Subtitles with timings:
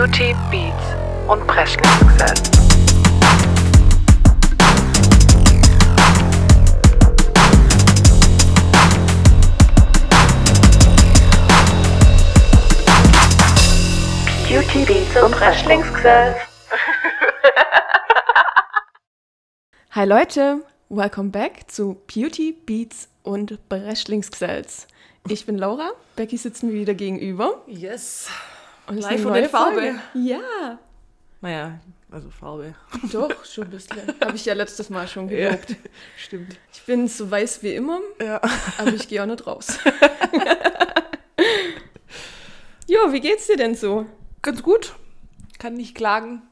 [0.00, 0.96] Beauty, Beats
[1.28, 2.40] und Presley-Success.
[14.48, 16.34] Beauty, Beats und Wrestlingsgesell.
[19.90, 24.86] Hi Leute, welcome back zu Beauty, Beats und Breschlingsgesells.
[25.28, 27.62] Ich bin Laura, Becky sitzt mir wieder gegenüber.
[27.66, 28.30] Yes.
[28.90, 29.94] Und Live neue in Farbe.
[30.14, 30.78] Ja,
[31.40, 31.80] Naja,
[32.10, 32.74] also Farbe.
[33.12, 33.96] doch, schon ein bisschen.
[34.20, 35.76] Habe ich ja letztes Mal schon gelobt.
[36.16, 36.58] Stimmt.
[36.72, 38.40] Ich bin so weiß wie immer, Ja.
[38.78, 39.78] aber ich gehe auch nicht raus.
[42.88, 44.06] jo, wie geht's dir denn so?
[44.42, 44.94] Ganz gut.
[45.58, 46.42] Kann nicht klagen.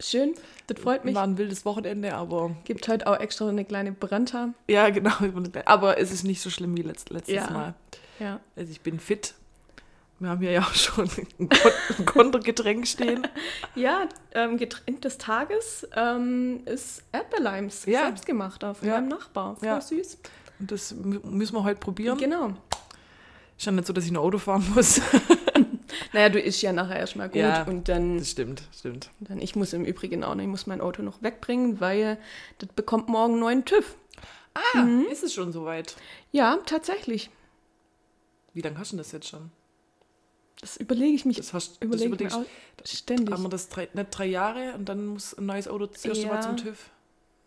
[0.00, 0.34] Schön,
[0.66, 1.14] das freut mich.
[1.14, 4.50] War ein wildes Wochenende, aber Gibt heute auch extra eine kleine Brandta.
[4.68, 5.12] ja, genau.
[5.64, 7.50] Aber es ist nicht so schlimm wie letzt, letztes Ja.
[7.50, 7.74] Mal.
[8.18, 8.40] Ja.
[8.56, 9.34] Also ich bin fit.
[10.18, 13.26] Wir haben hier ja auch schon ein, Kon ein Kontergetränk stehen.
[13.74, 18.04] Ja, ähm, Getränk des Tages ähm, ist Erdbeerleims, Ja.
[18.06, 18.94] selbstgemachter von Ja.
[18.94, 19.56] meinem Nachbar.
[19.56, 19.80] Voll Ja.
[19.80, 20.18] süß.
[20.58, 22.16] Und das mü- müssen wir heute probieren.
[22.16, 22.54] Genau.
[23.58, 25.00] Ist ja nicht so, dass ich ein Auto fahren muss.
[26.12, 27.62] Naja, du isst ja nachher erstmal gut Ja.
[27.64, 29.10] und dann, Das stimmt, stimmt.
[29.20, 32.18] dann, ich muss im Übrigen auch noch, ich muss mein Auto noch wegbringen, weil
[32.58, 33.96] das bekommt morgen neuen TÜV.
[34.54, 35.96] Ah, ist es schon soweit?
[36.32, 37.30] Ja, tatsächlich.
[38.52, 39.50] Wie lange hast du das jetzt schon?
[40.60, 43.32] Das überlege ich mich, Das hast überlege das ich mir überlegst, auch ständig.
[43.34, 46.26] haben wir das drei, nicht drei Jahre und dann muss ein neues Auto das erste
[46.26, 46.40] Mal Ja.
[46.40, 46.90] zum TÜV?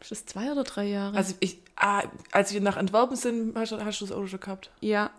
[0.01, 1.17] Ist das zwei oder drei Jahre?
[1.17, 4.39] Also ich, ah, als wir nach Antwerpen sind, hast, du- hast du das Auto schon
[4.39, 4.69] gehabt.
[4.81, 5.09] ja.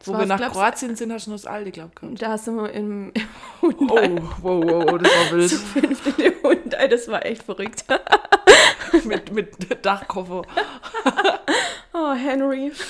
[0.00, 2.20] Das Wo wir nach glaubst- Kroatien sind, hast du noch das alte, glaub ich, gehabt.
[2.20, 3.28] Da sind wir im, im
[3.62, 4.22] Oh, Hyundai.
[4.42, 5.48] wow, wow, wow, das war wild.
[5.50, 7.84] Zu fünft in dem Hyundai, das war echt verrückt.
[9.04, 10.42] mit, mit Dachkoffer.
[11.94, 12.72] Oh, Henry.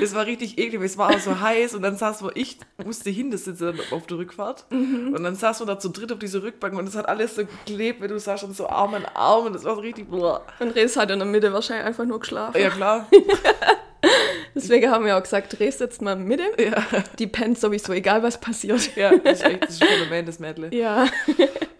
[0.00, 2.58] Das war richtig eklig, weil es war auch so heiß und dann saß wo ich
[2.84, 5.14] musste hinten sitzen auf der Rückfahrt Mhm.
[5.14, 7.42] und dann saß man da zu dritt auf dieser Rückbank und es hat alles so
[7.46, 10.44] geklebt, wenn du saßt schon so Arm an Arm und das war so richtig, boah.
[10.58, 12.60] Und Rees hat in der Mitte wahrscheinlich einfach nur geschlafen.
[12.60, 13.06] Ja klar,
[14.54, 16.62] Deswegen haben wir auch gesagt, Rees sitzt mal in der Mitte.
[16.62, 16.84] ja,
[17.18, 18.94] Die pennt sowieso, egal was passiert.
[18.96, 20.74] ja, das ist echt, das ist ein Phänomen, das Mädle.
[20.74, 21.06] Ja,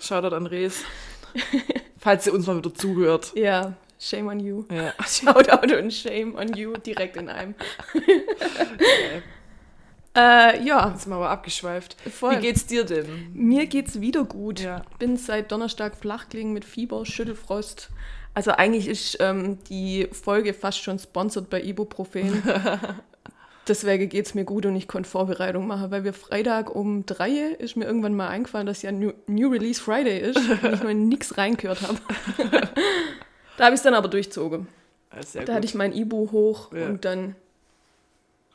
[0.01, 0.83] Shoutout an Rees,
[1.99, 3.33] falls sie uns mal wieder zuhört.
[3.35, 3.75] ja.
[4.05, 4.65] Shame on you.
[4.71, 4.93] Ja.
[5.07, 7.55] Shoutout und Shame on you direkt in einem.
[10.15, 11.97] äh, ja, Jetzt sind wir aber abgeschweift.
[12.11, 12.37] voll.
[12.37, 13.31] Wie geht's dir denn?
[13.33, 14.61] Mir geht's wieder gut.
[14.61, 14.83] Ja.
[14.99, 17.89] Bin seit Donnerstag flach gelegen mit Fieber, Schüttelfrost.
[18.35, 22.43] Also eigentlich ist ähm, die Folge fast schon sponsored bei Ibuprofen.
[23.69, 27.77] Deswegen geht's mir gut und ich konnte Vorbereitung machen, weil wir Freitag um drei ist
[27.77, 31.39] mir irgendwann mal eingefallen, dass ja New, New Release Friday ist und ich in nix
[31.39, 31.99] reingehört habe.
[33.57, 34.69] Da habe ich es dann aber durchzogen.
[35.21, 35.55] Sehr Da gut.
[35.57, 36.87] hatte ich mein Ibu hoch Ja.
[36.87, 37.37] und dann,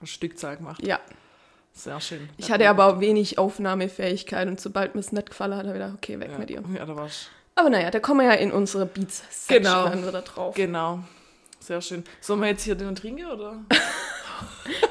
[0.01, 0.85] Hast Stückzahl gemacht.
[0.85, 0.99] ja.
[1.71, 2.27] Sehr schön.
[2.35, 5.73] Ich hatte aber auch wenig Aufnahmefähigkeit und sobald mir es nicht gefallen hat, habe ich
[5.75, 6.37] gedacht, okay, weg ja.
[6.37, 6.63] mit dir.
[6.75, 7.27] Ja, da war's.
[7.55, 9.85] Aber naja, da kommen wir ja in unsere beats Genau.
[9.93, 10.55] wieder drauf.
[10.55, 10.99] Genau.
[11.59, 12.03] Sehr schön.
[12.19, 13.59] Sollen wir jetzt hier den trinken, oder?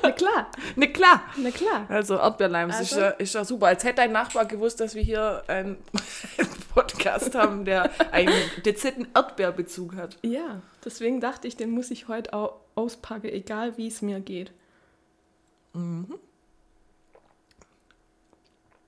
[0.03, 1.23] Na klar, ne, klar.
[1.37, 1.87] na klar.
[1.89, 2.83] Also Erdbeerleim, Also?
[2.83, 3.67] ist, ja, ist ja super.
[3.67, 5.77] Als hätte dein Nachbar gewusst, dass wir hier einen
[6.75, 8.33] Podcast haben, der einen
[8.65, 10.19] dezenten Erdbeerbezug hat.
[10.23, 14.53] Ja, deswegen dachte ich, den muss ich heute auch auspacken, egal wie es mir geht.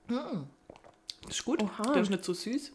[0.07, 1.61] Das ist gut.
[1.63, 1.93] Oha.
[1.93, 2.73] Der ist nicht so süß.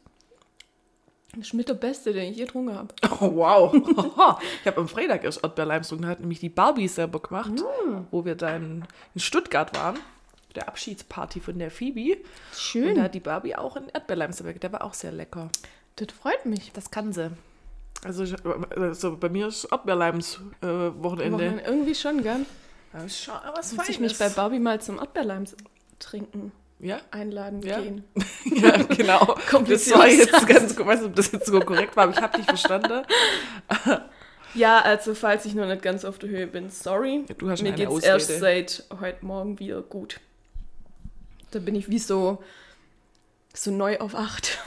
[1.37, 2.95] Das ist mit der Beste, den ich je getrunken habe.
[3.21, 3.73] Oh, wow.
[4.61, 6.05] ich habe am Freitag erst Erdbeerleim getrunken.
[6.05, 7.53] Da hat nämlich die Barbie selber gemacht,
[8.11, 9.99] wo wir dann in Stuttgart waren.
[10.55, 12.17] Der Abschiedsparty von der Phoebe.
[12.17, 13.03] Und da Schön.
[13.03, 14.63] hat die Barbie auch einen Erdbeerleim selber gemacht.
[14.63, 15.51] Der war auch sehr lecker.
[15.97, 16.73] Das freut mich.
[16.73, 17.31] Das kann sie.
[18.05, 18.25] Also,
[18.77, 21.63] also bei mir ist Erdbeerleims äh, Wochenende.
[21.65, 22.47] Irgendwie schon, gell?
[22.93, 25.45] Das ist schon was Muss ich mich bei Barbie mal zum Erdbeerleim
[25.99, 27.81] trinken Ja, einladen Ja.
[27.81, 28.05] gehen.
[28.45, 29.37] ja, genau.
[29.69, 32.21] das war jetzt ganz, ich weiß nicht, ob das jetzt so korrekt war, aber ich
[32.21, 33.03] habe dich verstanden.
[34.55, 37.27] Ja, also falls ich noch nicht ganz auf der Höhe bin, sorry.
[37.28, 38.07] Ja, du hast Mir geht's Ausrede.
[38.07, 40.19] erst seit heute Morgen wieder gut.
[41.51, 42.43] Da bin ich wie so,
[43.53, 44.59] so neu auf acht.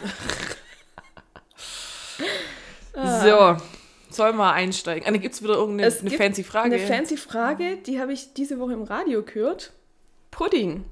[2.93, 3.57] So,
[4.11, 5.07] sollen wir einsteigen?
[5.07, 6.75] Ah, Gibt es wieder irgendeine fancy Frage?
[6.75, 9.71] Eine fancy Frage, die habe ich diese Woche im Radio gehört.
[10.29, 10.83] Pudding.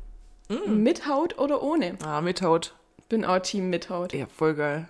[0.49, 0.81] Mm.
[0.83, 1.95] Mit Haut oder ohne?
[2.03, 2.73] ah, mit Haut.
[3.09, 4.11] Bin auch Team mit Haut.
[4.13, 4.87] Ja, voll geil.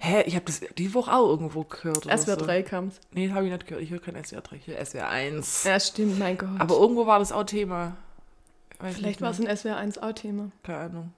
[0.00, 2.04] Hä, ich habe das die Woche auch irgendwo gehört.
[2.04, 2.36] SWR so.
[2.46, 3.00] 3 kam's.
[3.12, 3.84] Nee, habe ich nicht gehört.
[3.84, 5.64] Ich höre kein SWR 3, ich höre SWR 1.
[5.64, 6.48] Ja, stimmt, mein Gott.
[6.58, 7.96] Aber irgendwo war das auch Thema.
[8.80, 10.50] Weiß Vielleicht war es ein SWR 1 auch Thema.
[10.64, 11.12] Keine Ahnung.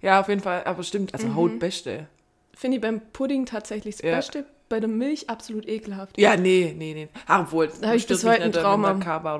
[0.00, 0.62] Ja, auf jeden Fall.
[0.64, 2.06] Aber stimmt, also Haut beste.
[2.54, 4.16] Finde ich beim Pudding tatsächlich das Ja.
[4.16, 4.44] Beste.
[4.68, 6.16] Bei der Milch absolut ekelhaft.
[6.16, 7.08] Ja, nee, nee, nee.
[7.26, 8.94] Ah, obwohl, Da hab ich bis heute ein Trauma.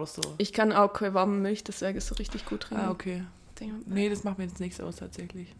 [0.04, 0.20] so.
[0.38, 2.84] Ich kann auch keine warme Milch, deswegen so richtig gut trinken.
[2.84, 3.22] Ah, okay.
[3.60, 5.54] Denke, Nee, das macht mir jetzt nichts aus tatsächlich.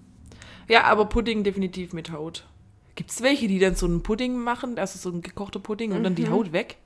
[0.69, 2.47] Ja, aber Pudding definitiv mit Haut.
[2.95, 6.03] Gibt es welche, die dann so einen Pudding machen, also so ein gekochter Pudding und
[6.05, 6.77] dann die Haut weg?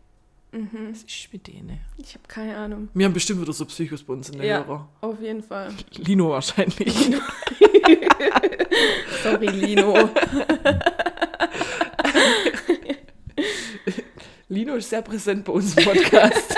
[0.53, 0.91] mhm.
[0.91, 1.81] Was ist mit denen?
[1.99, 2.89] ich habe keine Ahnung.
[2.95, 4.89] Wir haben bestimmt wieder so Psychos bei uns in der Ja, Hörer.
[5.01, 5.73] auf jeden Fall.
[5.97, 6.95] Lino wahrscheinlich.
[9.23, 10.09] Sorry, Lino.
[14.49, 16.57] Lino ist sehr präsent bei uns im Podcast.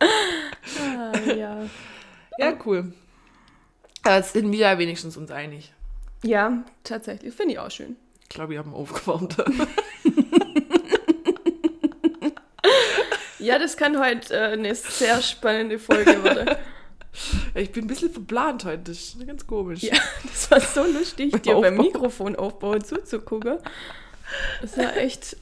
[0.00, 1.66] ah, ja.
[2.38, 2.92] ja, cool.
[4.04, 5.72] Da sind wir ja wenigstens uns einig.
[6.22, 7.34] ja, tatsächlich.
[7.34, 7.96] Finde ich auch schön.
[8.22, 9.36] Ich glaube, wir haben aufgewärmt.
[13.38, 16.56] Ja, das kann heute äh, eine sehr spannende Folge werden.
[17.54, 18.84] ich bin ein bisschen verplant heute.
[18.84, 19.82] Das ist ganz komisch.
[19.82, 19.92] Ja,
[20.22, 21.82] das war so lustig, dir beim Aufbau.
[21.82, 23.58] Mikrofonaufbau zuzugucken.
[24.62, 25.36] Das war echt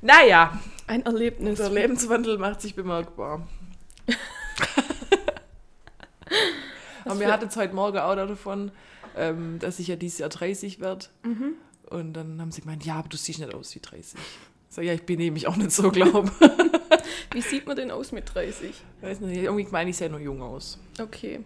[0.00, 1.58] Naja, ein Erlebnis.
[1.58, 3.46] der Lebenswandel macht sich bemerkbar.
[7.06, 8.70] Aber wir hatten jetzt heute Morgen auch davon,
[9.16, 11.06] ähm, dass ich ja dieses Jahr 30 werde.
[11.24, 11.54] Mhm.
[11.88, 14.18] Und dann haben sie gemeint, ja, aber du siehst nicht aus wie 30.
[14.68, 16.30] So, ja, ich bin nämlich auch nicht so, glaube
[17.32, 18.72] Wie sieht man denn aus mit 30?
[19.00, 20.78] Weiß nicht, irgendwie meine ich, sehe nur jung aus.
[21.00, 21.40] Okay.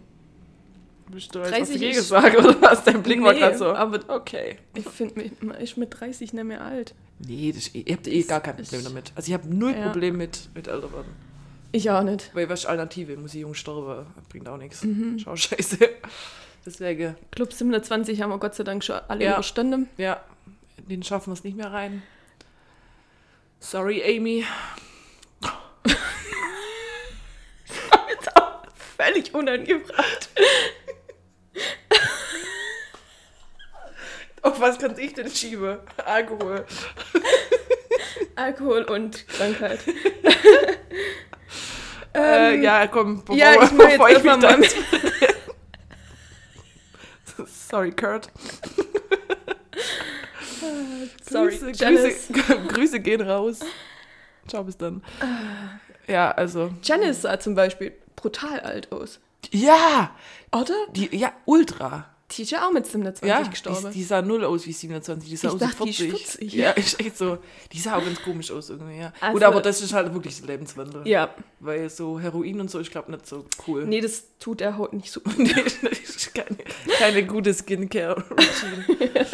[1.09, 2.83] Bist du jetzt 30 was ist- gesagt oder was?
[2.83, 3.73] Dein Blick war Nee, gerade so.
[3.73, 4.57] aber Okay.
[4.75, 6.95] ich finde, man ist mit 30 nicht mehr alt.
[7.19, 9.11] Nee, das, ihr habt eh gar kein Problem damit.
[9.15, 9.89] Also ich habe null Ja.
[9.89, 11.11] Problem mit, mit älter werden.
[11.71, 12.31] Ich auch nicht.
[12.35, 13.15] Weil was Alternative?
[13.17, 14.05] Muss ich jung sterben?
[14.29, 14.83] Bringt auch nichts.
[14.83, 15.19] Mhm.
[15.19, 15.77] Schau scheiße.
[16.65, 19.33] Deswegen, Club 27 haben wir Gott sei Dank schon alle Ja.
[19.33, 19.89] überstanden.
[19.97, 20.23] ja,
[20.77, 22.03] den schaffen wir es nicht mehr rein.
[23.59, 24.45] Sorry, Amy.
[28.97, 30.29] Völlig unangebracht.
[34.43, 35.77] Auf was kann ich denn schieben?
[36.05, 36.65] Alkohol.
[38.35, 39.79] Alkohol und Krankheit.
[42.15, 44.57] Äh, ja, komm, bevor, Ähm, ja, ich bevor ich mich da...
[47.45, 48.29] Sorry, Kurt.
[51.29, 51.71] Sorry, Grüße.
[51.71, 52.33] Grüße,
[52.67, 53.59] Grüße gehen raus.
[54.47, 55.03] Ciao, bis dann.
[56.07, 56.73] Ja, also.
[56.83, 59.19] Janice sah zum Beispiel brutal alt aus.
[59.51, 60.15] Ja!
[60.51, 60.75] Oder?
[60.91, 62.10] Die, ja, ultra.
[62.31, 63.87] Die ist ja auch mit 27 Ja, gestorben.
[63.91, 65.97] die, die sah null aus wie 27, die sah Ich aus dachte, die wie ist
[65.99, 66.27] 40.
[66.39, 66.71] 40, ja, ja.
[66.75, 67.37] ist echt so.
[67.71, 69.11] Die sah auch ganz komisch aus irgendwie, ja.
[69.19, 71.07] Also- Gut, aber das ist halt wirklich Lebenswandel.
[71.07, 73.85] ja, Weil so Heroin und so, ich glaube nicht so cool.
[73.85, 75.21] nee, das tut er heute nicht so.
[75.37, 75.73] Nee, das
[76.15, 76.57] ist keine,
[76.97, 78.85] keine gute Skincare-Routine.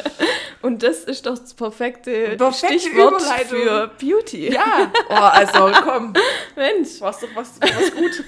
[0.63, 4.51] Und das ist doch das perfekte, Perfekte Stichwort für Beauty.
[4.51, 6.13] ja, oh, also komm,
[6.55, 6.99] Mensch.
[6.99, 8.23] war's doch was, was gut.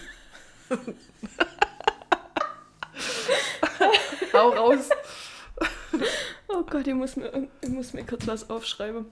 [4.33, 4.89] Hau raus.
[6.51, 9.05] Oh Gott, ich muss mir, ich muss mir kurz was aufschreiben.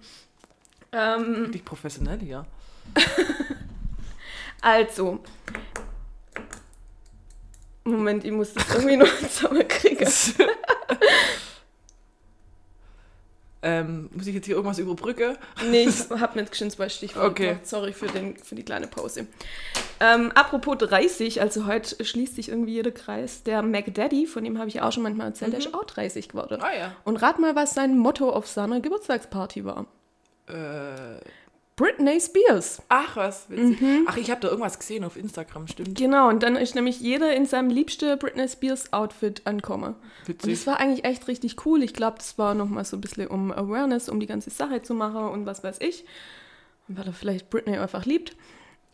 [0.92, 2.48] Ähm, Dich professionell hier.
[4.62, 5.20] also.
[7.84, 10.08] Moment, ich muss das irgendwie noch zusammenkriegen.
[13.62, 15.36] Ähm, muss ich jetzt hier irgendwas überbrücken?
[15.70, 17.48] Nee, ich hab nicht geschwind zwei Stichworte Okay.
[17.50, 17.68] gemacht.
[17.68, 19.28] Sorry für, den, für die kleine Pause.
[20.00, 23.44] Ähm, apropos 30, also heute schließt sich irgendwie jeder Kreis.
[23.44, 26.30] Der Mac Daddy, von dem habe ich auch schon manchmal erzählt, der ist auch 30
[26.30, 26.62] geworden.
[26.62, 26.96] Ah ja.
[27.04, 29.88] Und rat mal, was sein Motto auf seiner Geburtstagsparty war.
[30.48, 31.20] Äh,
[31.78, 32.82] Britney Spears.
[32.90, 33.80] ach, was witzig.
[33.80, 34.08] Mhm.
[34.08, 35.96] Ach, ich habe da irgendwas gesehen auf Instagram, stimmt.
[35.96, 39.94] Genau, und dann ist nämlich jeder in seinem liebsten Britney Spears Outfit angekommen.
[39.94, 40.54] Und Witzig.
[40.54, 41.84] das war eigentlich echt richtig cool.
[41.84, 44.96] Ich glaube, das war nochmal so ein bisschen um Awareness, um die ganze Sache zu
[44.96, 46.04] machen und was weiß ich.
[46.88, 48.36] Und weil er vielleicht Britney einfach liebt.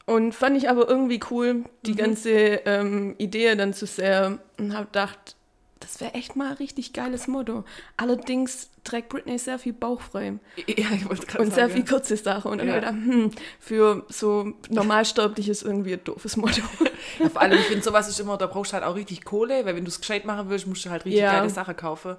[0.05, 4.87] Und fand ich aber irgendwie cool, die ganze ähm, Idee dann zu sehr und habe
[4.87, 5.37] gedacht,
[5.83, 7.63] das wäre echt mal ein richtig geiles Motto.
[7.97, 11.73] Allerdings trägt Britney sehr viel bauchfrei Ja, ich wollte gerade und sehr sagen.
[11.73, 12.51] viel kurze Sachen.
[12.51, 12.75] Und dann Ja.
[12.75, 16.61] gedacht, hm, für so Normalsterbliches irgendwie ein doofes Motto.
[17.19, 19.65] Ja, vor allem, ich finde, sowas ist immer, da brauchst du halt auch richtig Kohle,
[19.65, 21.37] weil wenn du es gescheit machen willst, musst du halt richtig Ja.
[21.37, 22.15] geile Sachen kaufen.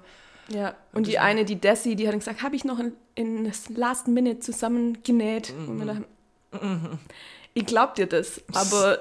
[0.47, 3.67] Ja, und die eine, die Desi, die hat gesagt, habe ich noch in, in das
[3.69, 5.51] Last Minute zusammengenäht.
[5.67, 6.99] Und wir dachten,
[7.53, 8.99] ich glaub dir das, aber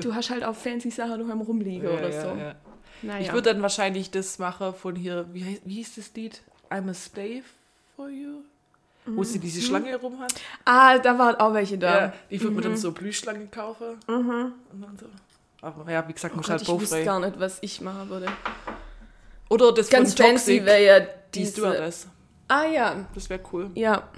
[0.00, 2.69] du hast halt auch fancy Sachen daheim rumliegen Ja, oder ja, so.
[3.02, 3.08] Ja.
[3.08, 3.26] Naja.
[3.26, 6.42] Ich würde dann wahrscheinlich das machen von hier, wie, heißt, wie hieß das Lied?
[6.70, 7.42] I'm a slave
[7.96, 8.42] for you?
[9.06, 10.32] Wo sie diese Schlange rum hat.
[10.64, 11.98] ah, da waren auch welche da.
[11.98, 13.98] Ja, ich würde mir dann so Blühschlangen kaufen.
[14.06, 15.06] Und dann so.
[15.62, 18.08] Aber ja, wie gesagt, Oh muss Gott, halt ich wüsste gar nicht, was ich machen
[18.08, 18.26] würde.
[19.48, 21.52] Oder das Ganz von fancy wäre ja die diese...
[21.52, 22.06] Stewardess.
[22.48, 23.70] Ah ja, Das wäre cool.
[23.74, 24.08] ja.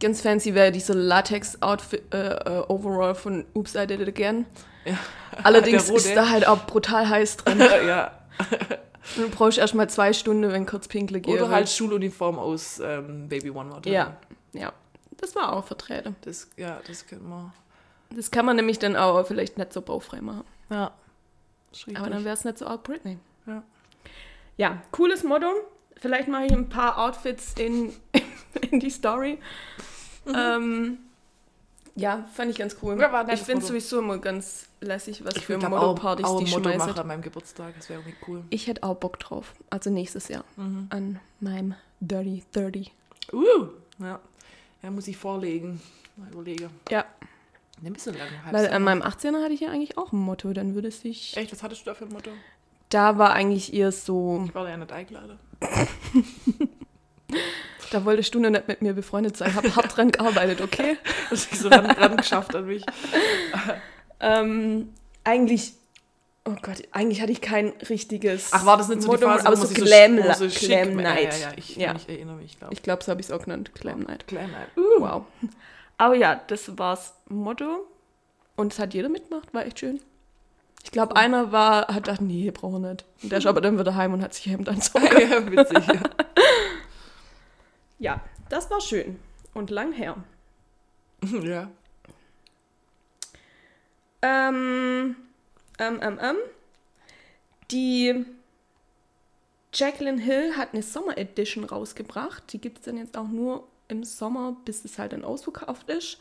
[0.00, 4.44] Ganz fancy wäre dieser Latex-Outfit, äh, äh, von Oops, I Did It Again.
[4.84, 4.98] Ja.
[5.42, 7.60] Allerdings ist da halt auch brutal heiß drin.
[7.86, 8.10] ja.
[9.16, 11.34] Du brauchst erst mal zwei Stunden, wenn kurz pinkle geht.
[11.34, 13.94] Oder halt Schuluniform aus ähm, Baby One More Time.
[13.94, 14.16] Ja,
[14.52, 14.72] ja.
[15.18, 16.16] Das war auch vertreten.
[16.22, 17.52] Das, ja, das könnte man.
[18.10, 20.44] Das kann man nämlich dann auch vielleicht nicht so baufrei machen.
[20.70, 20.92] Ja.
[21.94, 23.18] Aber dann wäre es nicht so arg Britney.
[23.46, 23.62] Ja.
[24.56, 25.48] Ja, cooles Motto.
[25.96, 27.92] Vielleicht mache ich ein paar Outfits in,
[28.70, 29.38] in die Story.
[30.34, 30.98] Ähm,
[31.96, 32.98] ja, fand ich ganz cool.
[33.00, 33.66] Ja, ich finde Motto.
[33.68, 36.98] sowieso immer ganz lässig, was Ich für auch die ein Motto machen schmeißen.
[36.98, 37.74] an meinem Geburtstag.
[37.76, 38.42] Das wäre irgendwie cool.
[38.50, 39.54] Ich hätte auch Bock drauf.
[39.70, 40.44] Also nächstes Jahr.
[40.56, 42.92] An meinem Dirty 30.
[43.32, 43.42] Uh,
[44.00, 44.18] ja.
[44.82, 45.80] Ja, muss ich vorlegen.
[46.16, 46.70] Mal überlege.
[46.90, 47.04] Ja,
[47.80, 48.28] Ne, ein bisschen lang.
[48.52, 50.52] weil an meinem 18er hatte ich ja eigentlich auch ein Motto.
[50.52, 51.36] Dann würde sich.
[51.36, 52.30] Echt, was hattest du da für ein Motto?
[52.88, 54.44] Da war eigentlich eher so.
[54.46, 55.38] Ich war da ja nicht eingeladen.
[57.90, 59.54] Da wolltest du noch nicht mit mir befreundet sein.
[59.54, 60.96] Hab hart dran gearbeitet, okay?
[61.30, 62.84] Das ist so ran, ran geschafft an mich.
[64.20, 65.74] Ähm, eigentlich,
[66.44, 69.46] oh Gott, eigentlich hatte ich kein richtiges Ach, war das nicht so die Motto, Phase,
[69.46, 71.34] aber so so Glam, so schick- Glam Ja, Night.
[71.40, 71.94] Ja, ja, ich, Ja.
[71.96, 74.26] ich erinnere mich, glaube Ich glaube, so habe ich es auch genannt, Glam Night.
[74.26, 74.68] Glam Night.
[74.98, 75.24] Wow.
[75.98, 77.86] Aber ja, das war's Motto.
[78.56, 80.00] Und es hat jeder mitgemacht, war echt schön.
[80.84, 83.04] Ich glaube, einer war, hat gedacht, nee, brauchen wir nicht.
[83.22, 85.06] Und der ist aber dann wieder heim und hat sich Hemd anzogen.
[85.30, 85.86] ja, witzig.
[85.86, 86.00] Ja.
[88.04, 88.20] Ja,
[88.50, 89.18] das war schön
[89.54, 90.22] und lang her.
[91.42, 91.70] ja.
[94.20, 95.16] Ähm,
[95.78, 96.36] ähm, ähm, ähm.
[97.70, 98.26] Die
[99.72, 102.52] Jacqueline Hill hat eine Sommer Edition rausgebracht.
[102.52, 106.18] Die gibt es dann jetzt auch nur im Sommer, bis es halt dann ausverkauft ist.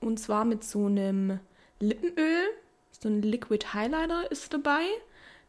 [0.00, 1.38] Und zwar mit so einem
[1.78, 2.42] Lippenöl.
[2.90, 4.82] So ein Liquid Highlighter ist dabei.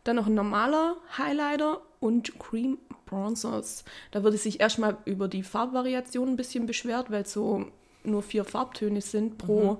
[0.04, 2.78] Dann noch ein normaler Highlighter und Cream
[3.12, 3.84] Bronzers.
[4.10, 7.66] Da wurde sich erstmal über die Farbvariation ein bisschen beschwert, weil so
[8.04, 9.78] nur vier Farbtöne sind pro,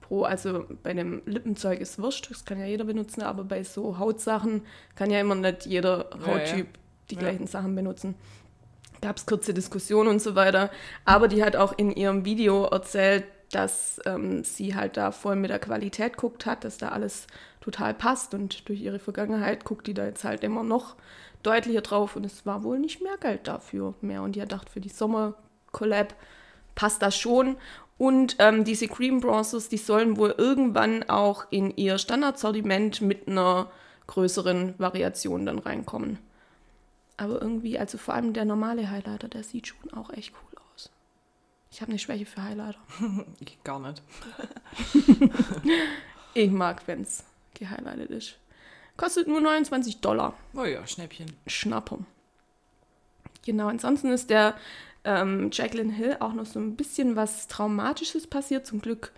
[0.00, 3.98] pro, also bei dem Lippenzeug ist wurscht, das kann ja jeder benutzen, aber bei so
[3.98, 4.62] Hautsachen
[4.96, 6.80] kann ja immer nicht jeder Ja, Hauttyp ja.
[7.10, 7.20] die Ja.
[7.20, 8.16] gleichen Sachen benutzen.
[9.00, 10.70] Gab es kurze Diskussionen und so weiter.
[11.04, 15.50] Aber die hat auch in ihrem Video erzählt, dass ähm, sie halt da voll mit
[15.50, 17.26] der Qualität guckt hat, dass da alles
[17.60, 20.96] total passt und durch ihre Vergangenheit guckt die da jetzt halt immer noch
[21.42, 24.68] deutlicher drauf und es war wohl nicht mehr Geld dafür mehr und die hat gedacht,
[24.70, 26.14] für die Sommer-Collab
[26.74, 27.56] passt das schon
[28.00, 33.70] und ähm, diese Cream Bronzers, die sollen wohl irgendwann auch in ihr Standardsortiment mit einer
[34.06, 36.18] größeren Variation dann reinkommen.
[37.18, 40.90] Aber irgendwie, also vor allem der normale Highlighter, der sieht schon auch echt cool aus.
[41.70, 42.78] Ich habe eine Schwäche für Highlighter.
[43.40, 44.02] Ich gar nicht.
[46.32, 48.36] Ich mag, wenn es gehighlightet ist.
[49.00, 50.34] Kostet nur 29 Dollar.
[50.54, 51.32] Oh ja, Schnäppchen.
[51.46, 52.00] Schnapper.
[53.46, 54.54] Genau, ansonsten ist der
[55.04, 58.66] ähm, Jacqueline Hill auch noch so ein bisschen was Traumatisches passiert.
[58.66, 59.12] Zum Glück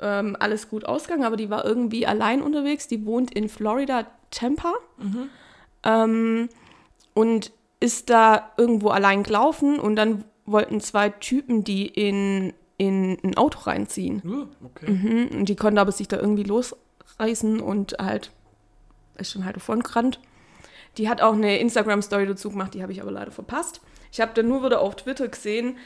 [0.00, 2.88] ähm, alles gut ausgegangen, aber die war irgendwie allein unterwegs.
[2.88, 4.72] Die wohnt in Florida, Tampa.
[5.82, 6.48] Ähm,
[7.12, 13.36] und ist da irgendwo allein gelaufen und dann wollten zwei Typen die in, in ein
[13.36, 14.22] Auto reinziehen.
[14.24, 14.90] Uh, okay.
[14.90, 18.30] Mhm, und die konnte aber sich da irgendwie losreißen und halt
[19.20, 20.20] ist schon halt davon gerannt.
[20.96, 23.80] Die hat auch eine Instagram-Story dazu gemacht, die habe ich aber leider verpasst.
[24.12, 25.78] Ich habe dann nur wieder auf Twitter gesehen,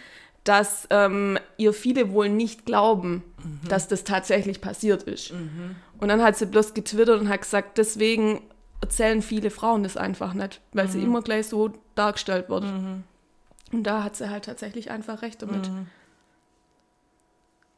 [0.45, 3.23] dass ähm, ihr viele wohl nicht glauben,
[3.69, 5.33] dass das tatsächlich passiert ist.
[5.99, 8.43] Und dann hat sie bloß getwittert und hat gesagt, deswegen
[8.81, 12.65] erzählen viele Frauen das einfach nicht, weil sie immer gleich so dargestellt wird.
[13.73, 15.71] Und da hat sie halt tatsächlich einfach recht damit.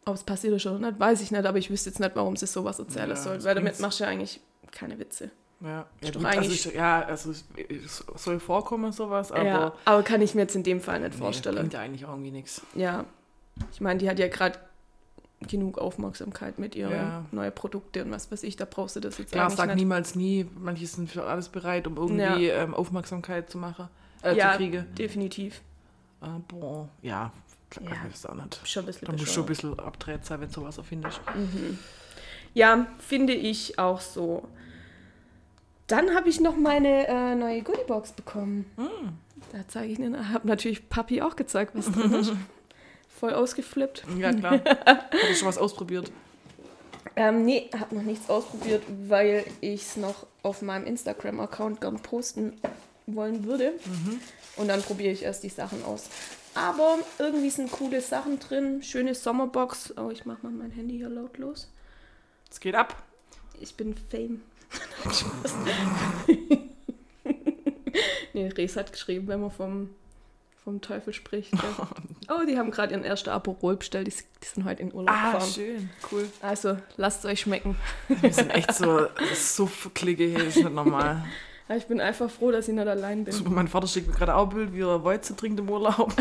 [0.04, 2.36] Ob es passiert ist oder nicht, weiß ich nicht, aber ich wüsste jetzt nicht, warum
[2.36, 5.30] sie sowas erzählen Ja, soll, weil damit machst du ja eigentlich keine Witze.
[5.60, 7.44] Ja, ja, Ist doch gut, also ich, ja, also es,
[8.16, 11.18] soll vorkommen sowas, aber ja, aber kann ich mir jetzt in dem Fall nicht nee,
[11.18, 11.56] vorstellen.
[11.56, 12.60] bringt ja eigentlich auch irgendwie nichts.
[12.74, 13.06] Ja,
[13.72, 14.58] ich meine, die hat ja gerade
[15.48, 17.24] genug Aufmerksamkeit mit ihren Ja.
[17.32, 19.76] neuen Produkten und was weiß ich, da brauchst du das jetzt Klar, sag nicht.
[19.76, 20.46] niemals nie.
[20.58, 23.88] Manche sind für alles bereit, um irgendwie ähm, Aufmerksamkeit zu machen,
[24.22, 24.86] äh, ja, zu kriegen.
[24.94, 25.62] definitiv.
[26.20, 27.32] Aber ja,
[27.70, 28.10] klar, Ja.
[28.10, 28.60] weiß auch nicht.
[28.68, 31.20] Schon ein bisschen Da musst du schon ein bisschen abdreht sein, wenn du sowas erfindest.
[32.54, 34.46] Ja, finde ich auch so.
[35.86, 38.66] Dann habe ich noch meine äh, neue Goodiebox bekommen.
[39.52, 42.32] Da zeige ich Ihnen, habe natürlich Papi auch gezeigt, was drin ist.
[43.20, 44.04] Voll ausgeflippt.
[44.18, 44.60] Ja, klar.
[44.84, 46.10] Hast du schon was ausprobiert?
[47.14, 52.60] Ähm, nee, habe noch nichts ausprobiert, weil ich es noch auf meinem Instagram-Account gern posten
[53.06, 53.72] wollen würde.
[54.56, 56.10] Und dann probiere ich erst die Sachen aus.
[56.54, 58.82] Aber irgendwie sind coole Sachen drin.
[58.82, 59.94] Schöne Sommerbox.
[59.96, 61.70] Oh, ich mache mal mein Handy hier lautlos.
[62.50, 63.02] Es geht ab.
[63.60, 64.42] Ich bin Fame.
[68.32, 69.88] Nee, Res hat geschrieben, wenn man vom,
[70.62, 71.52] vom Teufel spricht.
[71.52, 71.60] Gell?
[72.28, 74.08] Oh, die haben gerade ihren ersten Aperol bestellt.
[74.08, 75.50] Die, die sind heute in Urlaub Ah, gefahren.
[75.54, 75.90] schön.
[76.10, 76.28] Cool.
[76.42, 77.76] Also, lasst es euch schmecken.
[78.08, 81.24] Wir sind echt so Suff-Klicke hier, ist nicht normal.
[81.68, 83.32] Ja, Ich bin einfach froh, dass ich nicht allein bin.
[83.32, 86.12] Super, mein Vater schickt mir gerade auch ein Bild, wie er Weizen trinkt im Urlaub.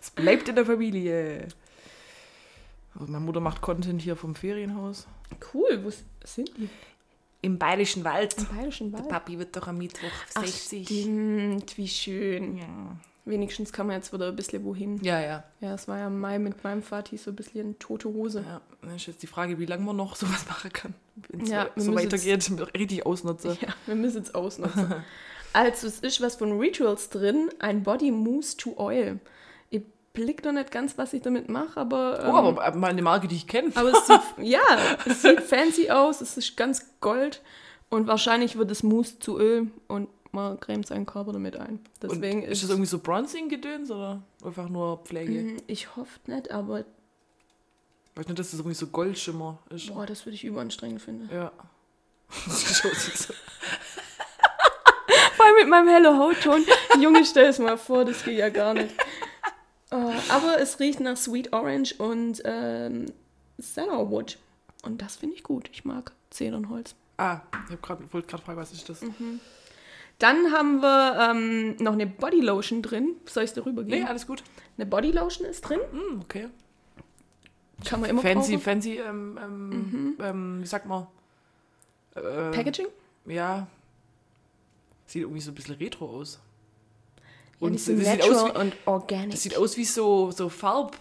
[0.00, 1.46] es bleibt in der Familie.
[2.94, 5.06] Also meine Mutter macht Content hier vom Ferienhaus.
[5.54, 5.90] Cool, wo
[6.24, 6.68] sind die?
[7.42, 8.36] Im Bayerischen Wald.
[8.36, 9.08] Im Bayerischen Wald.
[9.08, 10.86] Papi wird doch am Mittwoch Ach, 60.
[10.86, 12.56] stimmt, wie schön.
[12.58, 12.96] ja.
[13.26, 14.98] Wenigstens kann man jetzt wieder ein bisschen wohin.
[15.04, 15.44] ja, ja.
[15.60, 18.42] Ja, es war ja im Mai mit meinem Vati so ein bisschen eine tote Hose.
[18.46, 20.94] Ja, dann ist jetzt die Frage, wie lange man noch sowas machen kann.
[21.28, 23.56] Wenn es Ja, so, wir so müssen weitergeht, richtig ausnutzen.
[23.60, 24.94] Ja, wir müssen es ausnutzen.
[25.52, 29.20] also, es ist was von Rituals drin, ein Body Mousse to Oil.
[30.12, 32.20] Ich blick noch nicht ganz, was ich damit mache, aber.
[32.26, 33.70] Oh, aber mal eine Marke, die ich kenne.
[33.74, 34.58] aber es sieht, ja,
[35.06, 37.40] es sieht fancy aus, es ist ganz gold
[37.90, 41.80] und wahrscheinlich wird es Mousse zu Öl und man cremt seinen Körper damit ein.
[42.02, 45.42] Deswegen ist das irgendwie so Bronzing-Gedöns oder einfach nur Pflege?
[45.54, 46.84] Mm, Ich hoffe nicht, aber
[48.16, 49.92] Weiß nicht, dass das irgendwie so Goldschimmer ist.
[49.94, 51.28] boah, das würde ich überanstrengend finden.
[51.32, 51.52] Ja.
[52.46, 53.32] Ist.
[55.36, 56.64] Vor allem mit meinem hellen Hautton.
[57.00, 58.94] Junge, stell es mal vor, das geht ja gar nicht.
[59.92, 63.06] Oh, aber es riecht nach Sweet Orange und ähm,
[63.60, 64.38] Cedarwood.
[64.84, 65.68] Und das finde ich gut.
[65.72, 66.94] Ich mag Zedernholz.
[67.18, 69.02] Ah, ich grad, wollte gerade fragen, was ist das?
[69.02, 69.40] Mhm.
[70.18, 73.16] Dann haben wir ähm, noch eine Bodylotion drin.
[73.26, 74.42] Soll ich es dir Nee, alles gut.
[74.76, 75.80] Eine Bodylotion ist drin.
[75.90, 76.48] Hm, okay.
[77.84, 78.62] Kann man immer Fancy, brauchen.
[78.62, 81.06] fancy, ähm, ähm, ähm, wie sagt man?
[82.14, 82.86] Äh, Packaging?
[83.26, 83.66] Ja.
[85.06, 86.38] Sieht irgendwie so ein bisschen retro aus.
[87.60, 89.30] Ja, Und die das sieht, aus wie, und organic.
[89.32, 90.96] das sieht aus wie so, so Farb.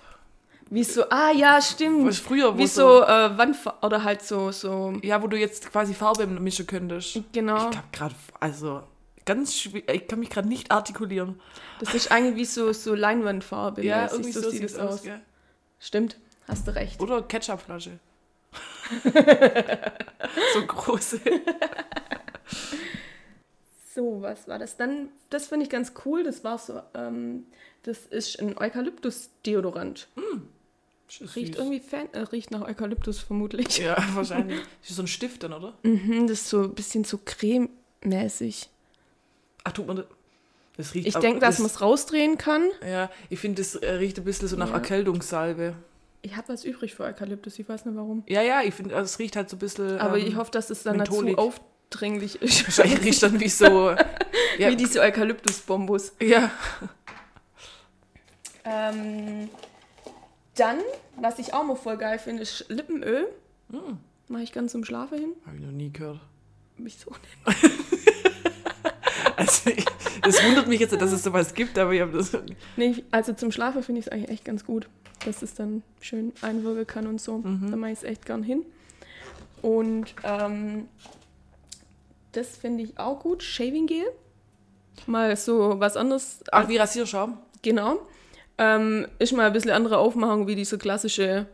[0.70, 2.06] wie so, ah ja, stimmt.
[2.08, 5.38] Was früher, wo wie so- so äh, Wandfarbe oder halt so, so, Ja, wo du
[5.38, 7.20] jetzt quasi Farbe mischen könntest.
[7.32, 7.70] genau.
[7.70, 8.84] Ich hab gerade, also
[9.26, 11.40] ganz schwierig, ich kann mich gerade nicht artikulieren.
[11.80, 13.84] Das ist eigentlich wie so, so Leinwandfarbe.
[13.84, 15.04] Ja, mäßig, irgendwie so sieht es aus.
[15.04, 15.22] Gell?
[15.80, 17.00] Stimmt, hast du recht.
[17.00, 18.00] Oder Ketchupflasche.
[20.54, 21.20] so große.
[24.00, 24.78] So, was war das?
[24.78, 26.24] Dann, das finde ich ganz cool.
[26.24, 27.46] Das war so, ähm,
[27.84, 30.08] das ist ein Eukalyptus-Deodorant.
[31.36, 33.78] Riecht irgendwie fan äh, riecht nach Eukalyptus vermutlich.
[33.80, 34.62] Ja, wahrscheinlich.
[34.82, 35.74] Das ist so ein Stift dann, oder?
[35.84, 38.70] Mhm, das ist so ein bisschen so crememäßig.
[39.66, 40.06] Ach, tut man das?
[40.78, 42.70] Das riecht Ich denke, dass das- man es rausdrehen kann.
[42.88, 44.76] Ja, ich finde, das äh, riecht ein bisschen so nach Ja.
[44.76, 45.74] Erkältungssalbe.
[46.22, 48.24] Ich habe was übrig für Eukalyptus, ich weiß nicht warum.
[48.28, 50.00] Ja, ja, ich finde, also es riecht halt so ein bisschen.
[50.00, 51.38] Aber ähm, ich hoffe, dass es dann dazu mentholig.
[51.90, 52.66] Aufdringlich ist.
[52.66, 53.92] Wahrscheinlich riecht dann wie so.
[54.58, 56.14] ja, Wie diese Eukalyptus-Bombus.
[56.22, 56.52] ja.
[58.66, 59.50] Ähm,
[60.56, 60.78] dann,
[61.16, 63.28] was ich auch mal voll geil finde, ist Lippenöl.
[63.72, 63.98] Hm.
[64.28, 65.30] Mache ich ganz zum Schlafen hin.
[65.46, 66.20] Habe ich noch nie gehört.
[66.78, 67.54] Wieso denn?
[69.36, 69.86] Also, ich,
[70.22, 72.38] das wundert mich jetzt, dass es sowas gibt, aber ich habe das.
[72.76, 74.90] Nee, also zum Schlafen finde ich es eigentlich echt ganz gut,
[75.26, 77.38] dass es dann schön einwirken kann und so.
[77.38, 77.72] Mhm.
[77.72, 78.66] Da mache ich es echt gern hin.
[79.62, 80.90] Und ähm,
[82.32, 83.44] das finde ich auch gut.
[83.44, 84.06] Shaving Gel.
[85.08, 86.40] Mal so was anderes.
[86.52, 87.38] Ach, wie Rasierschaum?
[87.62, 88.00] Genau.
[88.58, 91.48] Ähm, ist mal ein bisschen andere Aufmachung wie diese klassische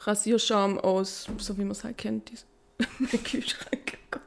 [0.00, 2.30] Rasierschaum aus, so wie man es halt kennt,
[3.00, 3.98] im Kühlschrank.
[3.98, 4.22] Oh Gott.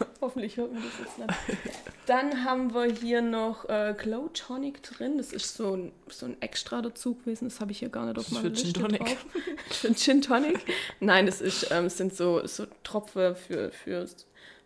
[0.20, 1.78] Hoffentlich hört man das jetzt nicht.
[2.06, 5.18] Dann haben wir hier noch äh, Glow Tonic drin.
[5.18, 7.48] Das ist so ein, so ein Extra dazu gewesen.
[7.48, 9.00] Das habe ich hier gar nicht auf meiner für Gin Liste Tonic.
[9.00, 9.96] drauf.
[9.96, 10.60] Gin Tonic?
[11.00, 14.06] Nein, das ist, ähm, sind so, so Tropfen für, für,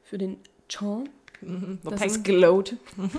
[0.08, 1.08] für den Chon.
[1.40, 2.08] Mhm, Das Peng.
[2.10, 2.76] ist glowt.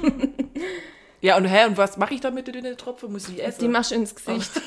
[1.21, 3.11] Ja, und hä, und was mache ich damit in den Tropfen?
[3.11, 3.59] Muss ich essen?
[3.59, 4.49] Die machst du ins Gesicht.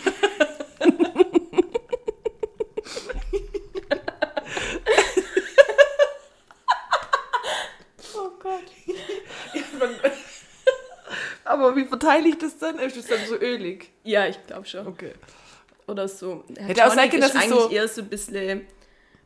[8.14, 8.64] oh Gott.
[11.44, 12.78] aber wie verteile ich das dann?
[12.78, 13.90] Ist das dann so ölig?
[14.04, 14.86] Ja, ich glaube schon.
[14.86, 15.12] Okay.
[15.86, 16.44] Oder so.
[16.56, 18.66] Hätte auch sein können, ist dass es eigentlich so- eher so ein bisschen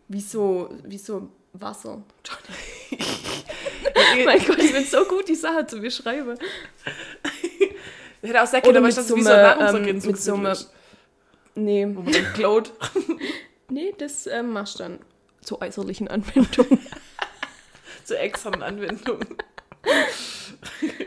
[0.08, 1.28] wie so, wie so
[1.60, 2.02] Wasser.
[4.24, 6.38] mein Gott, ich bin so gut, die Sache zu beschreiben.
[8.22, 10.64] Hätte auch sein können, Oder aber ich so wie so ein ähm, Nahrungsergänzungsmittel mit so
[10.64, 10.66] einem-
[11.54, 11.86] Nee,
[12.34, 12.72] klaut.
[13.70, 14.98] nee das ähm, machst du dann
[15.42, 16.66] zur äußerlichen Anwendung.
[18.04, 19.20] Zur externen Anwendung.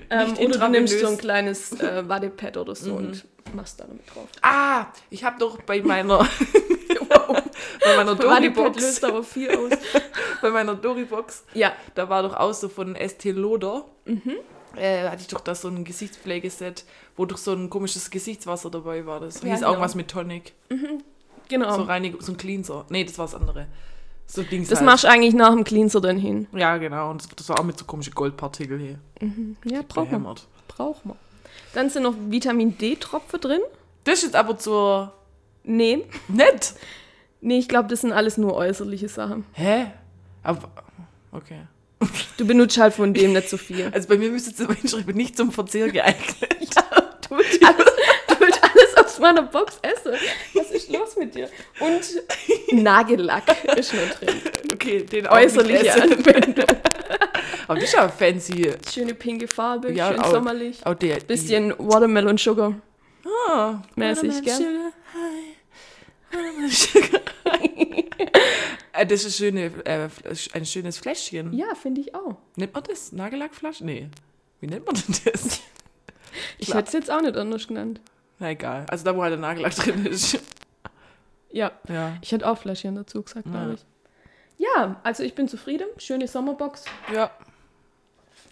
[0.10, 2.98] ähm, oder du nimmst so ein kleines äh, Wattepad oder so Mhm.
[2.98, 4.28] und machst da damit drauf.
[4.42, 6.28] Ah, ich habe doch bei meiner,
[7.84, 9.72] bei meiner Dori-Box, löst aber viel aus.
[10.42, 14.36] bei meiner Dori-Box, Ja, da war doch auch so von Estee Lauder, Mhm.
[14.76, 19.06] äh, hatte ich doch da so ein Gesichtspflegeset, wo doch so ein komisches Gesichtswasser dabei
[19.06, 19.20] war.
[19.20, 19.74] Das Ja, hieß genau.
[19.74, 20.54] auch was mit Tonic.
[21.48, 21.76] genau.
[21.76, 22.86] So Reinigung, so ein Cleanser.
[22.90, 23.68] Nee, das war das andere.
[24.28, 24.86] So Dings das halt.
[24.86, 26.48] machst du eigentlich nach dem Cleanser dann hin.
[26.54, 27.10] Ja, genau.
[27.10, 29.00] Und das, das war auch mit so komischen Goldpartikel hier.
[29.66, 30.36] Ja, braucht man.
[30.68, 31.18] Braucht man.
[31.74, 33.62] Dann sind noch Vitamin D-Tropfen drin.
[34.04, 35.14] Das ist jetzt aber zur...
[35.64, 36.06] Nee.
[36.28, 36.74] Nett.
[37.42, 39.46] Nee, ich glaube, das sind alles nur äußerliche Sachen.
[39.54, 39.88] Hä?
[40.44, 40.70] Aber...
[41.32, 41.62] Okay.
[42.38, 43.90] Du benutzt halt von dem nicht so viel.
[43.94, 46.38] Also bei mir müsste es hinschreiben, nicht zum Verzehr geeignet.
[47.30, 47.86] Du willst alles,
[48.28, 50.14] du willst alles aufs meiner Box esse.
[50.54, 51.50] Was ist los mit dir?
[51.80, 53.44] Und Nagellack
[53.78, 54.36] ist noch drin.
[54.74, 56.02] Okay, den Äußerliche essen.
[56.14, 56.66] Anwendung.
[57.68, 58.72] Aber das ist ja fancy.
[58.92, 60.84] Schöne pinke Farbe, Ja, schön auch- sommerlich.
[60.86, 62.74] Auch der, Bisschen Watermelon Sugar.
[63.50, 64.56] Ah, Mäßig, Watermelon gell?
[64.56, 65.14] Sugar High.
[65.14, 65.56] Watermelon Sugar High.
[65.56, 66.19] Äh,
[69.08, 70.10] Das ist schöne, äh,
[70.54, 71.54] ein schönes Fläschchen.
[71.54, 72.36] Ja, finde ich auch.
[72.58, 73.12] Nennt man das?
[73.14, 73.86] Nagellackflasche?
[73.86, 74.10] Nee.
[74.60, 75.62] Wie nennt man denn das?
[76.58, 78.02] Ich hätte es jetzt auch nicht anders genannt.
[78.40, 78.86] Na egal.
[78.90, 80.38] Also da, wo halt der Nagellack drin ist.
[81.50, 82.18] Ja, Ja.
[82.22, 83.52] ich hätte auch Fläschchen dazu gesagt, Ja.
[83.52, 83.86] glaube ich.
[84.58, 85.88] Ja, also ich bin zufrieden.
[85.98, 86.84] Schöne Sommerbox.
[87.14, 87.32] Ja.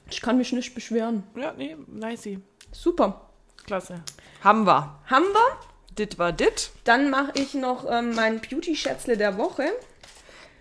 [0.10, 1.24] Ich kann mich nicht beschweren.
[1.36, 2.40] Ja, nee, nicey.
[2.72, 3.30] Super.
[3.66, 4.02] Klasse.
[4.44, 4.98] Haben wir.
[5.08, 5.60] Haben wir?
[5.98, 6.72] Dit war dit.
[6.84, 9.64] Dann mache ich noch ähm, mein Beauty-Schätzle der Woche.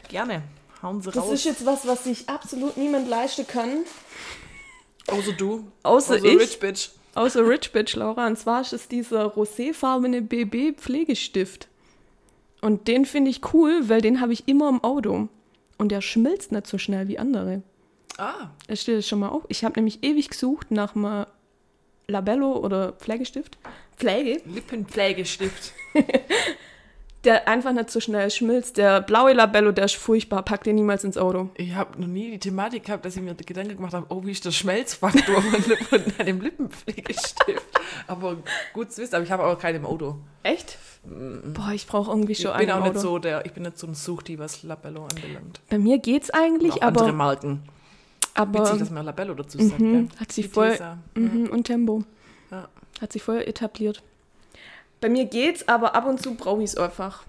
[0.08, 0.42] Gerne.
[0.82, 1.32] Hauen Sie Das raus.
[1.32, 3.84] ist jetzt was, was sich absolut niemand leisten kann.
[5.08, 5.66] Außer du.
[5.82, 6.38] Außer Außer ich.
[6.38, 6.88] Rich Bitch.
[7.14, 8.26] Außer Rich Bitch, Laura.
[8.26, 11.68] Und zwar ist es dieser roséfarbene BB-Pflegestift.
[12.60, 15.28] Und den finde ich cool, weil den habe ich immer im Auto.
[15.78, 17.62] Und der schmilzt nicht so schnell wie andere.
[18.18, 19.44] Ah, Da steht schon mal auf.
[19.48, 21.26] Ich habe nämlich ewig gesucht nach einem
[22.08, 23.58] Labello oder Pflegestift.
[23.96, 25.72] Pflege, Lippenpflegestift.
[27.24, 28.76] der einfach nicht so schnell schmilzt.
[28.76, 30.42] Der blaue Labello, der ist furchtbar.
[30.44, 31.50] Pack den niemals ins Auto.
[31.56, 34.30] Ich habe noch nie die Thematik gehabt, dass ich mir Gedanken gemacht habe, oh, wie
[34.30, 37.66] ist der Schmelzfaktor von, einem Lippenpflegestift.
[38.06, 38.36] Aber
[38.72, 40.16] gut zu wissen, aber ich habe auch keinen im Auto.
[40.44, 40.78] Echt?
[41.04, 43.08] Boah, ich brauche irgendwie Ich schon bin einen auch im nicht Auto.
[43.08, 45.60] so der, ich bin nicht so ein Suchti, was Labello anbelangt.
[45.68, 47.62] Bei mir geht's eigentlich, Auch andere aber, Marken.
[48.34, 49.80] aber Witzig, dass man Labello dazu sagt.
[49.80, 50.20] mhm, gell?
[50.20, 50.76] hat sie voll
[51.14, 52.04] mhm, und Tempo.
[52.96, 53.02] Ja.
[53.02, 54.02] Hat sich voll etabliert.
[55.00, 57.24] Bei mir geht's, aber ab und zu brauche ich es einfach.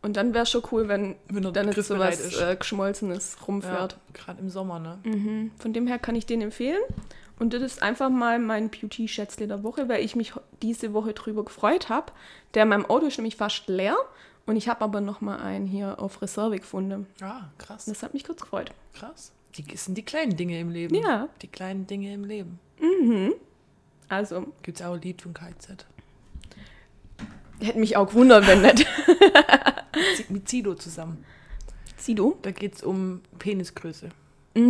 [0.00, 2.40] Und dann wäre schon cool, wenn Wenn er da nicht so was ist.
[2.40, 3.96] äh, Geschmolzenes Ja, rumfährt.
[4.14, 4.98] gerade im Sommer, ne?
[5.04, 5.50] Mhm.
[5.58, 6.80] Von dem her kann ich den empfehlen.
[7.40, 11.44] Und das ist einfach mal mein Beauty-Schätzle der Woche, weil ich mich diese Woche drüber
[11.44, 12.12] gefreut habe.
[12.54, 13.96] Der in meinem Auto ist nämlich fast leer.
[14.46, 17.06] Und ich habe aber noch mal einen hier auf Reserve gefunden.
[17.20, 18.70] Ah, krass, Und das hat mich kurz gefreut.
[18.94, 19.32] krass.
[19.56, 20.94] Die das sind die kleinen Dinge im Leben.
[20.94, 21.28] Ja.
[21.42, 22.58] Die kleinen Dinge im Leben.
[24.08, 25.86] Also, Gibt es auch ein Lied von KZ.
[27.60, 28.86] hätte mich auch gewundert, wenn nicht.
[30.28, 31.24] Mit Sido zusammen.
[31.96, 32.38] Sido?
[32.42, 34.08] Da geht es um Penisgröße.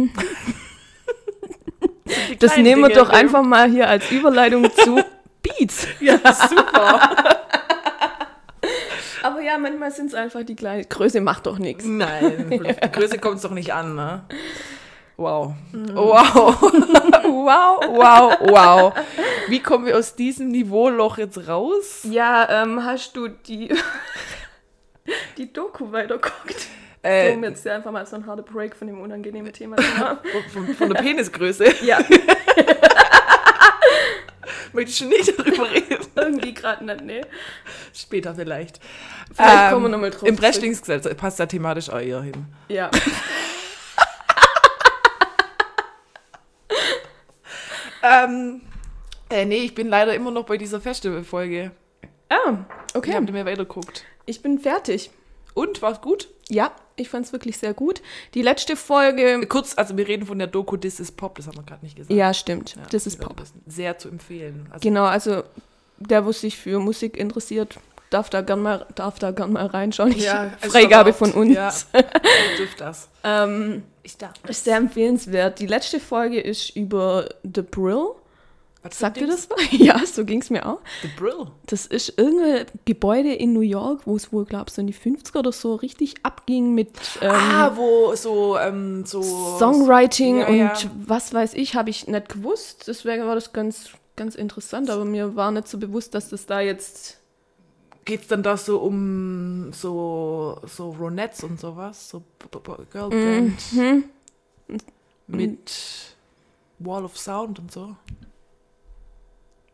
[2.39, 5.03] Das kleinen nehmen wir Dinge doch einfach mal hier als Überleitung zu
[5.43, 5.87] Beats.
[6.01, 7.37] Ja, super.
[9.23, 10.89] Aber ja, manchmal sind es einfach die kleinen.
[10.89, 11.85] Größe macht doch nichts.
[11.85, 14.25] Nein, die Größe kommt es doch nicht an, ne?
[15.19, 15.53] Wow.
[15.73, 15.97] Mhm.
[15.97, 16.63] Wow.
[16.63, 18.93] wow, wow, wow.
[19.49, 22.07] Wie kommen wir aus diesem Niveauloch jetzt raus?
[22.09, 23.75] Ja, ähm, hast du die,
[25.37, 26.69] die Doku weitergeguckt?
[27.03, 30.19] Äh, um jetzt einfach mal so ein harter Break von dem unangenehmen Thema zu machen.
[30.53, 31.85] von, von, der Penisgröße.
[31.85, 31.99] ja,
[34.73, 35.99] Möchte ich schon nicht darüber reden.
[36.15, 37.21] irgendwie gerade nicht, ne?
[37.93, 38.79] Später vielleicht.
[39.35, 40.41] Vielleicht kommen wir noch mal drauf Im zurück.
[40.53, 42.47] Breschlingsgesetz passt da thematisch auch eher hin.
[42.69, 42.89] Ja.
[48.03, 48.61] Ähm,
[49.31, 51.71] äh, nee, ich bin leider immer noch bei dieser Festivalfolge.
[52.29, 52.57] Ah,
[52.91, 53.13] Ich okay.
[53.15, 54.05] habe nicht mehr weitergeguckt.
[54.27, 55.11] Ich bin fertig.
[55.55, 56.29] Und, war's gut?
[56.49, 58.01] Ja, ich fand es wirklich sehr gut.
[58.35, 59.45] Die letzte Folge.
[59.49, 61.97] Kurz, also wir reden von der Doku This is Pop, das haben wir gerade nicht
[61.97, 62.13] gesagt.
[62.15, 62.77] Ja, stimmt.
[62.77, 63.43] Ja, ist Leute Pop.
[63.67, 64.67] Sehr zu empfehlen.
[64.71, 65.43] Also, Genau, also
[65.99, 67.79] der, wo sich für Musik interessiert,
[68.11, 70.13] darf da gern mal, darf da gern mal reinschauen.
[70.19, 71.55] Ja, Freigabe von uns.
[71.55, 71.73] Ja,
[72.59, 73.09] dürft das.
[73.25, 74.33] Ähm, Ich darf.
[74.49, 75.59] ist sehr empfehlenswert.
[75.61, 78.07] Die letzte Folge ist über The Brill.
[78.83, 79.59] Was Sagt ihr das was?
[79.73, 80.79] Ja, so ging es mir auch.
[81.03, 81.49] The Brill.
[81.67, 84.95] Das ist irgendein Gebäude in New York, wo es wohl, glaube ich, so in die
[84.95, 86.91] 50er oder so richtig abging mit
[87.21, 89.21] ähm, ah, wo so, ähm, so.
[89.59, 90.91] Songwriting Ja, und ja.
[91.07, 92.85] was weiß ich, habe ich nicht gewusst.
[92.87, 96.61] Deswegen war das ganz, ganz interessant, aber mir war nicht so bewusst, dass das da
[96.61, 97.19] jetzt.
[98.09, 102.09] Geht's dann da so um so, so Ronettes und sowas?
[102.09, 102.23] So
[102.91, 104.05] Girlband Mhm.
[105.27, 106.17] mit
[106.79, 107.97] Wall of Sound und so?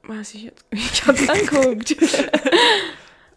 [0.03, 0.64] Weiß ich jetzt.
[0.73, 1.97] Ich hab's angeguckt.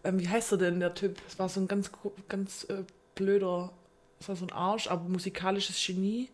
[0.03, 1.17] Ähm, wie heißt er denn, der Typ?
[1.25, 1.91] Das war so ein ganz,
[2.29, 2.83] ganz äh,
[3.15, 3.71] blöder,
[4.19, 6.29] das war so ein Arsch, aber musikalisches Genie.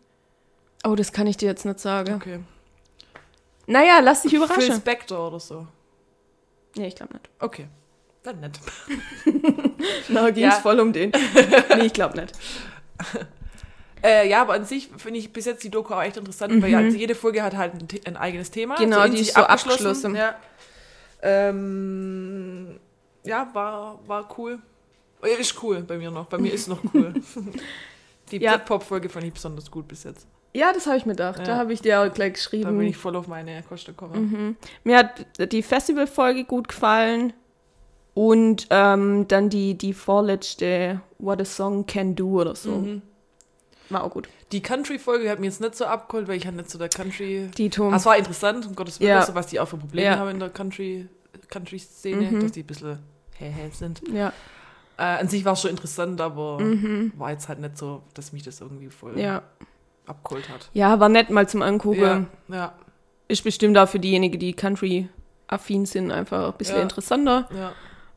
[0.84, 2.14] oh, das kann ich dir jetzt nicht sagen.
[2.14, 2.38] Okay.
[3.66, 4.76] Naja, lass dich Phil überraschen.
[4.76, 5.66] Spector oder so.
[6.76, 7.28] Nee, ich glaube nicht.
[7.40, 7.66] Okay.
[8.24, 8.58] Dann nicht.
[10.08, 10.60] Na, ging's Ja.
[10.60, 11.12] voll um den.
[11.76, 12.32] Nee, ich glaube nicht.
[14.06, 16.70] Äh, ja, aber an sich finde ich bis jetzt die Doku auch echt interessant, weil
[16.70, 18.74] ja, also jede Folge hat halt ein, ein eigenes Thema.
[18.74, 18.80] Mhm.
[18.84, 20.14] Genau, in die sich ist so abgeschlossen.
[20.14, 20.34] Ja,
[21.22, 22.78] ähm,
[23.24, 24.58] ja war, war cool.
[25.22, 26.26] Äh, Ist cool bei mir noch.
[26.26, 27.14] Bei mir ist noch cool.
[28.30, 28.58] die Ja.
[28.58, 30.26] Pop-Folge fand ich besonders gut bis jetzt.
[30.52, 31.38] Ja, das habe ich mir gedacht.
[31.40, 31.56] Da Ja.
[31.56, 32.78] habe ich dir auch gleich Da geschrieben.
[32.78, 34.30] bin ich voll auf meine Kosten gekommen.
[34.30, 34.56] Mhm.
[34.84, 37.32] Mir hat die Festivalfolge gut gefallen.
[38.14, 42.70] Und ähm, dann die, die vorletzte What a Song Can Do oder so.
[42.72, 43.02] Mhm.
[43.90, 44.28] War auch gut.
[44.52, 47.50] Die Country-Folge hat mir jetzt nicht so abgeholt, weil ich halt nicht so der Country.
[47.56, 47.90] Die Tom.
[47.92, 49.20] Das war interessant, um Gottes Willen, Ja.
[49.20, 50.18] also was die auch für Probleme Ja.
[50.18, 51.06] haben in der Country-
[51.50, 52.40] Country-Szene, Mhm.
[52.40, 52.98] dass die ein bisschen
[53.36, 54.00] hä sind.
[54.12, 54.32] Ja,
[54.96, 57.12] Äh, an sich war es schon interessant, aber mhm.
[57.16, 59.42] war jetzt halt nicht so, dass mich das irgendwie voll ja.
[60.06, 60.70] abgeholt hat.
[60.72, 62.28] Ja, war nett mal zum Angucken.
[62.48, 62.72] Ja, ja,
[63.26, 66.82] Ist bestimmt auch für diejenigen, die Country-affin sind, einfach ein bisschen Ja.
[66.82, 67.48] interessanter.
[67.52, 67.72] ja,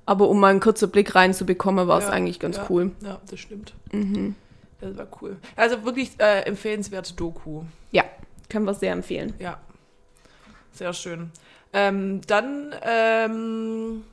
[0.08, 2.65] Aber um mal einen kurzen Blick reinzubekommen, war es Ja, eigentlich ganz ja.
[2.70, 2.91] cool.
[3.04, 3.74] ja, das stimmt.
[3.91, 4.36] Mhm.
[4.80, 5.38] Das war cool.
[5.56, 7.63] Also wirklich äh, empfehlenswerte Doku.
[7.91, 8.04] Ja,
[8.50, 9.34] können wir sehr empfehlen.
[9.38, 9.58] Ja,
[10.72, 11.32] sehr schön.
[11.74, 14.04] Ähm, dann ähm,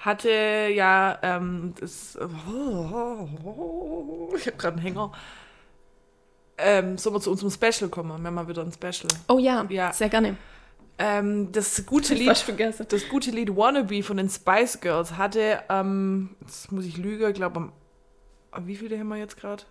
[0.00, 0.28] hatte
[0.74, 2.18] ja ähm, das.
[4.36, 5.12] Ich habe gerade einen Hänger.
[6.58, 8.08] Ähm, sollen wir zu unserem Special kommen?
[8.20, 9.08] Wir haben mal wieder ein Special.
[9.28, 9.92] Oh ja, Ja.
[9.92, 10.36] sehr gerne.
[10.98, 12.28] Ähm, das gute Lied.
[12.88, 17.56] Das gute Lied Wannabe von den Spice Girls hatte, ähm, jetzt muss ich lügen, glaube
[17.56, 19.64] am, wie viele haben wir jetzt gerade?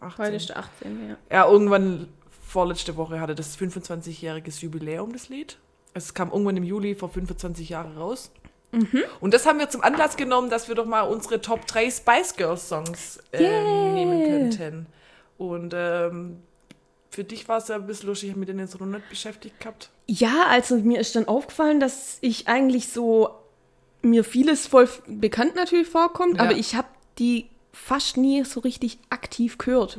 [0.00, 0.24] 18.
[0.24, 1.08] Heute ist der 18.
[1.08, 1.16] Ja.
[1.30, 2.08] Ja, irgendwann
[2.46, 5.58] vorletzte Woche hatte das 25-jähriges Jubiläum, das Lied.
[5.94, 8.30] Es kam irgendwann im Juli vor 25 Jahren raus.
[8.72, 9.02] Mhm.
[9.20, 12.36] Und das haben wir zum Anlass genommen, dass wir doch mal unsere Top 3 Spice
[12.36, 13.92] Girls Songs ähm, Yeah.
[13.92, 14.86] nehmen könnten.
[15.36, 16.42] Und ähm,
[17.10, 19.08] für dich war es ja ein bisschen lustig, ich habe mich denn jetzt noch nicht
[19.10, 19.90] beschäftigt gehabt.
[20.20, 23.30] Ja, also mir ist dann aufgefallen, dass ich eigentlich so
[24.02, 26.42] mir vieles voll bekannt natürlich vorkommt, Ja.
[26.42, 29.98] aber ich habe die fast nie so richtig aktiv gehört.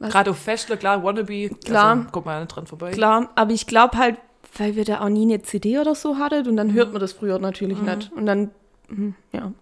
[0.00, 0.10] Was?
[0.10, 1.96] Gerade auf Festler, klar, Wannabe, Klar.
[1.98, 2.90] also, kommt man ja nicht dran vorbei.
[2.90, 4.16] Klar, aber ich glaube halt,
[4.58, 7.12] weil wir da auch nie eine CD oder so hattet und dann hört man das
[7.12, 8.10] früher natürlich nicht.
[8.12, 8.50] Und dann,
[8.88, 9.52] mhm, ja.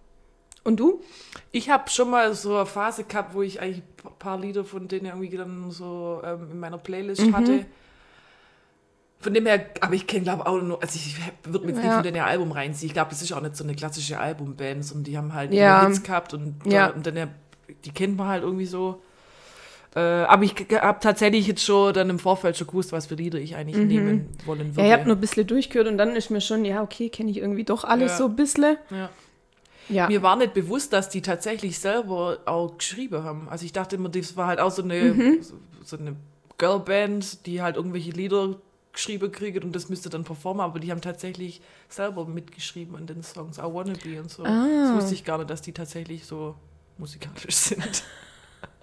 [0.63, 0.99] Und du?
[1.51, 4.87] Ich habe schon mal so eine Phase gehabt, wo ich eigentlich ein paar Lieder von
[4.87, 7.35] denen irgendwie dann so ähm, in meiner Playlist Mhm.
[7.35, 7.65] hatte.
[9.21, 11.87] Von dem her, aber ich kenne glaube auch nur, also ich würde mir jetzt nicht
[11.87, 11.95] Ja.
[11.95, 12.87] von denen ihr Album reinziehen.
[12.87, 15.85] Ich glaube, das ist auch nicht so eine klassische Albumband, sondern die haben halt Ja.
[15.85, 16.87] Hits gehabt und, Ja.
[16.89, 17.29] und dann,
[17.85, 19.01] die kennt man halt irgendwie so.
[19.95, 23.39] Äh, aber ich habe tatsächlich jetzt schon dann im Vorfeld schon gewusst, was für Lieder
[23.39, 24.71] ich eigentlich nehmen wollen würde.
[24.71, 24.79] Mhm.
[24.79, 27.29] Ja, ich habe nur ein bisschen durchgehört und dann ist mir schon, ja, okay, kenne
[27.29, 28.17] ich irgendwie doch alles Ja.
[28.17, 28.77] so ein bisschen.
[28.89, 29.09] ja.
[29.89, 30.07] Ja.
[30.07, 33.49] Mir war nicht bewusst, dass die tatsächlich selber auch geschrieben haben.
[33.49, 35.41] Also ich dachte immer, das war halt auch so eine, Mhm.
[35.41, 36.15] so, so eine
[36.57, 38.55] Girlband, die halt irgendwelche Lieder
[38.93, 43.23] geschrieben kriegt und das müsste dann performen, aber die haben tatsächlich selber mitgeschrieben an den
[43.23, 44.43] Songs, auch Wannabe und so.
[44.43, 44.67] Ah.
[44.67, 46.55] Das wusste ich gar nicht, dass die tatsächlich so
[46.97, 48.03] musikalisch sind.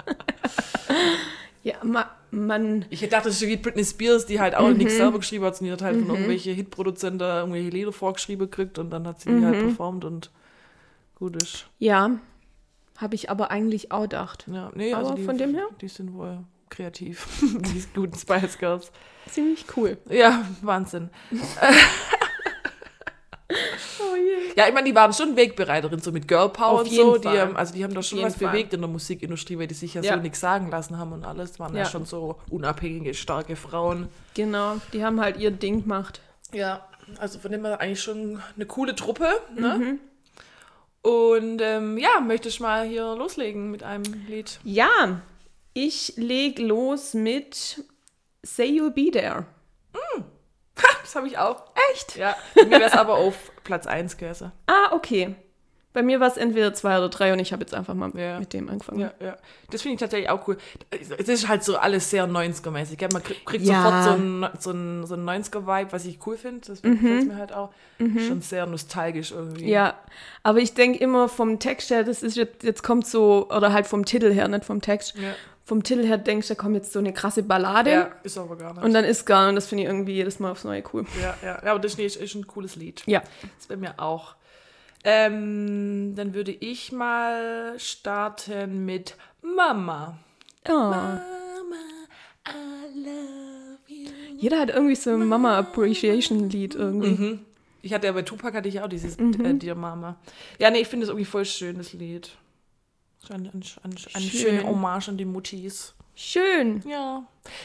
[1.63, 4.97] ja, ma, man, Ich dachte, das ist so wie Britney Spears, die halt auch nichts
[4.97, 8.91] selber geschrieben hat, sondern die hat halt von irgendwelchen Hitproduzenten irgendwelche Lieder vorgeschrieben gekriegt und
[8.91, 10.31] dann hat sie die halt performt und
[11.15, 11.67] gut ist.
[11.79, 12.19] ja,
[12.97, 14.45] habe ich aber eigentlich auch gedacht.
[14.53, 15.67] Ja, nee, Aber also die, von dem her?
[15.81, 18.91] Die sind wohl kreativ, die guten Spice Girls.
[19.31, 19.99] Ziemlich cool.
[20.09, 21.11] Ja, Wahnsinn.
[23.51, 24.53] Oh je.
[24.57, 27.17] Ja, ich meine, die waren schon Wegbereiterin, so mit Girl Power Auf und so.
[27.17, 28.49] Die haben, also die haben da schon was Fall.
[28.51, 30.15] bewegt in der Musikindustrie, weil die sich ja, Ja.
[30.17, 31.59] so nichts sagen lassen haben und alles.
[31.59, 31.89] Waren ja, Ja.
[31.89, 34.09] schon so unabhängige, starke Frauen.
[34.35, 36.21] Genau, die haben halt ihr Ding gemacht.
[36.53, 36.87] Ja,
[37.19, 39.29] also von dem her eigentlich schon eine coole Truppe.
[39.55, 39.61] Mhm.
[39.63, 39.99] Ne?
[41.01, 44.61] Und ähm, ja, möchte ich mal hier loslegen mit einem Lied.
[44.63, 45.23] Ja,
[45.75, 47.85] ich leg los mit
[48.43, 49.47] Say You'll Be There.
[51.03, 51.65] Das habe ich auch.
[51.93, 52.17] Echt?
[52.17, 54.53] Ja, bei mir wäre es aber auf Platz 1 gewesen.
[54.67, 55.35] Ah, okay.
[55.95, 58.39] Bei mir war es entweder zwei oder drei und ich habe jetzt einfach mal Ja.
[58.39, 59.01] mit dem angefangen.
[59.01, 59.37] Ja, ja.
[59.71, 60.59] Das finde ich tatsächlich auch cool.
[60.91, 62.97] Es ist halt so alles sehr 90er-mäßig.
[62.97, 63.09] gell?
[63.11, 63.83] Man kriegt Ja.
[63.83, 66.61] sofort so einen, so so einen 90er-Vibe, was ich cool finde.
[66.69, 67.71] Das gefällt mir halt auch.
[67.99, 69.63] Schon sehr nostalgisch irgendwie.
[69.65, 69.69] Mhm.
[69.71, 69.95] Ja,
[70.43, 73.87] aber ich denke immer vom Text her, das ist jetzt, jetzt kommt so, oder halt
[73.87, 75.17] vom Titel her, nicht vom Text.
[75.17, 75.33] Ja.
[75.69, 78.57] Vom Titel her denkst du, da kommt jetzt so eine krasse Ballade ja, ist aber
[78.57, 78.83] gar nicht.
[78.83, 79.49] und dann ist gar nicht.
[79.51, 81.05] Und das finde ich irgendwie jedes Mal aufs Neue cool.
[81.21, 83.03] ja, ja, ja, aber das ist, ist ein cooles Lied.
[83.05, 83.21] Ja.
[83.21, 84.35] Das ist bei mir auch.
[85.05, 90.19] Ähm, dann würde ich mal starten mit Mama.
[90.67, 90.73] Oh.
[90.73, 91.37] Mama,
[92.49, 94.09] I love you.
[94.39, 97.11] Jeder hat irgendwie so ein Mama Appreciation Lied irgendwie.
[97.11, 97.41] Mhm.
[97.83, 100.17] Ich hatte ja bei Tupac hatte ich auch dieses äh, Dear Mama.
[100.59, 102.31] Ja, nee, ich finde es irgendwie voll schön, das Lied.
[103.31, 104.23] Eine, eine, eine Schön.
[104.23, 105.95] schöne Hommage an die Muttis.
[106.15, 106.83] Schön.
[106.85, 107.23] Ja.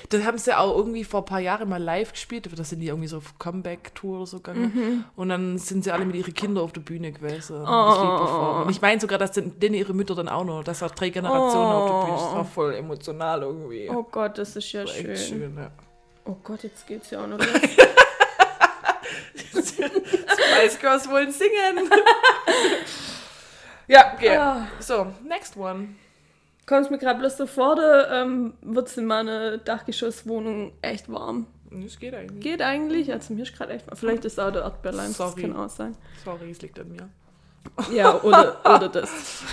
[0.10, 2.48] Das haben sie auch irgendwie vor ein paar Jahren mal live gespielt.
[2.56, 5.06] Da sind die irgendwie so auf Comeback-Tour oder so gegangen.
[5.16, 7.56] Und dann sind sie alle mit ihren Kindern auf der Bühne gewesen.
[7.58, 8.64] Und das performen.
[8.66, 11.10] Und ich meine sogar, dass denn, denn ihre Mütter dann auch noch, dass auch drei
[11.10, 12.28] Generationen auf der Bühne sind.
[12.28, 13.90] Das war voll emotional irgendwie.
[13.90, 15.18] Oh Gott, das ist ja War schön.
[15.18, 15.72] schön, ja.
[16.26, 17.40] Oh Gott, jetzt geht's ja auch noch.
[19.52, 21.90] Spice Girls wollen singen.
[23.88, 24.38] ja, okay.
[24.38, 24.68] Ah.
[24.80, 25.90] So, next one.
[26.66, 31.48] Kommt mir gerade bloß so vor, da ähm, wird es in meiner Dachgeschosswohnung echt warm.
[31.70, 32.42] Das geht eigentlich.
[32.42, 33.98] Geht eigentlich, also mir ist gerade echt warm.
[33.98, 35.98] Vielleicht ist auch der Erdbeerleim, das kann auch sein.
[36.24, 37.10] Sorry, es liegt an mir.
[37.92, 39.44] Ja, oder, oder das.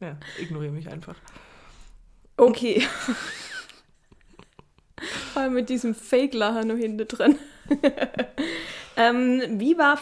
[0.00, 1.16] Ja, ignoriere mich einfach.
[2.36, 2.86] Okay.
[5.32, 7.38] Vor allem mit diesem Fake-Lacher noch hinten drin.
[8.96, 9.96] ähm, wie war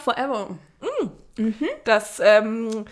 [1.37, 1.69] Forever?
[1.83, 2.85] Das, ähm,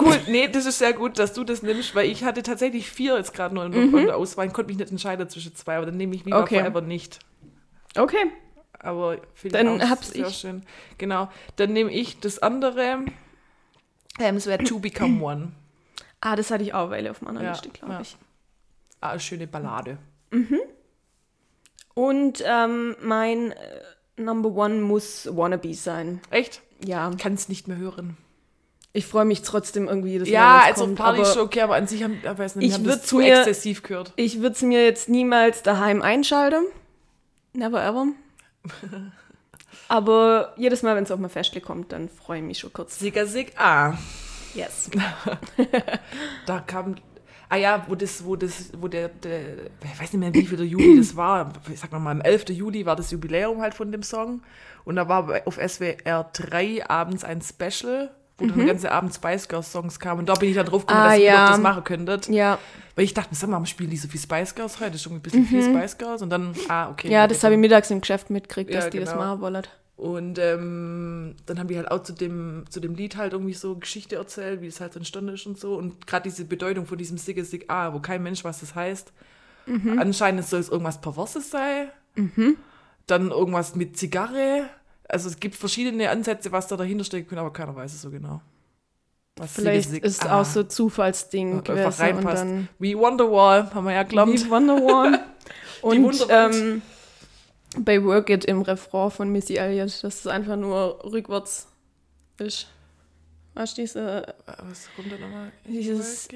[0.00, 3.16] cool, nee, das ist sehr gut, dass du das nimmst, weil ich hatte tatsächlich vier
[3.16, 5.96] jetzt gerade noch in, in der Auswahl, konnte mich nicht entscheiden zwischen zwei, aber dann
[5.96, 6.58] nehme ich Viva Okay.
[6.60, 7.18] Forever nicht.
[7.96, 8.30] Okay.
[8.78, 10.36] Aber finde Dann ich auch hab's sehr ich.
[10.36, 10.62] schön.
[10.98, 12.98] Genau, dann nehme ich das andere,
[14.18, 15.52] ähm, es wäre To Become One.
[16.20, 18.00] Ah, das hatte ich auch Weile auf meiner Ja, Liste, glaube ja.
[18.00, 18.16] ich.
[19.00, 19.98] Ah, eine schöne Ballade.
[21.94, 23.80] Und ähm, mein äh,
[24.16, 26.20] Number One muss Wannabe sein.
[26.30, 26.62] Echt?
[26.84, 28.16] Ja, Kann es nicht mehr hören.
[28.92, 31.74] ich freue mich trotzdem irgendwie jedes Ja, Mal, wenn's also kommt, Party aber okay, aber
[31.76, 34.12] an sich haben, ich weiß nicht, Ich haben zu mir- exzessiv gehört.
[34.16, 36.64] Ich würde es mir jetzt niemals daheim einschalten.
[37.52, 38.06] Never ever.
[39.88, 42.98] Aber jedes Mal, wenn es auf mein Festli kommt, dann freue ich mich schon kurz.
[42.98, 43.94] Sigga Sig, ah.
[44.54, 44.90] Yes.
[46.46, 46.96] Da kam.
[47.48, 49.40] Ah ja, wo das, wo das, wo der, der
[49.84, 51.52] ich weiß nicht mehr, wie viel der Juli das war.
[51.72, 52.48] Ich sag mal, am 11.
[52.50, 54.42] Juli war das Jubiläum halt von dem Song.
[54.84, 59.48] Und da war auf SWR 3 abends ein Special, wo dann den ganzen Abend Spice
[59.48, 60.20] Girls Songs kamen.
[60.20, 61.06] Und da bin ich dann drauf gekommen, Mhm.
[61.06, 61.44] Ah, dass ihr ja.
[61.46, 62.28] doch das machen könntet.
[62.28, 62.58] Ja,
[62.96, 64.92] Weil ich dachte, sag mal, spielen die so viel Spice Girls heute?
[64.92, 66.22] Das ist irgendwie ein bisschen viel Spice Girls.
[66.22, 67.06] Und dann, ah, okay.
[67.08, 67.12] Mhm.
[67.12, 69.24] ja, das habe ich mittags im Geschäft mitgekriegt, dass Ja, die das genau.
[69.24, 69.62] machen wollen.
[69.96, 73.76] Und ähm, dann haben die halt auch zu dem, zu dem Lied halt irgendwie so
[73.76, 75.74] Geschichte erzählt, wie es halt so entstanden ist und so.
[75.74, 78.74] Und gerade diese Bedeutung von diesem Sigge Sig A, wo kein Mensch weiß, was das
[78.74, 79.12] heißt.
[79.98, 81.88] Anscheinend soll es irgendwas Perverses sein.
[83.06, 84.68] Dann irgendwas mit Zigarre.
[85.08, 88.10] Also es gibt verschiedene Ansätze, was da dahinter stecken könnte, aber keiner weiß es so
[88.10, 88.42] genau.
[89.36, 92.42] Was Vielleicht Sigge Sig ist auch so Zufallsding einfach gewesen und reinpasst.
[92.42, 94.32] dann Wie Wonderwall, haben wir ja gelernt.
[94.32, 95.20] wie Wonderwall.
[95.82, 96.54] und Wunderwand.
[96.54, 96.82] ähm,
[97.78, 101.66] bei Work It im Refrain von Missy Elliott, dass es einfach nur rückwärts
[102.38, 102.68] ist.
[103.54, 104.34] Weißt du, diese,
[104.68, 105.50] Was kommt da nochmal?
[105.64, 106.28] dieses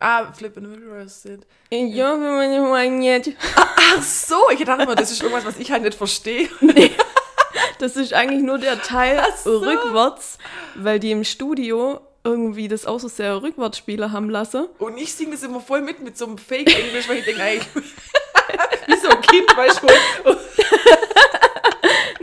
[0.00, 1.46] Ah, Flip in the Mirror Sit.
[1.68, 2.18] Ich hoffe,
[2.70, 3.36] Magnet.
[3.56, 6.48] Ach so, ich dachte immer, das ist irgendwas, was ich halt nicht verstehe.
[7.78, 9.58] Das ist eigentlich nur der Teil so.
[9.58, 10.38] rückwärts,
[10.76, 14.68] weil die im Studio irgendwie das auch so sehr Rückwärtsspieler haben lassen.
[14.78, 17.66] Und ich singe das immer voll mit, mit so einem Fake-Englisch, weil ich denke, eigentlich,
[18.86, 19.86] wie so ein Kind, weißt du.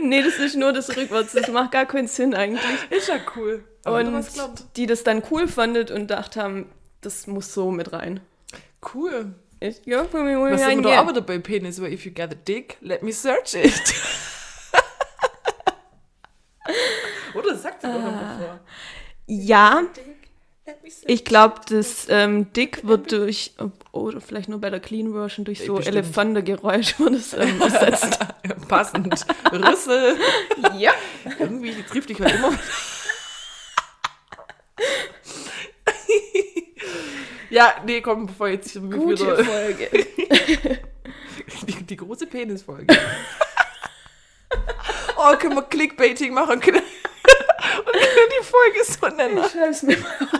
[0.02, 1.32] Nee, das ist nur das Rückwärts.
[1.32, 2.64] Das macht gar keinen Sinn eigentlich.
[2.88, 3.62] Ist ja cool.
[3.84, 4.26] Aber Und
[4.76, 6.70] die das dann cool fandet und dacht haben,
[7.02, 8.20] das muss so mit rein.
[8.94, 9.34] Cool.
[9.60, 10.98] Ich hoffe, meine Was sind wir doch Magnet.
[10.98, 13.74] auch wieder bei Penis, weil if you get a dick, let me search it.
[17.34, 18.60] Oder sagt sie doch immer vor.
[19.26, 19.82] Ja,
[21.06, 23.52] ich glaube, das ähm, Dick wird durch,
[23.92, 25.96] oder vielleicht nur bei der Clean Version, durch so Bestimmt.
[25.96, 28.18] Elefantengeräusch wird es ähm, ersetzt.
[28.68, 29.26] Passend.
[29.52, 30.16] Rüssel.
[30.78, 30.92] ja.
[31.38, 32.52] Irgendwie trifft dich halt immer.
[37.50, 39.88] ja, nee, komm, bevor jetzt hier Gute wieder Folge.
[41.66, 42.96] die, die große Penisfolge.
[45.16, 49.38] oh, können wir Clickbaiting machen und können, und können die Folge so nennen.
[49.44, 50.39] Ich schreib's mir mal auf.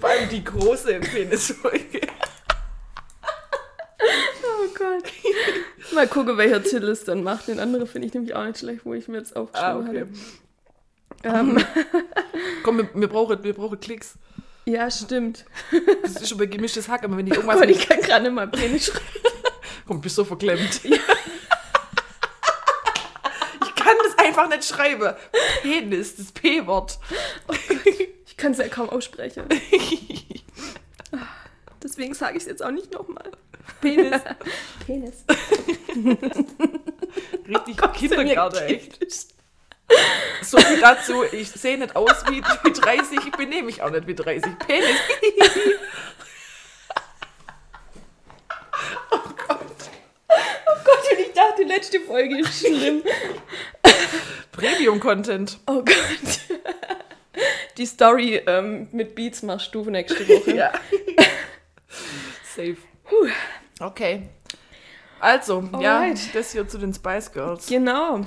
[0.00, 2.00] Vor allem die große Penisfolge.
[4.00, 5.04] Oh Gott.
[5.94, 7.48] Mal gucken, welcher Titel es dann macht.
[7.48, 10.00] Den anderen finde ich nämlich auch nicht schlecht, wo ich mir jetzt Ah, aufgeschrieben okay.
[10.00, 11.38] hatte.
[11.38, 11.64] Ähm,
[12.62, 14.14] Komm, wir, wir, brauchen, wir brauchen Klicks.
[14.66, 15.44] ja, stimmt.
[16.02, 18.00] Das ist schon bei gemischtes Hack, aber wenn ich Oh irgendwas Gott, mit, ich kann
[18.00, 19.04] gerade mal Penis schreiben.
[19.86, 20.80] Komm, bist so verklemmt.
[20.84, 21.00] Ich
[23.74, 25.14] kann das einfach nicht schreiben.
[25.62, 26.98] Penis, das P-Wort.
[27.84, 28.08] Ich
[28.38, 29.44] kann es ja kaum aussprechen.
[31.82, 33.32] Deswegen sage ich es jetzt auch nicht nochmal.
[33.80, 34.20] Penis.
[34.86, 35.24] Penis.
[37.46, 38.98] Richtig Kindergarten, echt.
[40.42, 44.06] So viel dazu, ich sehe nicht aus wie, wie 30, ich benehme mich auch nicht
[44.06, 44.56] wie 30.
[44.58, 44.86] Penis.
[50.84, 53.02] Gott, und ich dachte, die letzte Folge ist schlimm.
[54.52, 55.58] Premium-Content.
[55.66, 56.40] Oh Gott.
[57.76, 60.52] Die Story ähm, mit Beats machst du nächste Woche.
[60.56, 60.72] Ja.
[62.54, 62.76] Safe.
[63.80, 64.28] Okay.
[65.20, 66.34] Also, ja, Alright.
[66.34, 67.66] das hier zu den Spice Girls.
[67.66, 68.20] Genau.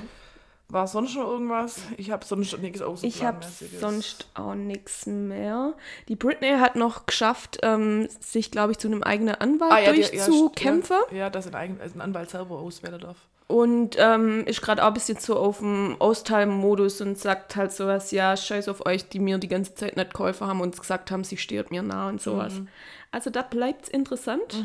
[0.68, 1.80] War sonst noch irgendwas?
[1.98, 3.40] Ich habe sonst nichts außer Ich habe
[3.78, 5.74] sonst auch nichts mehr.
[6.08, 9.92] Die Britney hat noch geschafft, ähm, sich, glaube ich, zu einem eigenen Anwalt ah, ja,
[9.92, 10.96] die- ja, durchzukämpfen.
[11.10, 13.18] Ja, ja, dass ein, eigen, also ein Anwalt selber auswählen darf.
[13.52, 18.10] Und ähm, ist gerade auch ein bisschen so auf dem Austeilen-Modus und sagt halt sowas,
[18.10, 21.22] ja, scheiß auf euch, die mir die ganze Zeit nicht geholfen haben und gesagt haben,
[21.22, 22.54] sie steht mir nah und sowas.
[22.54, 22.68] Mhm.
[23.10, 24.64] Also da bleibt's interessant.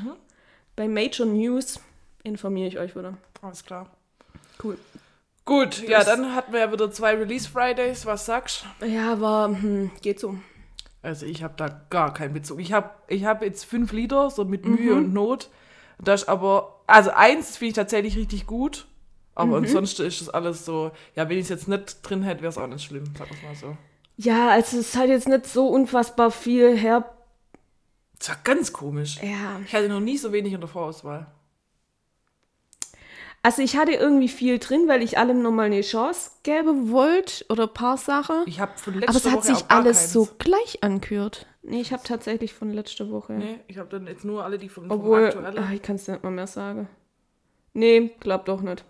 [0.77, 1.81] Bei Major News
[2.23, 3.17] informiere ich euch wieder.
[3.41, 3.89] Alles klar.
[4.63, 4.77] Cool.
[5.43, 8.05] Gut, ja, Das- dann hatten wir ja wieder zwei Release Fridays.
[8.05, 8.85] Was sagst du?
[8.85, 10.35] Ja, war, hm, geht so.
[11.01, 12.59] Also ich habe da gar keinen Bezug.
[12.61, 15.49] Ich habe ich hab jetzt fünf Lieder, so mit Mühe und Not.
[15.99, 18.87] Das ist aber, also eins finde ich tatsächlich richtig gut.
[19.35, 22.49] Aber ansonsten ist das alles so, ja, wenn ich es jetzt nicht drin hätte, wäre
[22.49, 23.77] es auch nicht schlimm, sag ich mal so.
[24.15, 27.07] Ja, also es hat jetzt nicht so unfassbar viel her.
[28.17, 29.17] Das war ganz komisch.
[29.21, 29.59] Ja.
[29.63, 31.27] Ich hatte noch nie so wenig in der Vorauswahl.
[33.47, 37.63] Also ich hatte irgendwie viel drin, weil ich allem nochmal eine Chance geben wollte oder
[37.63, 38.43] ein paar Sachen.
[38.45, 40.11] Ich habe von letzter Aber es hat Woche sich auch gar alles keins.
[40.11, 41.45] so gleich angehört.
[41.61, 43.31] Nee, ich habe tatsächlich von letzter Woche.
[43.31, 45.59] Nee, ich habe dann jetzt nur alle, die von, vom Obwohl, aktuellen.
[45.59, 46.89] ach, ich kann es nicht mal mehr sagen.
[47.71, 48.83] Nee, glaub doch nicht.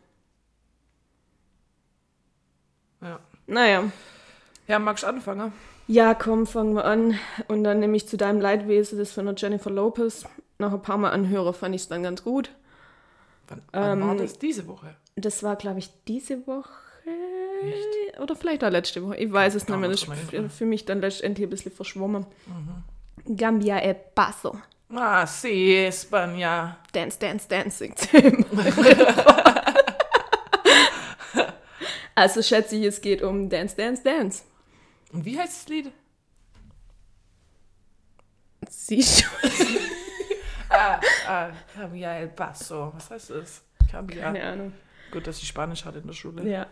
[3.02, 3.20] Ja.
[3.46, 3.84] Naja.
[4.68, 5.54] ja, magst du anfangen?
[5.86, 7.20] Ja, komm, fangen wir an.
[7.48, 10.26] Und dann nehme ich zu deinem Leidwesen, das von der Jennifer Lopez.
[10.58, 12.50] Nach ein paar Mal anhöre, fand ich es dann ganz gut.
[13.48, 14.38] Wann, wann war Ähm, das?
[14.40, 14.96] Diese Woche?
[15.16, 16.70] Das war, glaube ich, diese Woche.
[18.22, 19.18] Oder vielleicht auch letzte Woche.
[19.18, 19.90] Ich weiß es nicht mehr.
[19.90, 22.26] Das ist für mich dann letztendlich ein bisschen verschwommen.
[23.26, 24.58] Gambia e Paso.
[24.90, 26.76] Ah, sí, España.
[26.94, 28.64] Dance, dance, dance singt sie immer.
[32.16, 34.44] Also schätze ich, es geht um Dance, Dance, Dance.
[35.12, 35.92] Und wie heißt das Lied?
[38.70, 39.97] Siehst du?
[40.80, 42.92] Ah, ah, Cambia el Paso.
[42.96, 43.64] Was heißt das?
[43.90, 44.22] Cambia.
[44.24, 44.74] Keine Ahnung.
[45.12, 46.48] Gut, dass ich Spanisch hatte in der Schule.
[46.48, 46.68] Ja.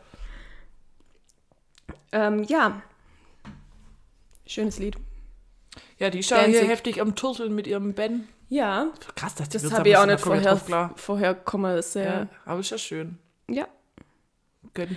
[2.11, 2.81] Ähm, ja.
[4.45, 4.97] Schönes Lied.
[5.97, 8.27] Ja, die ist ja hier heftig am Turteln mit ihrem Ben.
[8.47, 11.81] Ja, Krass, dass die das habe ich auch ist, nicht vorher, drauf vorher kommen Ja.
[11.81, 12.29] sehen.
[12.45, 13.17] aber ist ja schön.
[13.49, 13.67] Ja.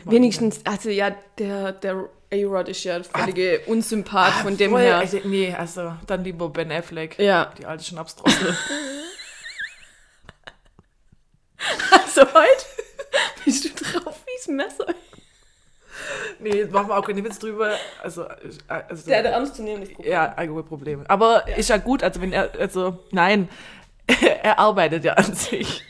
[0.04, 4.43] Wenigstens, also ja, der, der A-Rod ist ja der völlige Unsympath wieder.
[4.43, 4.99] von dem Voll, her.
[4.99, 7.18] Also, nee, also dann lieber Ben Affleck.
[7.18, 7.53] ja.
[7.59, 8.57] Die alte Schnapsdrossel.
[11.91, 12.64] Also heute
[13.45, 14.87] bist du drauf wie's Messer.
[16.39, 17.74] nee, machen wir auch keine Witz drüber.
[18.03, 18.37] Also, äh,
[18.89, 20.12] also Der hat ein ernstzunehmendes Problem.
[20.12, 21.05] Ja, Alkoholproblem.
[21.09, 23.49] Aber ist ja gut, also wenn er, also nein,
[24.43, 25.83] er arbeitet ja an sich.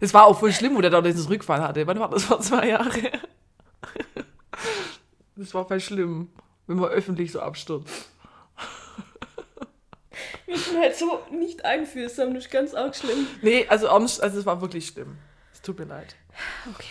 [0.00, 1.86] Es war auch voll schlimm, wo der da dieses Rückfall hatte.
[1.86, 2.24] Wann war das?
[2.24, 3.10] Vor zwei Jahre.
[5.38, 6.28] Das war voll schlimm,
[6.66, 8.08] wenn man öffentlich so abstürzt.
[10.46, 13.26] Ich bin halt so nicht einfühlsam, das ist ganz arg schlimm.
[13.42, 15.16] Nee, also also es war wirklich schlimm.
[15.52, 16.16] Es tut mir leid.
[16.74, 16.88] Okay.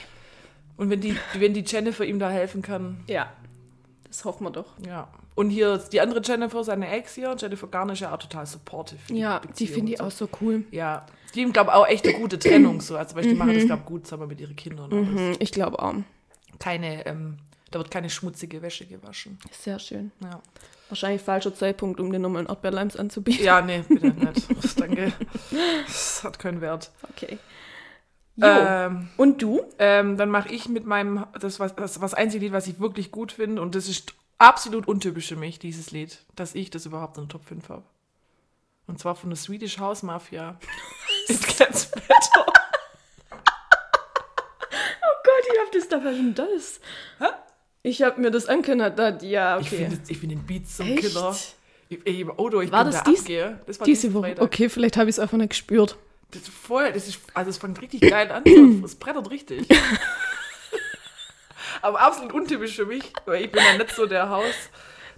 [0.78, 3.34] Und wenn die, wenn die Jennifer ihm da helfen kann, Ja,
[4.08, 4.74] das hoffen wir doch.
[4.86, 5.08] ja.
[5.36, 9.00] Und hier die andere Jennifer, seine Ex hier, Jennifer Garner ist ja auch total supportive.
[9.14, 10.64] Ja, die Beziehung finde ich und auch so cool.
[10.72, 12.98] Ja, die haben, glaube ich, auch echt eine gute Trennung so.
[12.98, 14.90] Also, weil die machen das, glaube ich, gut zusammen mit ihren Kindern.
[14.90, 15.94] Mhm, ich glaube auch.
[16.58, 17.38] Keine, ähm,
[17.72, 19.40] da wird keine schmutzige Wäsche gewaschen.
[19.52, 20.12] Sehr schön.
[20.24, 20.42] Ja,
[20.90, 23.44] Wahrscheinlich falscher Zeitpunkt, um dir nochmal einen Erdbeerleims anzubieten.
[23.44, 24.80] ja nee, bitte nicht.
[24.80, 25.12] Danke.
[25.86, 26.92] Das hat keinen Wert.
[27.12, 27.38] Okay.
[28.42, 29.62] Ähm, Und du?
[29.80, 33.12] ähm, dann mache ich mit meinem, das was das, was einzige Lied, was ich wirklich
[33.12, 37.18] gut finde, und das ist absolut untypisch für mich, dieses Lied, dass ich das überhaupt
[37.18, 37.84] in der Top 5 habe.
[38.86, 40.58] Und zwar von der Swedish House Mafia.
[41.28, 42.46] It gets better.
[43.32, 46.80] Oh Gott, ich hab das da schon das.
[47.88, 49.78] Ich habe mir das angehört, da, ja, Ich okay.
[49.86, 50.98] finde ich find den Beat so Echt?
[51.00, 51.36] Killer.
[51.90, 53.60] Ich, ich, Auto, ich War bin das da dies- abgehe.
[53.66, 54.24] Das war Diese Woche.
[54.28, 54.44] Freitag.
[54.44, 55.98] Okay, vielleicht habe ich es einfach nicht gespürt.
[56.32, 58.44] Das ist voll, das ist, also es fängt richtig geil an.
[58.84, 59.68] Es brettert richtig.
[61.82, 64.54] Aber absolut untypisch für mich, weil ich bin ja nicht so der Haus.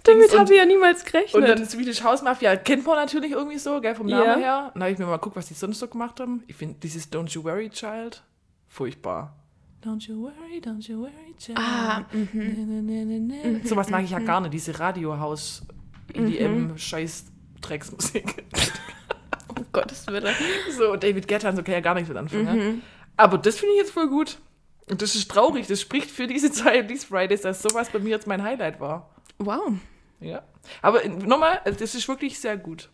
[0.04, 1.48] Damit und, habe ich ja niemals und gerechnet.
[1.48, 4.36] dann Swedish House Mafia kennt man natürlich irgendwie so, gell, vom Namen Ja.
[4.36, 4.70] her.
[4.74, 6.44] Dann habe ich mir mal geguckt, was die sonst so gemacht haben.
[6.46, 8.22] Ich finde dieses Don't You Worry Child
[8.68, 9.36] furchtbar.
[9.82, 11.58] Don't you worry, don't you worry, child.
[11.58, 13.60] Ah, Ne, ne, ne, ne, ne.
[13.66, 15.62] Sowas mag ich ja gar nicht, diese Radiohaus
[16.12, 17.24] EDM Scheiß
[17.62, 18.44] Drecksmusik.
[19.48, 20.34] oh Gottes Willen.
[20.76, 22.82] So, David Guetta und so kann ja gar nichts mit anfangen.
[23.16, 24.38] Aber das finde ich jetzt voll gut.
[24.90, 28.10] Und das ist traurig, das spricht für diese Zeit, These Fridays, dass sowas bei mir
[28.10, 29.14] jetzt mein Highlight war.
[29.38, 29.72] Wow.
[30.20, 30.42] Ja.
[30.82, 32.90] Aber äh, nochmal, äh, das ist wirklich sehr gut.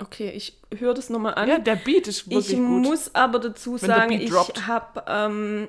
[0.00, 1.46] Okay, ich höre das nochmal an.
[1.48, 2.82] Ja, der Beat ist wirklich ich gut.
[2.82, 4.32] muss aber dazu Wenn sagen, ich
[4.66, 5.68] habe ähm,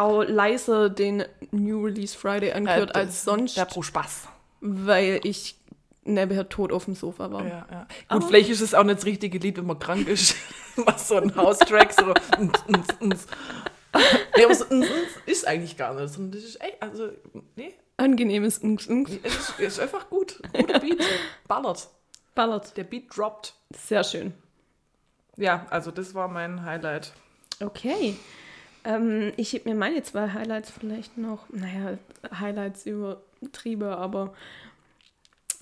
[0.00, 4.28] auch leiser den New Release Friday angehört Äh, als sonst, Der pro Spaß.
[4.60, 5.56] weil ich
[6.04, 7.46] nebenher tot auf dem Sofa war.
[7.46, 7.86] Ja, ja.
[8.08, 10.34] Gut, vielleicht ist es auch nicht das richtige Lied, wenn man krank ist.
[10.76, 12.14] Was so ein House-Track, so.
[12.40, 13.26] ns, ns, ns.
[14.36, 14.92] Nee, aber so ns, ns
[15.26, 16.12] ist eigentlich gar nicht.
[16.12, 17.10] sondern Das ist echt, also,
[17.56, 19.12] nee, Angenehmes Unks, Unks.
[19.22, 20.40] es ist, es ist einfach gut.
[20.54, 21.02] Guter Beat.
[21.46, 21.88] Ballert.
[22.34, 22.74] Ballert.
[22.78, 23.52] Der Beat droppt.
[23.76, 24.32] Sehr schön.
[25.36, 27.12] Ja, also das war mein Highlight.
[27.60, 28.16] Okay.
[28.84, 31.98] Ähm, ich heb mir meine zwei Highlights vielleicht noch, naja,
[32.32, 34.34] Highlights übertrieben, aber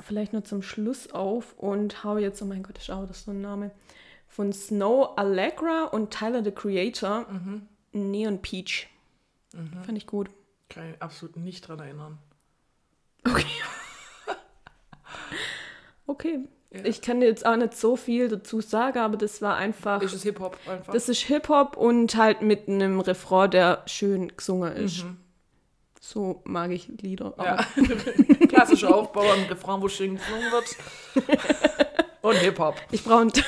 [0.05, 3.33] vielleicht nur zum Schluss auf und hau jetzt, oh mein Gott, ist auch das so
[3.33, 3.73] ein Name,
[4.29, 7.27] von Snow Allegra und Tyler the Creator.
[7.93, 8.89] Neon Peach.
[9.53, 9.83] Mhm.
[9.83, 10.31] Fand ich gut.
[10.69, 12.19] Kann ich absolut nicht dran erinnern.
[13.27, 13.47] Okay.
[16.07, 16.41] okay.
[16.71, 16.85] Ja.
[16.85, 20.03] Ich kann jetzt auch nicht so viel dazu sagen, aber das war einfach.
[20.03, 20.93] Ist es Hip-Hop einfach?
[20.93, 25.05] Das ist Hip-Hop und halt mit einem Refrain, der schön gesungen ist.
[25.05, 25.17] Mhm.
[26.01, 27.35] So mag ich Lieder.
[27.39, 27.65] Ja.
[28.49, 30.77] Klassischer Aufbau, ein Refrain, wo schön gesungen wird.
[32.23, 32.75] Und Hip-Hop.
[32.91, 33.33] ich brauche einen,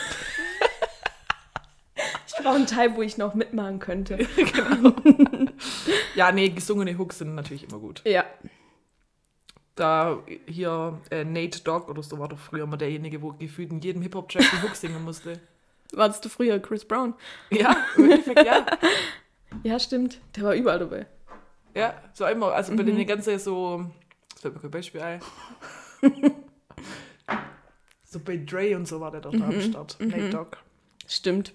[2.43, 4.27] brauch einen Teil, wo ich noch mitmachen könnte.
[6.15, 8.03] Ja, nee, gesungene Hooks sind natürlich immer gut.
[8.05, 8.25] Ja.
[9.81, 13.81] Da hier äh, Nate Dogg oder so war doch früher mal derjenige, wo gefühlt in
[13.81, 15.41] jedem Hip-Hop-Track die Hook singen musste.
[15.95, 17.15] Warst du früher Chris Brown?
[17.49, 18.67] Ja, im Endeffekt, ja.
[19.63, 20.21] Ja, stimmt.
[20.37, 21.07] Der war überall dabei.
[21.75, 23.87] Ja, so einmal, also bei den ganzen so,
[24.29, 25.21] das fällt mir kein Beispiel ein.
[28.05, 29.97] so bei Dre und so war der doch da am Start.
[29.99, 30.59] Nate Dogg.
[31.09, 31.53] Stimmt.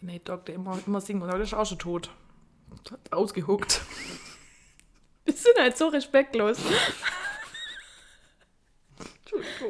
[0.00, 2.10] Nate Dogg, der immer, immer singt und heute ist auch schon tot.
[3.10, 3.82] Ausgehuckt.
[5.26, 6.58] Wir sind halt so respektlos.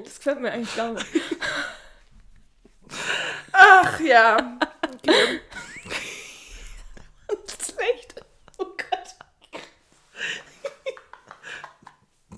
[0.05, 1.07] Das gefällt mir eigentlich gar nicht.
[3.53, 4.59] Ach ja.
[4.95, 5.41] Okay.
[7.29, 8.25] Das ist echt.
[8.59, 9.17] Oh Gott.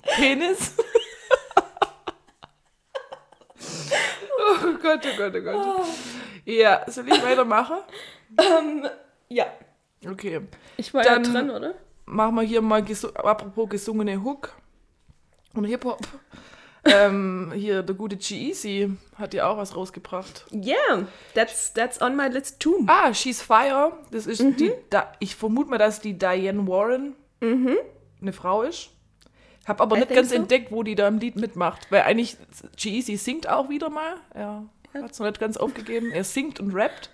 [0.03, 0.73] Penis.
[4.37, 5.87] oh Gott, oh Gott, oh Gott.
[6.45, 7.79] Ja, soll ich weitermachen?
[8.37, 8.87] Ähm,
[9.29, 9.45] ja.
[10.07, 10.41] Okay.
[10.77, 11.75] Ich war Dann- ja dran, oder?
[12.05, 14.53] Machen wir hier mal, apropos gesungene Hook
[15.55, 16.07] und Hip-Hop.
[16.85, 20.45] Ähm, hier, der gute G-Eazy hat ja auch was rausgebracht.
[20.51, 22.83] Yeah, that's, that's on my list too.
[22.87, 23.93] Ah, She's Fire.
[24.11, 27.13] Das ist die, da, ich vermute mal, dass die Diane Warren
[28.21, 28.89] eine Frau ist.
[29.65, 30.35] Hab aber I nicht ganz so.
[30.35, 31.91] entdeckt, wo die da im Lied mitmacht.
[31.91, 32.37] Weil eigentlich,
[32.77, 34.17] G-Eazy singt auch wieder mal.
[34.33, 34.63] Er
[34.93, 36.11] hat es noch nicht ganz aufgegeben.
[36.11, 37.09] Er singt und rappt.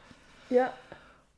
[0.50, 0.74] Ja.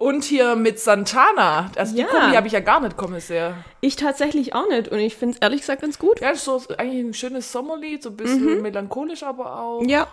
[0.04, 1.72] Und hier mit Santana.
[1.78, 2.06] Also Ja.
[2.06, 3.56] die Kombi habe ich ja gar nicht kommen sehr.
[3.82, 6.20] Ich tatsächlich auch nicht und ich finde es ehrlich gesagt ganz gut.
[6.20, 9.84] Ja, ist so eigentlich ein schönes Sommerlied, so ein bisschen melancholisch aber auch.
[9.86, 10.08] Ja.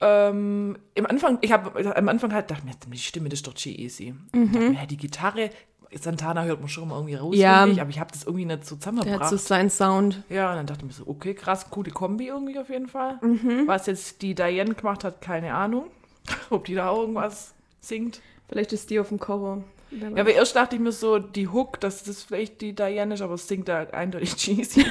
[0.00, 3.54] Ähm, Im Anfang, ich habe am Anfang halt gedacht, mir, die Stimme, das ist doch
[3.54, 4.14] G-Easy.
[4.32, 4.74] Mhm.
[4.74, 5.50] Ja, die Gitarre,
[5.98, 7.66] Santana hört man schon mal irgendwie raus, Ja.
[7.66, 9.20] ich, aber ich habe das irgendwie nicht so Der zusammengebracht.
[9.22, 10.22] hat so seinen Sound.
[10.28, 13.18] ja, und dann dachte ich mir so, okay, krass, coole Kombi irgendwie auf jeden Fall.
[13.22, 13.62] Mhm.
[13.66, 15.86] Was jetzt die Diane gemacht hat, keine Ahnung.
[16.50, 18.20] Ob die da auch irgendwas singt.
[18.48, 19.62] Vielleicht ist die auf dem Cover.
[19.90, 23.20] Ja, aber erst dachte ich mir so, die Hook, dass das vielleicht die Diane ist,
[23.20, 24.86] aber es singt da eindeutig G-Easy.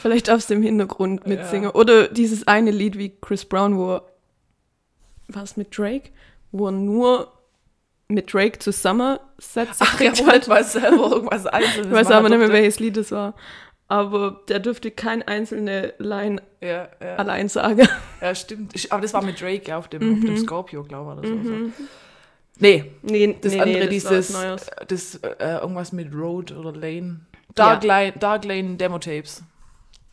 [0.00, 1.70] Vielleicht aus dem Hintergrund mitsingen.
[1.70, 4.00] Oder dieses eine Lied wie Chris Brown, wo
[5.28, 6.10] war es mit Drake?
[6.52, 7.32] Wo er nur
[8.08, 12.28] mit Drake zusammen Sätze Ach ja, kriegt halt mal selber irgendwas Einzelnes Ich weiß aber
[12.28, 13.34] nicht mehr, welches Lied es war.
[13.88, 17.16] Aber der dürfte kein einzelne Line Ja, ja.
[17.16, 17.86] allein sagen.
[18.20, 18.74] Ja, stimmt.
[18.90, 20.26] Aber das war mit Drake ja, auf dem, auf Mhm.
[20.26, 21.48] dem Scorpio, glaube ich, oder so.
[21.48, 21.84] so.
[22.58, 24.70] Nee, Nee, das nee, andere, nee, das dieses, Neues.
[24.88, 27.20] das, äh, irgendwas mit Road oder Lane.
[27.54, 29.42] Dark, Lane, Dark Lane Demo Tapes.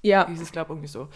[0.01, 1.07] Ja, Hieß es, glaube ich, irgendwie so.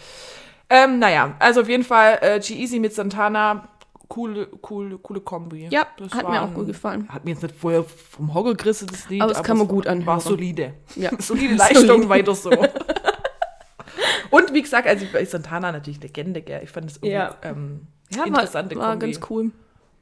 [0.70, 3.68] Ähm, naja, also auf jeden Fall äh, G-Easy mit Santana.
[4.08, 5.68] Coole, coole, coole Kombi.
[5.70, 7.06] ja Das hat war mir auch ein- gut gefallen.
[7.10, 9.20] Hat mir jetzt nicht vorher vom Hocker gerissen, das Lied.
[9.20, 10.20] Aber es kann man gut War anhören.
[10.20, 10.74] solide.
[10.96, 11.10] Ja.
[11.20, 12.50] Solide Leistung, weiter so.
[14.30, 16.62] Und wie gesagt, also bei Santana natürlich Legende, gell?
[16.64, 17.34] Ich fand es irgendwie Ja.
[17.42, 19.12] ähm, Ja, war, interessante war Kombi.
[19.12, 19.50] ganz cool.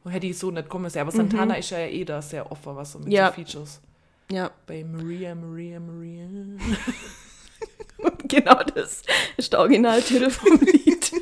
[0.08, 1.02] Hätte ich so nicht kommen sehen.
[1.02, 3.28] Aber Santana ist ja eh da sehr offen, was so mit Ja.
[3.28, 3.80] so Features.
[4.30, 6.26] Ja, Bei Maria, Maria, Maria.
[8.28, 9.02] genau das
[9.36, 11.12] ist der Originaltitel vom Lied.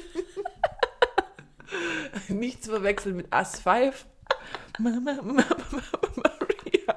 [2.28, 4.06] Nicht zu verwechseln mit Us 5.
[4.78, 5.44] Mama, Mama,
[6.16, 6.96] Maria.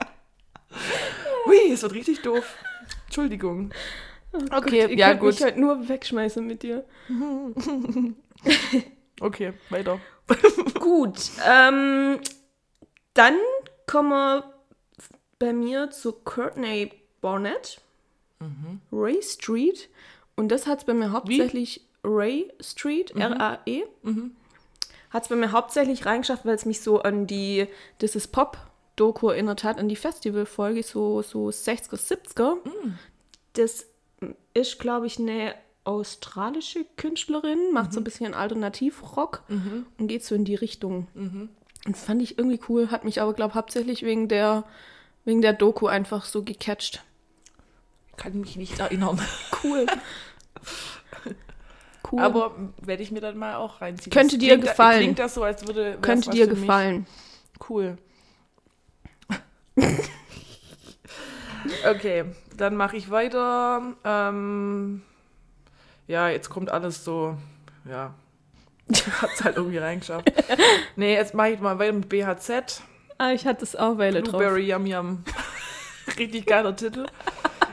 [1.47, 2.55] Ui, es wird richtig doof.
[3.05, 3.71] Entschuldigung.
[4.51, 5.33] Okay, Ihr ja gut.
[5.33, 6.85] mich halt nur wegschmeißen mit dir.
[9.19, 9.99] Okay, weiter.
[10.79, 11.17] Gut,
[11.49, 12.19] ähm,
[13.15, 13.35] dann
[13.87, 14.53] kommen wir
[15.39, 17.81] bei mir zu Courtney Barnett,
[18.91, 19.89] Ray Street.
[20.35, 23.85] Und das hat es bei mir hauptsächlich Ray Street, R-A-E.
[25.09, 27.67] Hat es bei mir hauptsächlich reingeschafft, weil es mich so an die
[27.99, 28.57] This is Pop
[28.95, 32.55] Doku erinnert hat, an die Festivalfolge, so, so 60er, 70er.
[33.53, 33.85] Das
[34.53, 35.53] ist, glaube ich, eine
[35.83, 39.43] australische Künstlerin, macht so ein bisschen Alternativrock
[39.97, 41.07] und geht so in die Richtung.
[41.85, 44.65] Und fand ich irgendwie cool, hat mich aber, glaube ich, hauptsächlich wegen der,
[45.23, 47.03] wegen der Doku einfach so gecatcht.
[48.17, 49.21] Kann mich nicht erinnern.
[49.63, 49.85] Cool.
[52.11, 52.19] cool.
[52.19, 54.11] Aber werde ich mir dann mal auch reinziehen.
[54.11, 54.99] Könnte dir klingt, gefallen.
[54.99, 55.97] Klingt das so, als würde.
[56.01, 56.61] könnte dir für mich.
[56.61, 57.05] gefallen.
[57.69, 57.97] Cool.
[61.89, 63.81] okay, dann mache ich weiter.
[64.03, 65.01] Ähm,
[66.07, 67.37] ja, jetzt kommt alles so.
[67.89, 68.13] Ja.
[69.21, 70.31] Hat es halt irgendwie reingeschafft.
[70.95, 72.81] nee, jetzt mache ich mal weiter mit BHZ.
[73.17, 74.37] Ah, ich hatte es auch Weile drauf.
[74.37, 75.23] Blueberry Yum Yum.
[76.19, 77.07] Richtig geiler Titel.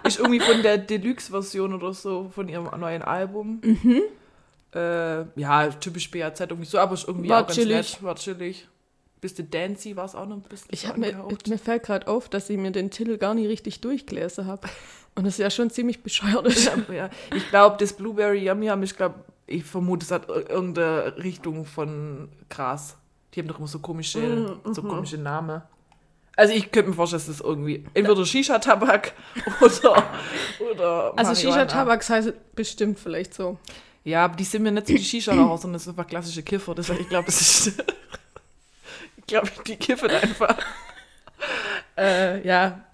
[0.03, 3.61] Ist irgendwie von der Deluxe-Version oder so von ihrem neuen Album.
[3.63, 4.03] Mhm.
[4.75, 7.77] Äh, ja, typisch BAZ irgendwie so, aber ist irgendwie War auch ganz chillig.
[7.95, 8.03] nett.
[8.03, 8.69] War chillig.
[9.21, 10.69] Bisschen dancy war es auch noch ein bisschen.
[10.71, 11.17] Ich hab mir,
[11.49, 14.69] mir fällt gerade auf, dass ich mir den Titel gar nicht richtig durchgelesen habe.
[15.15, 16.71] Und das ja schon ziemlich bescheuert ist.
[16.93, 19.15] ja, ich glaube, das Blueberry Yum Yum, ich glaube,
[19.47, 22.97] ich vermute, es hat ir- irgendeine Richtung von Gras.
[23.33, 24.89] Die haben doch immer so komische, Mm, so mhm.
[24.89, 25.63] komische Namen.
[26.37, 29.13] Also ich könnte mir vorstellen, dass das irgendwie entweder Shisha-Tabak
[29.61, 30.05] oder,
[30.73, 31.35] oder Also Marihuana.
[31.35, 33.57] Shisha-Tabaks heißt bestimmt vielleicht so.
[34.05, 36.75] Ja, aber die sind mir nicht so die Shisha-Raucher, sondern das sind einfach klassische Kiffer.
[36.75, 37.83] Deswegen, ich glaube, das ist...
[39.17, 40.57] ich glaube, die kiffen einfach.
[41.97, 42.85] äh, ja.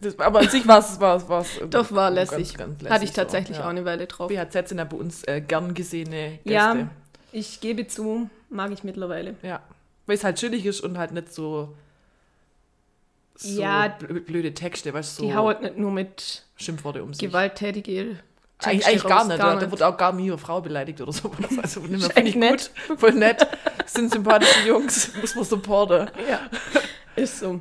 [0.00, 0.98] Das, aber an sich war es...
[1.00, 2.56] War's, war's, Doch, war ganz, lässig.
[2.56, 3.64] ganz lässig Hatte ich so, tatsächlich ja.
[3.64, 4.28] auch eine Weile drauf.
[4.28, 6.50] BHZ sind ja bei uns äh, gern gesehene Gäste.
[6.50, 6.88] Ja,
[7.32, 9.34] ich gebe zu, mag ich mittlerweile.
[9.42, 9.60] Ja.
[10.06, 11.74] Weil es halt chillig ist und halt nicht so,
[13.34, 13.86] so Ja.
[14.00, 17.20] blö- blöde Texte, weißt du, so Die haut nicht nur mit Schimpfworte um sich.
[17.26, 18.18] gewalttätige
[18.58, 19.38] Eigentlich, Texte eigentlich gar nicht.
[19.38, 21.36] gar da, da wird auch gar nie eine Frau beleidigt oder sowas.
[21.62, 22.70] Also finde ich gut.
[22.98, 23.46] Voll nett.
[23.86, 25.10] Sind sympathische Jungs.
[25.20, 26.10] Muss man supporten.
[26.28, 26.40] Ja,
[27.16, 27.60] ist so.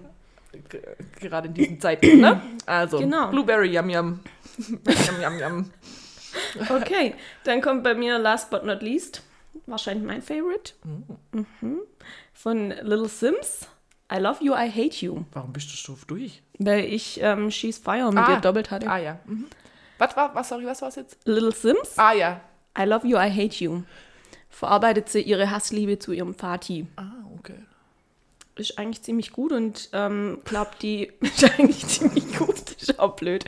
[0.69, 0.79] G-
[1.19, 2.41] Gerade in diesen Zeiten, ne?
[2.65, 3.29] Also, Genau.
[3.29, 4.19] Blueberry Yum Yum.
[4.57, 5.71] yum Yum Yum.
[6.69, 9.21] Okay, dann kommt bei mir last but not least,
[9.67, 10.73] wahrscheinlich mein Favorite,
[11.31, 11.79] mhm.
[12.33, 13.67] von Little Sims.
[14.13, 15.23] I love you, I hate you.
[15.33, 16.41] Warum bist du so durch?
[16.59, 18.33] Weil ich ähm, She's Fire mit Ah.
[18.35, 18.87] ihr doppelt hatte.
[18.89, 19.19] Ah ja.
[19.25, 19.45] Mhm.
[19.97, 21.17] Was war, was, sorry, was war es jetzt?
[21.25, 22.41] Little Sims, Ah ja.
[22.77, 23.83] I love you, I hate you.
[24.49, 26.87] Verarbeitet sie ihre Hassliebe zu ihrem Vati.
[26.97, 27.59] Ah, okay.
[28.55, 32.55] Ist eigentlich ziemlich gut und ähm, glaubt die ist eigentlich ziemlich gut.
[32.65, 33.45] Das ist auch blöd.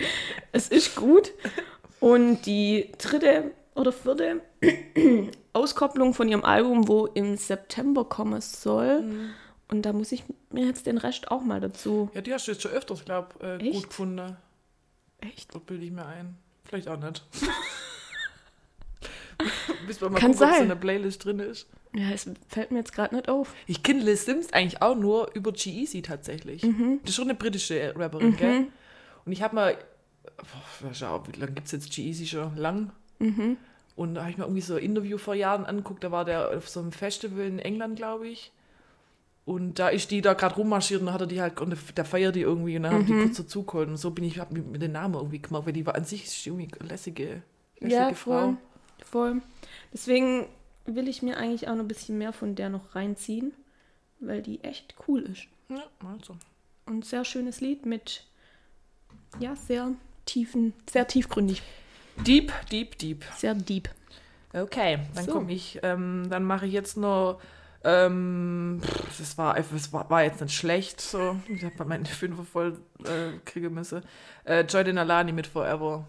[0.52, 1.32] Es ist gut.
[2.00, 4.42] Und die dritte oder vierte
[5.54, 9.04] Auskopplung von ihrem Album, wo im September kommen soll.
[9.70, 12.10] Und da muss ich mir jetzt den Rest auch mal dazu.
[12.14, 13.30] Ja, die hast du jetzt schon öfters, glaube
[13.60, 14.38] ich, äh, gut gefunden.
[15.20, 15.54] Echt?
[15.54, 16.38] Das bilde ich mir ein.
[16.64, 17.24] Vielleicht auch nicht.
[19.86, 20.64] Bis man mal Kann gucken, ob es sein.
[20.64, 21.68] in der Playlist drin ist.
[21.94, 23.54] Ja, es fällt mir jetzt gerade nicht auf.
[23.66, 26.64] Ich kenne Liz Sims eigentlich auch nur über G-Eazy tatsächlich.
[26.64, 27.00] Mhm.
[27.02, 28.68] Das ist schon eine britische Rapperin, gell?
[29.26, 29.78] Und ich habe mal,
[30.82, 32.58] boah, schau, wie lange gibt es jetzt G-Eazy schon?
[32.58, 32.92] Lang?
[33.20, 33.58] Mhm.
[33.96, 36.56] Und da habe ich mir irgendwie so ein Interview vor Jahren angeguckt, da war der
[36.58, 38.52] auf so einem Festival in England, glaube ich.
[39.48, 42.04] Und da ist die da gerade rummarschiert und dann hat er die halt, und der
[42.04, 43.24] feiert die irgendwie und dann haben die Mhm.
[43.24, 43.88] kurz dazugeholt.
[43.88, 46.04] Und so bin ich, hab mir mit den Namen irgendwie gemacht, weil die war an
[46.04, 47.42] sich ist die irgendwie lässige,
[47.80, 48.32] lässige Ja, Frau.
[48.42, 48.58] voll.
[49.10, 49.42] Voll.
[49.94, 50.48] Deswegen
[50.86, 53.54] will ich mir eigentlich auch noch ein bisschen mehr von der noch reinziehen,
[54.20, 55.48] weil die echt cool ist.
[55.70, 56.36] Ja, also.
[56.86, 58.26] Und sehr schönes Lied mit,
[59.40, 59.92] ja, sehr
[60.26, 61.62] tiefen, sehr tiefgründig,
[62.26, 63.24] Deep, deep, deep.
[63.38, 63.88] sehr deep.
[64.54, 65.32] Okay, dann So.
[65.32, 65.80] komme ich.
[65.84, 67.40] Ähm, dann mache ich jetzt noch.
[67.84, 71.00] Ähm, pff, das war, das war, jetzt nicht schlecht.
[71.00, 71.38] So.
[71.48, 74.04] Ich habe meine Fünfer voll äh, kriegen müssen.
[74.44, 76.06] Äh, Joy Alani mit Forever.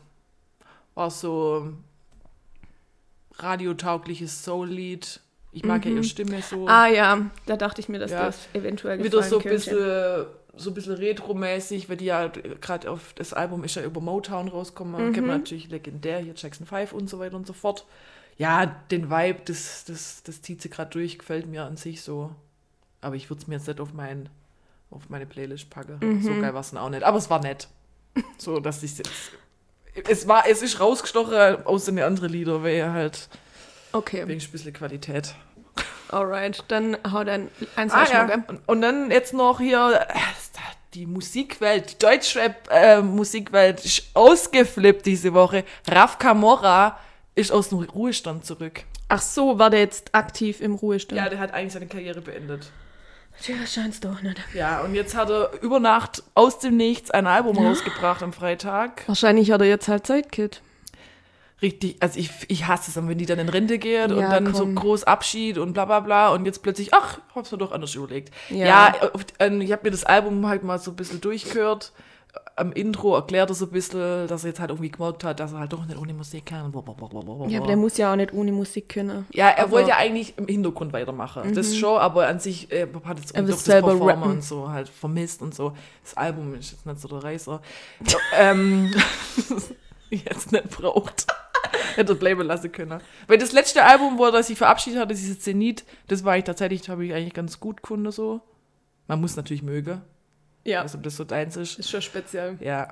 [0.95, 1.73] War so
[3.39, 5.21] radiotaugliches Soul-Lied.
[5.53, 6.67] Ich mag ja ihre Stimme so.
[6.69, 8.27] Ah ja, da dachte ich mir, dass Ja.
[8.27, 13.13] das eventuell Wieder so ein bisschen, so ein bisschen retro-mäßig, weil die ja gerade auf
[13.15, 15.09] das Album ist ja über Motown rausgekommen.
[15.09, 15.13] Mhm.
[15.13, 17.87] Kennt man natürlich legendär, hier Jackson 5 und so weiter und so fort.
[18.39, 22.31] Ja, den Vibe, das, das, das zieht sie gerade durch, gefällt mir an sich so.
[23.01, 24.29] Aber ich würde es mir jetzt nicht auf, mein,
[24.91, 25.99] auf meine Playlist packen.
[26.01, 26.23] Mhm.
[26.23, 27.03] So geil war es auch nicht.
[27.03, 27.69] Aber es war nett.
[28.39, 29.11] So, dass ich jetzt.
[30.09, 33.29] Es war, es ist rausgestochen aus den anderen Lieder, weil halt
[33.93, 35.35] Okay, wegen ein bisschen Qualität.
[36.11, 38.45] alright, dann hau dein eins Ah, ja.
[38.47, 40.15] und, und dann jetzt noch hier äh,
[40.95, 45.65] die Musikwelt, die Deutschrap-Musikwelt ist ausgeflippt diese Woche.
[45.89, 46.99] Raf Camorra
[47.39, 48.83] ist aus dem Ruhestand zurück.
[49.09, 51.19] Ach so, war der jetzt aktiv im Ruhestand?
[51.21, 52.71] Ja, der hat eigentlich seine Karriere beendet.
[53.41, 54.37] Tja, scheint's doch nicht.
[54.53, 59.05] Ja, und jetzt hat er über Nacht aus dem Nichts ein Album rausgebracht am Freitag.
[59.07, 60.61] Wahrscheinlich hat er jetzt halt Zeitkit.
[61.63, 64.45] Richtig, also ich, ich hasse es, wenn die dann in Rente geht und Ja, dann
[64.47, 64.55] komm.
[64.55, 67.95] so groß Abschied und bla bla bla und jetzt plötzlich, ach, hab's mir doch anders
[67.97, 68.33] überlegt.
[68.49, 68.67] Ja.
[68.67, 68.95] Ja,
[69.61, 71.93] ich habe mir das Album halt mal so ein bisschen durchgehört.
[72.57, 75.53] Am Intro erklärt er so ein bisschen, dass er jetzt halt irgendwie gemerkt hat, dass
[75.53, 76.73] er halt doch nicht ohne Musik kann.
[77.49, 79.27] Ja, aber der muss ja auch nicht ohne Musik können.
[79.33, 81.55] Ja, er Aber- wollte ja eigentlich im Hintergrund weitermachen.
[81.55, 84.31] Das schon, aber an sich äh, hat jetzt Er will das selber Performen rappen.
[84.33, 85.73] und so halt vermisst und so.
[86.03, 87.63] Das Album ist jetzt nicht so der Reißer.
[88.39, 88.93] Ähm,
[90.11, 91.27] jetzt nicht braucht.
[91.97, 93.01] Hätte er bleiben lassen können.
[93.27, 96.89] Weil das letzte Album, wo er sich verabschiedet hatte, dieses Zenit, das war ich tatsächlich,
[96.89, 98.41] habe ich eigentlich ganz gut gefunden so.
[99.07, 100.03] Man muss natürlich mögen,
[100.65, 101.79] Ja, also ob das so deins ist.
[101.79, 102.57] ist schon speziell.
[102.61, 102.89] Ja.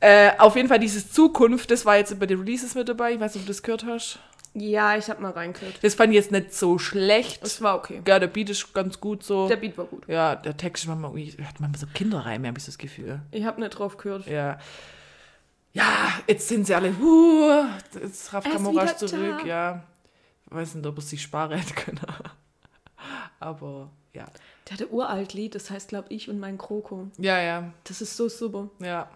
[0.00, 3.12] Äh, auf jeden Fall dieses Zukunft, das war jetzt bei den Releases mit dabei.
[3.12, 4.18] Ich weiß nicht, ob du das gehört hast.
[4.54, 5.74] Ja, ich habe mal reingehört.
[5.82, 7.40] Das fand ich jetzt nicht so schlecht.
[7.44, 8.02] Es war okay.
[8.06, 9.46] Ja, der Beat ist ganz gut so.
[9.48, 10.08] Der Beat war gut.
[10.08, 13.20] ja, der Text manchmal, irgendwie- hat manchmal so Kinderreime, habe ich so das Gefühl.
[13.30, 14.26] Ich habe nicht drauf gehört.
[14.26, 14.58] Ja.
[15.72, 17.64] Ja, jetzt sind sie alle, huh,
[18.02, 19.46] jetzt Raf ist Kamora wieder ist zurück, da.
[19.46, 19.82] ja.
[20.46, 22.00] Ich weiß nicht, ob er sich sparen hätte können.
[23.38, 24.26] Aber ja.
[24.70, 27.08] Der hatte uralt Lied, das heißt, glaube ich, und mein Kroko.
[27.18, 28.70] Ja, ja, Das ist so super.
[28.78, 29.08] ja.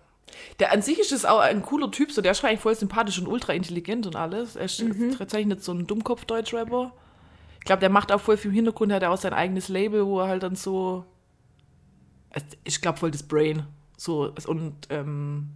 [0.59, 3.19] Der an sich ist es auch ein cooler Typ, so der ist eigentlich voll sympathisch
[3.21, 4.57] und ultra intelligent und alles.
[4.57, 4.83] Er ist
[5.19, 6.93] tatsächlich nicht so ein Dummkopf-Deutschrapper.
[7.59, 10.05] Ich glaube, der macht auch voll viel im Hintergrund, hat er auch sein eigenes Label,
[10.07, 11.05] wo er halt dann so.
[12.65, 13.65] Ich glaube, voll das Brain.
[13.97, 15.51] So, und ähm,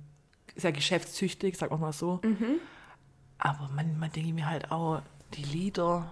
[0.55, 2.21] sehr geschäftstüchtig, sag mal so.
[3.39, 5.01] Aber manchmal denke ich mir halt auch,
[5.35, 6.11] die Lieder,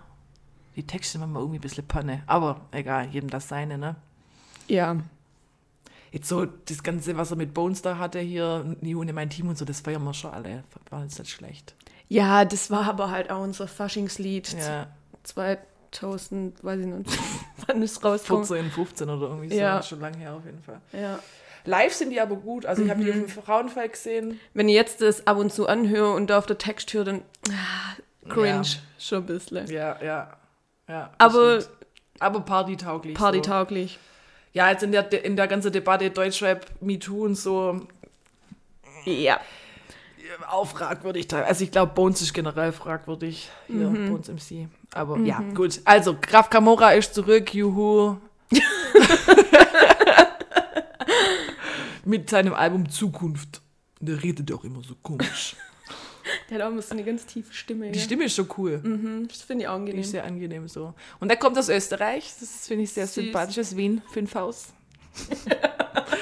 [0.76, 2.22] die Texte sind manchmal irgendwie ein bisschen Panne.
[2.26, 3.96] Aber egal, jedem das seine, ne?
[4.68, 4.96] Ja.
[6.12, 9.48] Jetzt so das Ganze, was er mit Bones da hatte hier, Nie ohne mein Team
[9.48, 10.62] und so, das feiern wir schon alle.
[10.90, 11.74] War jetzt nicht schlecht.
[12.08, 14.54] Ja, das war aber halt auch unser Faschingslied.
[14.58, 14.86] Ja,
[15.24, 17.18] 2000, weiß ich nicht,
[17.66, 18.46] wann es rauskommt.
[18.46, 19.60] 14, 15 oder irgendwie so.
[19.60, 19.82] Ja.
[19.82, 20.80] Schon lange her auf jeden Fall.
[20.92, 21.18] Ja.
[21.64, 22.64] Live sind die aber gut.
[22.64, 23.24] Also ich habe die Mhm.
[23.24, 24.38] auf dem Frauenfall gesehen.
[24.54, 27.22] Wenn ich jetzt das ab und zu anhöre und da auf der Text höre, dann
[27.50, 28.62] ah, cringe Ja.
[29.00, 29.66] schon ein bisschen.
[29.68, 30.36] Ja, ja.
[30.88, 31.76] Ja Aber stimmt.
[32.20, 33.16] aber partytauglich.
[33.16, 33.22] So.
[33.24, 33.98] partytauglich.
[34.52, 37.86] Ja, jetzt in der, in der ganzen Debatte Deutschrap, MeToo und so,
[39.04, 39.38] Ja.
[40.50, 41.32] auch fragwürdig.
[41.34, 43.50] Also ich glaube, Bones ist generell fragwürdig.
[43.66, 44.10] Hier, Mhm.
[44.10, 44.68] Bones MC.
[44.94, 45.80] Aber ja, gut.
[45.84, 48.16] Also, Graf Camora ist zurück, juhu.
[52.04, 53.60] Mit seinem Album Zukunft.
[54.00, 55.56] Der redet auch immer so komisch.
[56.48, 57.90] Der hat auch immer so eine ganz tiefe Stimme.
[57.90, 58.04] Die ja.
[58.04, 58.78] Stimme ist so cool.
[58.78, 60.00] Mhm, das finde ich auch Die angenehm.
[60.00, 60.94] ist sehr angenehm so.
[61.18, 62.32] Und er kommt aus Österreich.
[62.38, 63.24] Das finde ich sehr Süß.
[63.24, 63.56] sympathisch.
[63.56, 64.68] Das ist Wien, fünf Haus.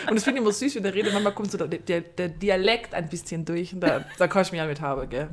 [0.09, 1.13] Und das finde ich immer süß, wenn der redet.
[1.13, 3.73] Manchmal kommt so der, der, der Dialekt ein bisschen durch.
[3.73, 5.29] Und da, da kann ich mich auch mit haben, gell?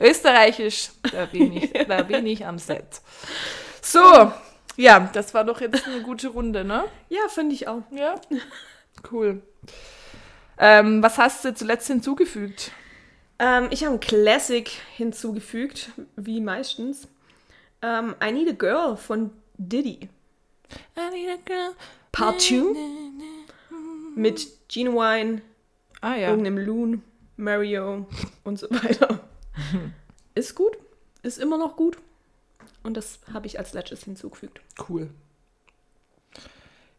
[0.00, 3.00] Österreichisch, da bin ich, da bin ich am Set.
[3.82, 4.32] So,
[4.76, 6.84] ja, das war doch jetzt eine gute Runde, ne?
[7.08, 7.82] Ja, finde ich auch.
[7.90, 8.14] Ja,
[9.10, 9.42] cool.
[10.58, 12.70] Ähm, was hast du zuletzt hinzugefügt?
[13.38, 17.08] Ähm, ich habe ein Classic hinzugefügt, wie meistens.
[17.82, 20.08] Ähm, I Need a Girl von Diddy.
[22.12, 22.54] Part 2
[24.14, 25.42] mit Genuine,
[26.00, 27.02] Ah ja, irgendeinem Loon,
[27.36, 28.06] Mario
[28.44, 29.20] und so weiter.
[30.34, 30.76] ist gut,
[31.22, 31.98] ist immer noch gut.
[32.82, 34.60] Und das habe ich als letztes hinzugefügt.
[34.88, 35.10] cool.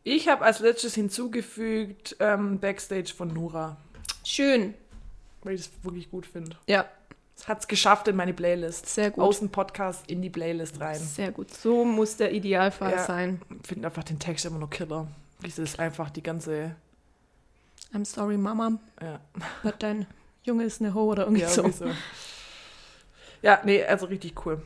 [0.05, 3.77] Ich habe als letztes hinzugefügt ähm, Backstage von Nora,
[4.25, 4.73] Schön.
[5.43, 6.55] Weil ich das wirklich gut finde.
[6.67, 6.85] Ja,
[7.35, 8.85] Es hat es geschafft in meine Playlist.
[8.87, 9.23] Sehr gut.
[9.23, 10.99] Aus dem Podcast in die Playlist rein.
[10.99, 11.51] sehr gut.
[11.53, 13.03] So muss der Idealfall Ja.
[13.05, 13.41] sein.
[13.61, 15.07] Ich finde einfach den Text immer noch killer.
[15.45, 16.75] Dieses einfach die ganze.
[17.93, 19.19] I'm sorry, Mama, Ja,
[19.63, 20.05] but dein
[20.43, 21.61] Junge ist eine Ho oder irgendwie ja, so.
[21.63, 21.91] irgendwie so.
[23.41, 24.61] ja nee, also richtig cool.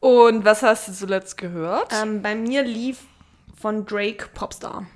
[0.00, 1.92] Und was hast du zuletzt gehört?
[1.92, 3.04] Ähm, bei mir lief
[3.54, 4.86] von Drake Popstar.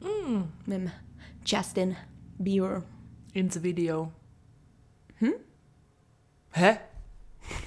[0.00, 0.44] Mm.
[0.66, 0.90] Mit
[1.44, 1.96] Justin
[2.38, 2.82] Bieber.
[3.34, 4.12] Ins Video.
[5.18, 5.34] Hm?
[6.52, 6.76] Hä?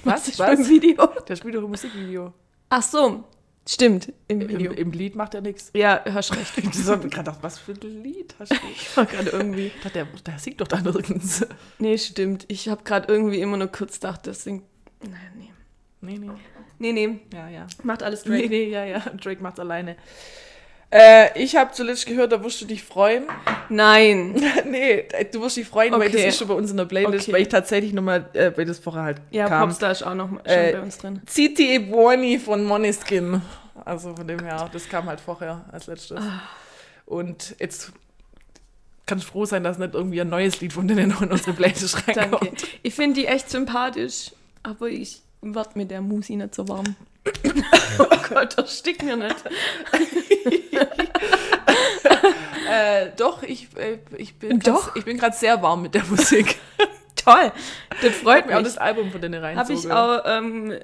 [0.04, 0.30] Was?
[0.30, 1.06] für ein Video?
[1.28, 2.32] Der spielt doch ein Musikvideo.
[2.70, 3.24] Ach so,
[3.68, 4.72] stimmt, im Im, Video.
[4.72, 5.70] Im Lied macht er nichts.
[5.74, 6.56] ja, hast recht.
[6.58, 8.56] Ich habe gerade gedacht, was für ein Lied hast du?
[8.72, 9.70] Ich war gerade irgendwie.
[9.94, 11.46] Der, der singt doch da nirgends.
[11.78, 12.44] Nee, stimmt.
[12.48, 14.64] Ich habe gerade irgendwie immer nur kurz gedacht, das singt.
[15.02, 15.50] Nein, nee.
[16.00, 16.30] Nee, nee.
[16.78, 17.20] Nee, nee.
[17.32, 17.66] Ja, ja.
[17.82, 18.48] Macht alles Nee, Drake.
[18.48, 18.98] nee, ja, ja.
[19.00, 19.96] Drake macht's alleine.
[20.96, 23.24] Äh, ich habe zuletzt gehört, da wirst du dich freuen.
[23.68, 24.40] Nein.
[24.70, 26.28] nee, du wirst dich freuen, weil das Okay.
[26.28, 27.32] ist schon bei uns in der Playlist, Okay.
[27.32, 29.68] weil ich tatsächlich nochmal, äh, weil das vorher halt Ja, kam.
[29.68, 31.20] Popstar ist auch noch schon Äh, bei uns drin.
[31.28, 33.42] City Buoni von Moneskin.
[33.84, 36.16] Also von dem her, das kam halt vorher als letztes.
[36.16, 36.42] Ah.
[37.06, 37.92] Und jetzt
[39.04, 41.96] kannst du froh sein, dass nicht irgendwie ein neues Lied von denen in unsere Playlist
[42.06, 42.20] Danke.
[42.20, 42.66] reinkommt.
[42.84, 44.30] Ich finde die echt sympathisch,
[44.62, 46.94] aber ich werd mit der Musi nicht so warm.
[47.98, 49.36] oh Gott, das stickt mir nicht.
[52.70, 54.86] Äh, doch, ich, äh, ich bin Doch?
[54.86, 56.56] grad- ich bin gerade sehr warm mit der Musik.
[57.16, 57.52] Toll,
[58.02, 58.68] das freut habe mir auch mich.
[58.68, 59.56] das Album von denen rein.
[59.56, 60.74] Habe ich auch, ähm,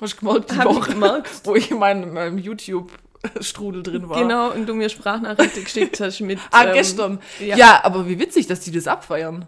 [0.00, 1.30] Hast du gemerkt, die hab ich Woche, gemerkt.
[1.44, 4.20] wo ich in meinem, meinem YouTube-Strudel drin war.
[4.20, 6.38] Genau, und du mir Sprachnachrichten geschickt hast mit.
[6.52, 7.20] Ah, ähm, gestern.
[7.40, 7.56] ja.
[7.56, 7.80] Ja.
[7.84, 9.46] aber wie witzig, dass die das abfeiern.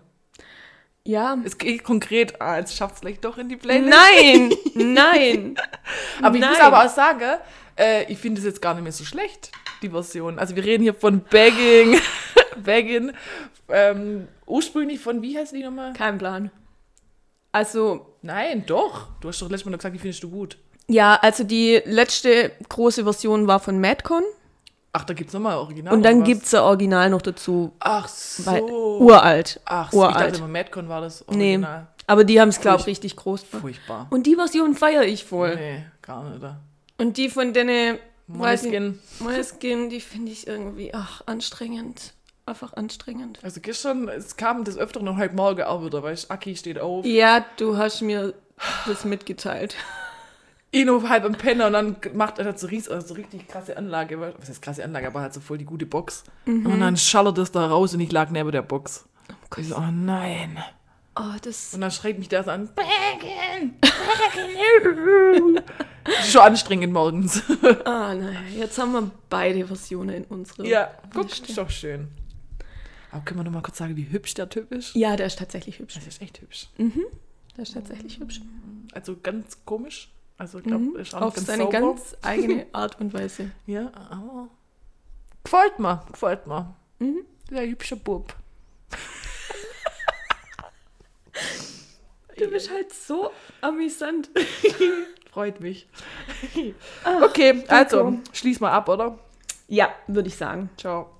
[1.07, 1.38] Ja.
[1.44, 3.96] Es geht konkret, ah, jetzt schafft es vielleicht doch in die Playlist.
[3.96, 5.54] Nein, nein.
[6.22, 7.38] Aber ich muss aber auch sagen,
[7.78, 9.52] äh, ich finde es jetzt gar nicht mehr so schlecht,
[9.82, 10.38] die Version.
[10.38, 12.00] Also wir reden hier von Begging,
[12.57, 13.12] Begging,
[13.68, 15.92] ähm, ursprünglich von, wie heißt die nochmal?
[15.92, 16.50] Kein Plan.
[17.52, 19.09] Also, Nein, doch.
[19.20, 20.59] Du hast doch letztes Mal noch gesagt, die findest du gut.
[20.88, 24.24] ja, also die letzte große Version war von Madcon
[24.97, 25.92] Ach, da gibt es nochmal Original.
[25.92, 27.72] und dann gibt's ein Original noch dazu.
[27.80, 28.47] Ach so.
[28.51, 29.61] Weil, uralt.
[29.66, 30.26] Ach so, ich uralt.
[30.28, 31.51] dachte immer, Madcon war das Nee.
[31.53, 31.86] Original.
[32.07, 33.61] Aber die haben es, glaube ich, richtig groß gemacht.
[33.61, 34.07] Furchtbar.
[34.09, 35.55] Und die Version feiere ich voll.
[35.57, 36.42] Nee, gar nicht.
[36.42, 36.61] da.
[36.97, 38.99] Und die von ich, Måneskin.
[39.18, 42.14] Moleskine, die finde ich irgendwie, ach, anstrengend.
[42.47, 43.38] Einfach anstrengend.
[43.42, 47.05] Also gestern, es kam das öfter noch heute Morgen auch wieder, du, Aki steht auf.
[47.05, 48.32] Ja, du hast mir
[48.86, 49.74] das mitgeteilt.
[50.77, 54.20] Ino halb am Penner und dann macht er so, ries, also so richtig krasse Anlage.
[54.20, 56.24] Was heißt krasse Anlage, aber halt so voll die gute Box.
[56.45, 56.66] Mhm.
[56.66, 59.09] Und dann schallert es da raus und ich lag neben der Box.
[59.51, 59.64] Gott.
[59.64, 60.59] Ich so, oh nein.
[61.18, 61.72] Oh, das.
[61.72, 62.68] Und dann schreit mich der an.
[66.05, 67.43] Das ist schon anstrengend morgens.
[67.85, 70.66] Ah, naja, jetzt haben wir beide Versionen in unserem.
[70.66, 71.49] ja, guck, Liste.
[71.49, 72.09] ist doch schön.
[73.11, 74.95] Aber können wir noch mal kurz sagen, wie hübsch der Typ ist?
[74.95, 75.95] Ja, der ist tatsächlich hübsch.
[75.95, 76.68] Das ist echt hübsch.
[77.57, 78.41] Der ist tatsächlich hübsch.
[78.93, 80.12] Also ganz komisch.
[80.39, 80.97] Also ich glaube, Mhm.
[80.97, 81.78] ist auch Auf ganz seine sauber.
[81.80, 83.51] ganz eigene Art und Weise.
[83.66, 84.49] Ja, aber
[85.45, 86.74] gefällt mir, gefällt mir.
[86.99, 87.24] Mhm.
[87.51, 88.34] Der hübsche Bub.
[92.39, 93.30] Du bist halt so
[93.62, 94.28] amüsant.
[95.32, 95.89] Freut mich.
[97.22, 98.22] okay, also, danke.
[98.34, 99.18] schließ mal ab, oder?
[99.68, 100.68] Ja, würde ich sagen.
[100.76, 101.11] Ciao.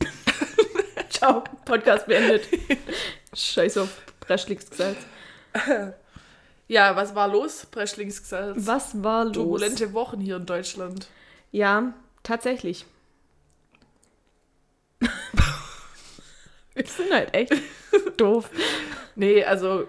[1.10, 2.46] Ciao, Podcast beendet.
[3.34, 4.98] Scheiß auf Breschlingsgesetz.
[6.68, 8.56] Ja, was war los, Breschlingsgesetz?
[8.58, 9.34] Was war los?
[9.34, 11.06] Turbulente Wochen hier in Deutschland.
[11.52, 11.92] Ja,
[12.22, 12.86] tatsächlich.
[16.74, 17.52] Wir sind halt echt
[18.16, 18.50] doof.
[19.14, 19.86] Nee, also.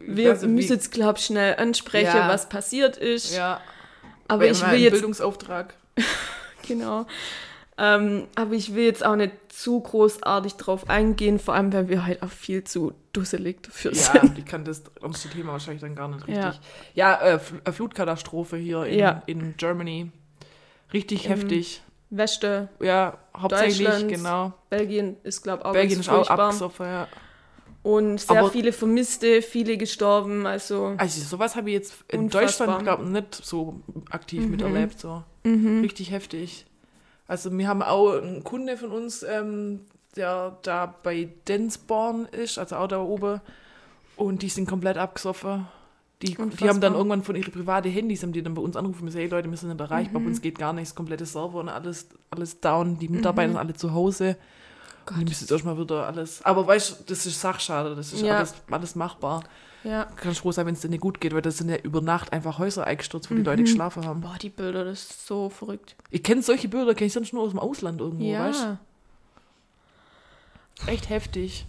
[0.00, 2.28] Wir nicht, müssen jetzt, glaube ich, schnell ansprechen, Ja.
[2.28, 3.34] was passiert ist.
[3.36, 3.60] Ja,
[4.26, 5.74] aber wir ich haben will einen jetzt Bildungsauftrag.
[6.66, 7.06] Genau.
[7.80, 12.04] Ähm, aber ich will jetzt auch nicht zu großartig drauf eingehen, vor allem, weil wir
[12.04, 14.36] halt auch viel zu dusselig dafür Ja, sind.
[14.38, 16.48] ich kann das ganze Thema wahrscheinlich dann gar nicht Ja.
[16.48, 16.66] richtig.
[16.94, 19.22] Ja, äh, Fl- äh, Flutkatastrophe hier in, Ja.
[19.26, 20.10] in Germany.
[20.92, 21.82] Richtig Im heftig.
[22.10, 24.54] Weste, Ja, hauptsächlich, genau.
[24.70, 27.06] Belgien ist, glaube ich, auch Belgien ist auch abgesoffen, ja.
[27.82, 32.66] Und sehr Aber- viele Vermisste, viele gestorben, also Also sowas habe ich jetzt in Unfassbar.
[32.66, 34.50] Deutschland, glaube ich, nicht so aktiv Mhm.
[34.50, 34.98] miterlebt.
[34.98, 35.22] So.
[35.44, 35.80] mhm.
[35.82, 36.64] Richtig heftig.
[37.28, 39.80] Also wir haben auch einen Kunde von uns, ähm,
[40.16, 43.40] der da bei Densborn ist, also auch da oben.
[44.16, 45.66] Und die sind komplett abgesoffen.
[46.22, 49.02] Die, die haben dann irgendwann von ihren privaten Handys, haben die dann bei uns angerufen
[49.02, 50.24] und gesagt, hey Leute, wir sind nicht erreichbar, Mhm.
[50.24, 53.74] bei uns geht gar nichts, komplette Server und alles, alles down, die Mitarbeiter sind alle
[53.74, 54.36] zu Hause.
[55.08, 56.44] Und die müssen jetzt erstmal wieder alles.
[56.44, 58.38] Aber weißt du, das ist Sachschade, das ist Ja.
[58.38, 59.44] alles, alles machbar.
[59.84, 60.04] Ja.
[60.16, 62.32] Kann froh sein, wenn es dir nicht gut geht, weil das sind ja über Nacht
[62.32, 63.38] einfach Häuser eingestürzt, wo Mhm.
[63.38, 64.20] die Leute geschlafen haben.
[64.20, 65.96] Boah, die Bilder, das ist so verrückt.
[66.10, 68.78] Ich kenne solche Bilder, kenne ich sonst nur aus dem Ausland irgendwo, weißt ja.
[70.86, 70.90] du?
[70.90, 71.66] Echt heftig.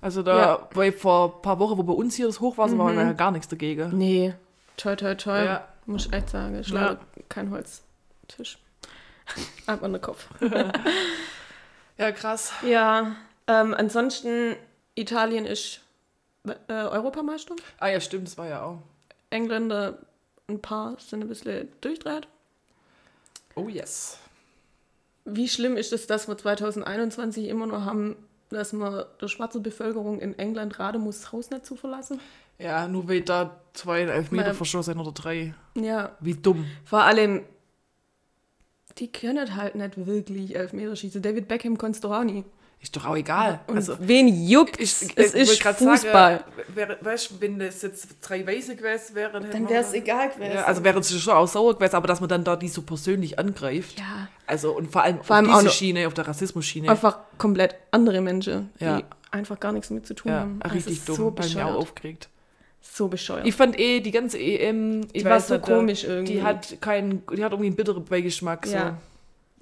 [0.00, 0.68] Also da, Ja.
[0.74, 2.96] weil vor ein paar Wochen, wo bei uns hier das Hochwasser war, Mhm.
[2.96, 3.96] war ja gar nichts dagegen.
[3.96, 4.34] Nee,
[4.76, 5.44] toi, toi, toi.
[5.44, 5.68] Ja.
[5.86, 6.58] Muss ich echt sagen.
[6.60, 6.96] Ich Ja.
[7.28, 8.58] kein Holztisch.
[9.66, 10.26] Ab an den Kopf.
[11.98, 12.52] Ja, krass.
[12.66, 13.14] Ja,
[13.46, 14.56] ähm, ansonsten,
[14.94, 15.81] Italien ist
[16.46, 17.54] äh, Europameister.
[17.78, 18.78] Ah ja, stimmt, das war ja auch.
[19.30, 19.98] Engländer,
[20.48, 22.26] ein paar sind ein bisschen durchdreht.
[23.54, 24.18] Oh yes.
[25.24, 28.16] Wie schlimm ist es, dass wir 2021 immer noch haben,
[28.50, 32.20] dass man der schwarze Bevölkerung in England raten muss, das Haus nicht zu verlassen?
[32.58, 35.54] Ja, nur weil da zwei Elfmeter Weil- verschossen oder drei.
[35.76, 36.66] Ja, Wie dumm.
[36.84, 37.44] vor allem,
[38.98, 41.22] die können halt nicht wirklich Elfmeter schießen.
[41.22, 42.44] David Beckham kannst du auch nie.
[42.82, 43.60] Ist doch auch egal.
[43.68, 44.80] Und also, wen juckt?
[44.80, 45.98] es ich ist Fußball.
[46.02, 50.30] Sagen, wär, weißt du, wenn das jetzt drei Weiße gewesen wären, Dann wäre es egal
[50.30, 50.54] gewesen.
[50.54, 52.82] Ja, also wäre es schon auch sauer gewesen, aber dass man dann da die so
[52.82, 54.00] persönlich angreift.
[54.00, 56.88] ja, Also und vor allem Vor allem auf diese Schiene, auf der Rassismus-Schiene.
[56.90, 58.96] einfach komplett andere Menschen, Ja.
[58.98, 60.58] die einfach gar nichts mit zu tun Ja, haben.
[60.64, 61.14] Also richtig es dumm.
[61.16, 61.76] So So Bei mir auch bescheuert.
[61.76, 62.28] aufgeregt.
[62.80, 63.46] So bescheuert.
[63.46, 66.32] Ich fand eh die ganze EM, ich Die war so komisch irgendwie.
[66.32, 68.66] Die hat keinen, die hat irgendwie einen bitteren Beigeschmack.
[68.66, 68.76] So.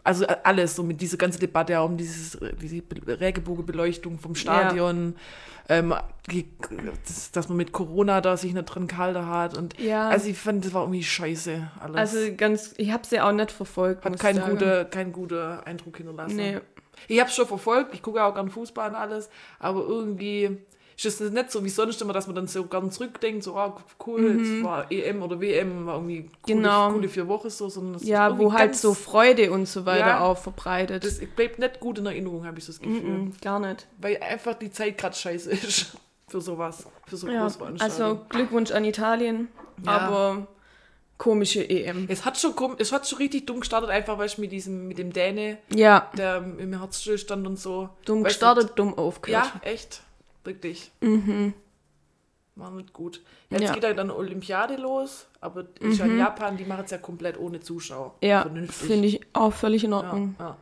[0.00, 0.04] Ja.
[0.04, 5.14] Also äh, alles, so mit dieser ganzen Debatte um dieses, diese Be- Regenbogenbeleuchtung vom Stadion,
[5.68, 5.94] ähm,
[6.30, 6.48] die,
[7.06, 9.56] das, dass man mit Corona da sich nicht dran gehalten hat.
[9.56, 11.96] Und ja, also ich fand, das war irgendwie scheiße alles.
[11.96, 14.04] also ganz, ich habe sie auch nicht verfolgt.
[14.04, 16.36] hat keinen guten kein guter Eindruck hinterlassen.
[16.36, 16.58] Nee.
[17.08, 20.58] Ich habe es schon verfolgt, ich gucke auch gerne Fußball und alles, aber irgendwie
[21.04, 23.76] ist es nicht so wie sonst immer, dass man dann so gern zurückdenkt, so, ah,
[24.06, 26.62] cool, jetzt war EM oder WM, war irgendwie coole, Mhm.
[26.62, 26.92] Genau.
[26.92, 30.20] coole vier Wochen so, sondern Ja, wo halt ganz- so Freude und so weiter Ja.
[30.20, 31.04] auch verbreitet.
[31.04, 33.00] das bleibt nicht gut in Erinnerung, habe ich so das Gefühl.
[33.02, 33.86] Mhm, gar nicht.
[34.00, 35.96] Weil einfach die Zeit gerade scheiße ist
[36.28, 37.48] für sowas, für so Ja,
[37.78, 39.48] also Glückwunsch an Italien,
[39.84, 39.92] Ja.
[39.98, 40.46] aber
[41.18, 42.06] komische EM.
[42.08, 44.88] es hat schon kom- es hat schon richtig dumm gestartet, einfach weil ich mit diesem,
[44.88, 47.90] mit dem Däne, Ja, der im Herzstillstand und so.
[48.06, 49.52] dumm gestartet, dumm aufgehört.
[49.62, 50.02] Ja, echt.
[50.44, 50.90] Wirklich.
[51.00, 51.54] Mhm.
[52.56, 53.22] War nicht gut.
[53.48, 53.70] Jetzt Ja.
[53.70, 53.74] Mhm.
[53.74, 57.38] geht halt dann Olympiade los, aber ist ja in Japan, die machen es ja komplett
[57.38, 58.14] ohne Zuschauer.
[58.22, 60.34] Ja, finde ich auch völlig in ja, Ordnung.
[60.38, 60.56] ja.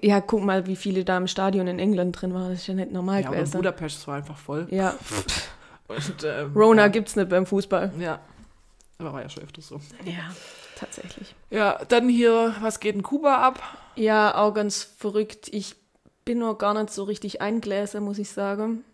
[0.00, 2.48] Ja, guck mal, wie viele da im Stadion in England drin waren.
[2.50, 3.58] Das ist ja nicht normal Ja, gewesen.
[3.58, 4.66] Budapest war einfach voll.
[4.70, 4.94] Ja,
[5.88, 6.88] Und, ähm, Rona ja.
[6.88, 7.92] gibt's nicht beim Fußball.
[7.98, 8.18] Ja.
[8.98, 9.78] Aber war ja schon öfter so.
[10.04, 10.34] Ja,
[10.76, 11.34] tatsächlich.
[11.50, 13.60] Ja, dann hier, was geht in Kuba ab?
[13.96, 15.48] Ja, auch ganz verrückt.
[15.52, 15.76] Ich
[16.26, 18.84] bin noch gar nicht so richtig eingläser, muss ich sagen.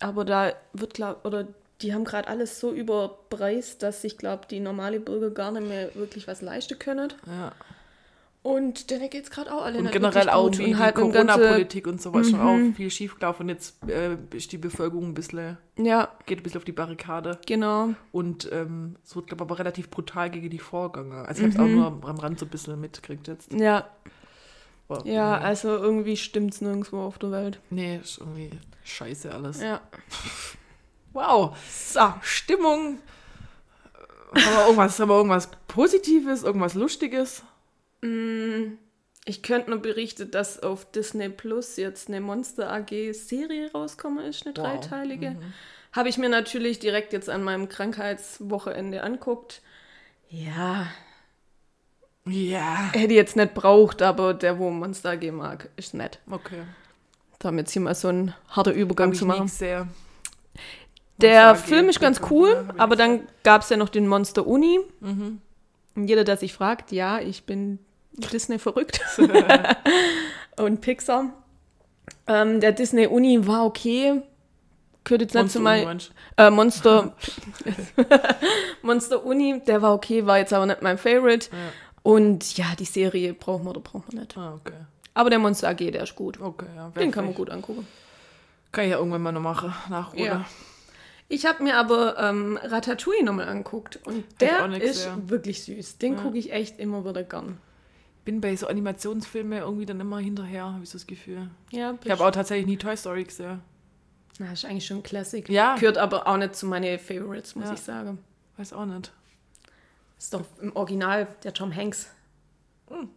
[0.00, 1.46] Aber da wird, glaub, oder
[1.80, 5.94] die haben gerade alles so überpreist, dass ich glaube, die normale Bürger gar nicht mehr
[5.94, 7.12] wirklich was leisten können.
[7.26, 7.52] Ja.
[8.42, 10.58] Und denen geht's gerade auch alle Und nicht generell auch gut.
[10.58, 12.72] die, die halt Corona-Politik und so war schon Mhm.
[12.72, 13.44] auch viel schiefgelaufen.
[13.44, 17.38] Und jetzt äh, ist die Bevölkerung ein bisschen, Ja, geht ein bisschen auf die Barrikade.
[17.46, 17.90] genau.
[18.12, 21.26] Und ähm, es wird, glaube ich, aber relativ brutal gegen die Vorgänger.
[21.26, 23.52] Also ich habe es auch nur am, am Rand so ein bisschen mitgekriegt jetzt.
[23.52, 23.88] Ja,
[24.88, 25.44] Aber, ja, nee.
[25.44, 27.60] also irgendwie stimmt's nirgendwo auf der Welt.
[27.70, 28.50] Nee, ist irgendwie
[28.84, 29.60] scheiße alles.
[29.60, 29.80] Ja.
[31.12, 31.56] Wow.
[31.70, 32.98] So, Stimmung.
[34.34, 37.42] Haben wir, irgendwas, haben wir irgendwas Positives, irgendwas Lustiges?
[38.02, 38.74] Mm,
[39.24, 44.46] Ich könnte nur berichten, dass auf Disney Plus jetzt eine Monster AG Serie rausgekommen ist,
[44.46, 44.62] eine Wow.
[44.64, 44.68] Mhm.
[44.68, 45.36] dreiteilige.
[45.92, 49.62] Habe ich mir natürlich direkt jetzt an meinem Krankheitswochenende anguckt.
[50.28, 50.86] Ja,
[52.26, 52.90] Ja.
[52.92, 56.18] hätte ich jetzt nicht braucht, aber der, wo Monster AG mag, ist nett.
[56.30, 56.62] Okay.
[57.38, 59.48] Da haben wir jetzt hier mal so einen harter Übergang zu machen.
[59.48, 59.88] sehr.
[61.18, 64.80] Der Film ist ganz cool, ja, aber dann gab es ja noch den Monster Uni.
[65.00, 65.40] Mhm.
[65.94, 67.78] Und jeder, der sich fragt, ja, ich bin
[68.12, 69.00] Disney verrückt.
[70.58, 71.32] und Pixar.
[72.26, 74.22] Ähm, der Disney Uni war okay.
[75.04, 77.14] Gehört jetzt nicht Monster zu mein, Uni, meinst äh, Monster,
[78.82, 81.48] Monster Uni, der war okay, war jetzt aber nicht mein Favorite.
[81.50, 81.58] Ja.
[82.06, 84.36] Und ja, die Serie brauchen wir oder brauchen wir nicht.
[84.38, 84.74] Ah, okay.
[85.14, 86.40] Aber der Monster AG, der ist gut.
[86.40, 86.90] Okay, ja.
[86.90, 87.84] Den kann man gut angucken.
[88.70, 90.24] Kann ich ja irgendwann mal noch machen, nachholen.
[90.24, 90.44] Ja.
[91.28, 95.18] Ich habe mir aber ähm, Ratatouille nochmal angeguckt und ich der ist ja.
[95.28, 95.98] wirklich süß.
[95.98, 96.20] Den Ja.
[96.22, 97.58] gucke ich echt immer wieder gern.
[98.24, 101.50] Bin bei so Animationsfilmen irgendwie dann immer hinterher, habe ich so das Gefühl.
[101.72, 103.60] Ja, Ich habe auch tatsächlich nie Toy Story gesehen.
[104.38, 105.48] Na, ist eigentlich schon ein Classic.
[105.48, 105.74] Ja.
[105.74, 107.72] Gehört aber auch nicht zu meinen Favorites, muss Ja.
[107.74, 108.18] ich sagen.
[108.58, 109.10] Weiß auch nicht.
[110.18, 112.10] Ist doch im Original der Tom Hanks.
[112.88, 113.08] Hm.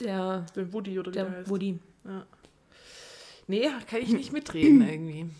[0.00, 1.50] Der, Der Woody oder wie der der heißt.
[1.50, 1.78] Woody.
[3.46, 5.30] Nee, kann ich nicht mitreden irgendwie.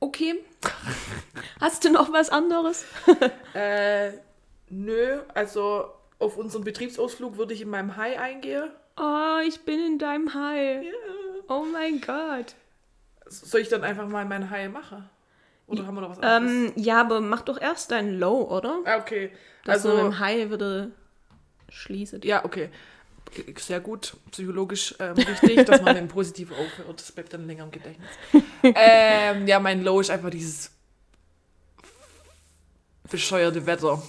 [0.00, 0.34] Okay.
[1.60, 2.84] Hast du noch was anderes?
[3.54, 4.12] Äh,
[4.68, 5.86] nö, also
[6.20, 8.70] auf unseren Betriebsausflug würde ich in meinem Hai eingehen.
[8.96, 10.84] Oh, ich bin in deinem Hai.
[11.48, 12.54] Oh mein Gott.
[13.26, 15.08] Soll ich dann einfach mal meinen Hai machen?
[15.70, 16.52] Oder haben wir noch was anderes?
[16.68, 18.80] Ähm, ja, aber mach doch erst dein Low, oder?
[18.84, 19.30] ah, okay.
[19.64, 20.90] Dass Also, dem Hai würde
[21.68, 22.20] schließen.
[22.22, 22.70] ja, okay.
[23.58, 26.98] Sehr gut, psychologisch ähm, richtig, dass man dann positiv aufhört.
[26.98, 28.08] Das bleibt dann länger im Gedächtnis.
[28.64, 30.72] ähm, ja, mein Low ist einfach dieses
[33.08, 34.02] bescheuerte Wetter.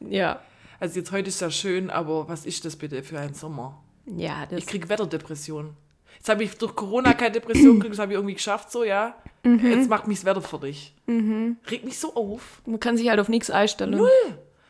[0.00, 0.42] Ja.
[0.78, 3.82] Also jetzt heute ist ja schön, aber was ist das bitte für ein Sommer?
[4.04, 5.76] Ja, das Ich krieg Wetterdepression.
[6.20, 9.14] Jetzt habe ich durch Corona keine Depression gekriegt, das habe ich irgendwie geschafft, so, ja.
[9.42, 9.70] Mhm.
[9.72, 10.94] Jetzt macht mich das Wetter fertig.
[11.08, 12.60] Regt mich so auf.
[12.66, 13.98] man kann sich halt auf nichts einstellen.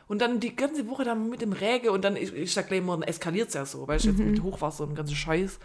[0.07, 3.01] Und dann die ganze Woche dann mit dem Regen und dann ist, da gleich mal,
[3.03, 5.59] eskaliert es ja so, weißt du, jetzt mit Hochwasser und ganzen Scheiß.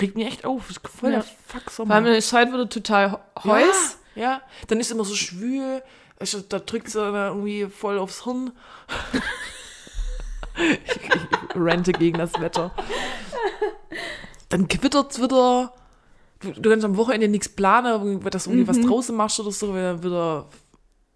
[0.00, 0.70] Regt mich echt auf.
[0.70, 1.14] Ist voll Mhm.
[1.16, 1.20] Ja.
[1.20, 1.28] der
[1.60, 2.16] Fuck Vor allem Sommer.
[2.16, 3.98] ist heute wieder total heiß.
[4.16, 5.82] Ja, ja, dann ist immer so schwül.
[6.18, 8.52] Du, Da drückt dann irgendwie voll aufs Hirn.
[10.56, 12.72] ich, ich rente gegen das Wetter.
[14.52, 15.72] Dann quittert es wieder.
[16.40, 19.68] Du, du kannst am Wochenende nichts planen, dass du irgendwie was draußen machst oder so,
[19.74, 20.46] wenn dann wieder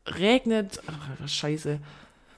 [0.07, 0.80] regnet.
[0.87, 1.80] Ach, scheiße.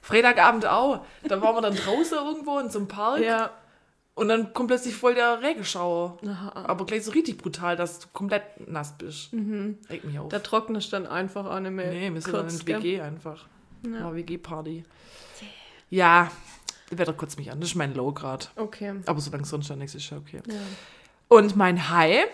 [0.01, 1.05] Freitagabend auch.
[1.23, 3.51] Da waren wir dann draußen irgendwo in so einem Park Ja.
[4.15, 6.17] und dann kommt plötzlich voll der Regenschauer.
[6.27, 6.65] Aha.
[6.65, 9.29] Aber gleich so richtig brutal, dass du komplett nass bist.
[9.89, 10.29] Regt mich auf.
[10.29, 11.91] Da trocknest dann einfach auch nicht mehr.
[11.91, 12.67] Nee, wir sind dann in?
[12.67, 13.45] WG einfach.
[13.85, 13.99] Ja.
[13.99, 14.15] Ja.
[14.15, 14.83] WG-Party.
[15.91, 16.48] Ja, das
[16.91, 17.59] Wetter kotzt mich an.
[17.59, 18.51] Das ist mein Low grad.
[18.55, 18.93] Okay.
[19.05, 20.41] Aber solange Sonnenschein nichts ist, ja okay.
[20.47, 20.55] Ja.
[21.27, 22.25] Und mein High,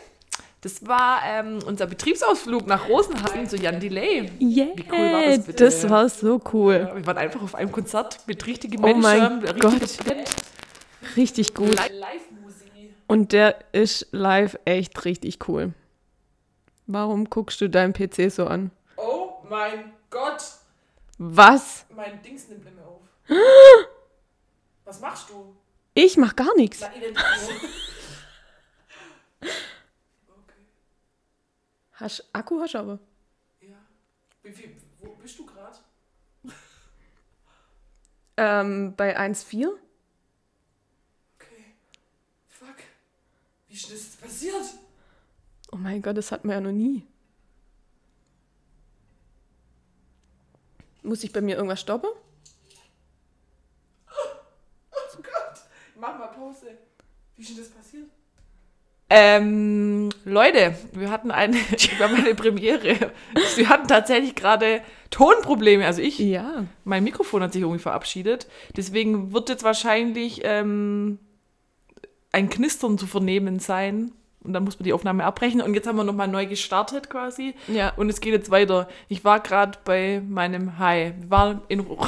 [0.61, 4.31] das war ähm, unser Betriebsausflug nach Rosenheim zu Jan Delay.
[4.39, 5.65] Yeah, Wie cool war das bitte?
[5.65, 6.87] das war so cool.
[6.89, 9.01] Ja, wir waren einfach auf einem Konzert mit richtigen Oh Menschen.
[9.01, 10.05] mein richtig Gott.
[10.07, 10.29] Band.
[11.17, 11.75] Richtig gut.
[11.75, 12.71] Live-Musik.
[13.07, 15.73] Und der ist live echt richtig cool.
[16.87, 18.71] Warum guckst du deinen PC so an?
[18.97, 20.41] Oh mein Gott,
[21.17, 21.85] Was?
[21.95, 23.01] mein Dings nimmt mehr auf.
[24.85, 25.55] Was machst du?
[25.93, 26.81] Ich mach gar nichts.
[26.81, 26.87] Na,
[29.41, 30.65] okay,
[31.93, 32.99] Hast, Akku hast du aber.
[33.61, 33.77] ja.
[34.43, 35.77] Wie viel, wo bist du gerade?
[38.37, 39.69] Ähm, bei 1,4?
[41.35, 41.65] Okay.
[42.49, 42.75] Fuck.
[43.67, 44.65] Wie ist denn das passiert?
[45.71, 47.07] Oh mein Gott, das hat man ja noch nie.
[51.01, 52.09] Muss ich bei mir irgendwas stoppen?
[54.09, 55.61] Oh Gott.
[55.99, 56.67] Mach mal Pause.
[57.35, 58.05] Wie ist denn das passiert?
[59.09, 61.53] Ähm, Leute, wir hatten eine,
[61.97, 63.11] wir haben eine Premiere.
[63.55, 64.81] Wir hatten tatsächlich gerade
[65.11, 65.85] Tonprobleme.
[65.85, 66.65] Also ich, Ja.
[66.83, 68.47] mein Mikrofon hat sich irgendwie verabschiedet.
[68.75, 71.19] Deswegen wird jetzt wahrscheinlich ähm,
[72.31, 74.11] ein Knistern zu vernehmen sein.
[74.43, 75.61] Und dann muss man die Aufnahme abbrechen.
[75.61, 77.55] Und jetzt haben wir nochmal neu gestartet quasi.
[77.67, 77.93] Ja.
[77.95, 78.87] Und es geht jetzt weiter.
[79.07, 81.13] Ich war gerade bei meinem Hai.
[81.19, 82.05] Wir waren in, Ro-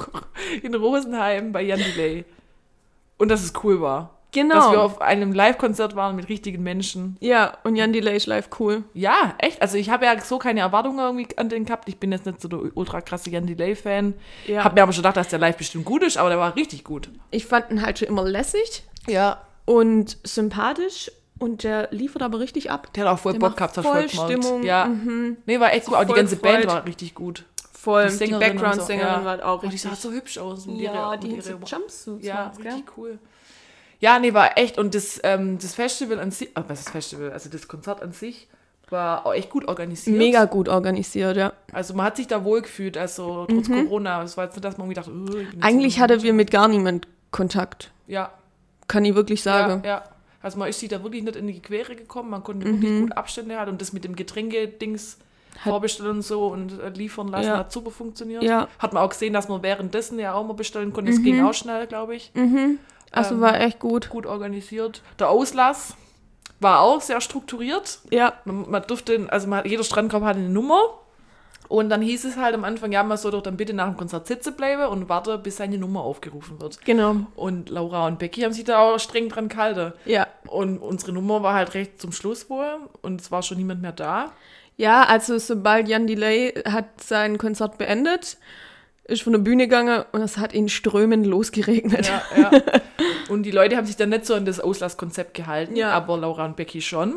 [0.62, 2.24] in Rosenheim bei Jan Delay.
[3.22, 4.18] Und dass es cool war.
[4.32, 4.54] Genau.
[4.56, 7.16] Dass wir auf einem Live-Konzert waren mit richtigen Menschen.
[7.20, 8.82] ja, und Jan Delay ist live cool.
[8.94, 9.60] Ja, echt.
[9.62, 11.88] Also ich habe ja so keine Erwartungen irgendwie an den gehabt.
[11.88, 14.14] Ich bin jetzt nicht so der ultra krasse Jan Delay-Fan.
[14.46, 14.64] Ja.
[14.64, 16.82] Hab mir aber schon gedacht, dass der live bestimmt gut ist, aber der war richtig
[16.82, 17.10] gut.
[17.30, 19.42] Ich fand ihn halt schon immer lässig Ja.
[19.66, 22.92] und sympathisch und der liefert aber richtig ab.
[22.94, 24.08] Der hat auch voll Der Bock gehabt, voll.
[24.08, 24.86] Stimmung, Ja.
[24.86, 25.36] mhm.
[25.46, 25.94] Nee, war echt gut.
[25.96, 26.74] Auch die ganze Band gefreut.
[26.78, 27.44] war richtig gut.
[27.82, 29.24] Voll, die, und Background-Sängerin so, ja.
[29.24, 29.90] war auch Oh, die richtig.
[29.90, 30.66] sah so hübsch aus.
[30.66, 32.24] mit ja, ihrer- die mit ihrer- Jumpsuits.
[32.24, 32.66] Ja, war's, gell?
[32.72, 33.18] richtig cool.
[33.98, 34.78] Ja, nee, war echt.
[34.78, 37.32] Und das, ähm, das Festival an sich, ah, was ist das Festival?
[37.32, 38.48] Also das Konzert an sich
[38.90, 40.16] war auch echt gut organisiert.
[40.18, 41.52] Mega gut organisiert, ja.
[41.72, 44.22] Also man hat sich da wohl gefühlt, also trotz Corona.
[44.22, 45.62] Es war jetzt nicht, dass man irgendwie dachte, oh, Mhm.
[45.62, 47.90] Eigentlich hatte wir mit gar niemand Kontakt.
[48.06, 48.30] Ja,
[48.88, 49.82] Kann ich wirklich sagen.
[49.84, 50.04] Ja, ja.
[50.42, 52.82] Also man ist sich da wirklich nicht in die Quere gekommen, man konnte Mhm.
[52.82, 55.18] wirklich gut Abstände halten und das mit dem Getränke-Dings
[55.62, 57.58] vorbestellen und so und äh, liefern lassen Ja.
[57.58, 58.42] hat super funktioniert.
[58.42, 58.68] Ja.
[58.78, 61.10] Hat man auch gesehen, dass man währenddessen ja auch mal bestellen konnte.
[61.12, 62.32] Es ging auch schnell, glaube ich.
[63.12, 64.08] Also Ähm, war echt gut.
[64.08, 65.02] Gut organisiert.
[65.18, 65.96] Der Auslass
[66.60, 67.98] war auch sehr strukturiert.
[68.10, 70.80] Ja, Man, man durfte, also man, jeder Strandkorb hatte eine Nummer.
[71.68, 73.96] Und dann hieß es halt am Anfang, ja, man soll doch dann bitte nach dem
[73.96, 76.84] Konzert sitzen bleiben und warte, bis seine Nummer aufgerufen wird.
[76.84, 77.16] genau.
[77.34, 79.94] Und Laura und Becky haben sich da auch streng dran gehalten.
[80.04, 80.26] Ja.
[80.48, 83.92] Und unsere Nummer war halt recht zum Schluss wohl und es war schon niemand mehr
[83.92, 84.32] da.
[84.76, 88.36] Ja, also sobald Jan Delay hat sein Konzert beendet,
[89.04, 92.06] ist von der Bühne gegangen und es hat in Strömen losgeregnet.
[92.08, 92.50] Ja, ja.
[93.28, 95.90] Und die Leute haben sich dann nicht so an das Auslasskonzept gehalten, Ja.
[95.90, 97.16] aber Laura und Becky schon.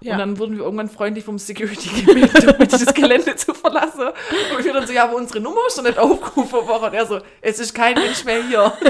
[0.00, 0.12] Ja.
[0.14, 4.08] Und dann wurden wir irgendwann freundlich vom Security gebeten, um das Gelände zu verlassen.
[4.56, 6.84] Und wir dann so, ja, aber unsere Nummer ist doch nicht aufgerufen worden.
[6.84, 8.72] Und er so, es ist kein Mensch mehr hier.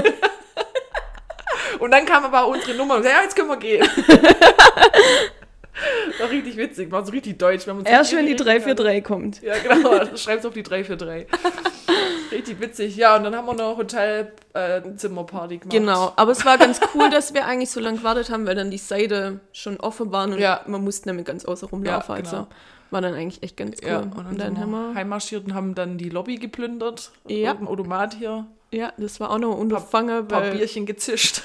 [1.79, 3.85] Und dann kam aber auch unsere Nummer und gesagt, ja, jetzt können wir gehen.
[6.19, 7.65] War richtig witzig, war so richtig deutsch.
[7.65, 8.77] Wir haben uns Erst wenn die geredet.
[8.77, 9.41] 343 kommt.
[9.41, 10.05] Ja, genau.
[10.17, 11.27] Schreib's auf die 343.
[12.31, 12.95] Richtig witzig.
[12.95, 15.71] Ja, und dann haben wir noch Hotelzimmerparty gemacht.
[15.71, 18.71] Genau, aber es war ganz cool, dass wir eigentlich so lange gewartet haben, weil dann
[18.71, 20.61] die Seite schon offen waren und Ja.
[20.65, 22.15] man musste mehr ganz außer rumlaufen.
[22.15, 22.47] Ja, Also genau.
[22.91, 23.87] war dann eigentlich echt ganz cool.
[23.89, 27.11] Ja, und dann, und dann haben wir heimmarschiert und haben dann die Lobby geplündert.
[27.27, 27.51] Ja.
[27.53, 28.47] Mit dem Automat hier.
[28.71, 31.41] ja, das war auch noch Unterfangen, Ein paar weil Bierchen gezischt.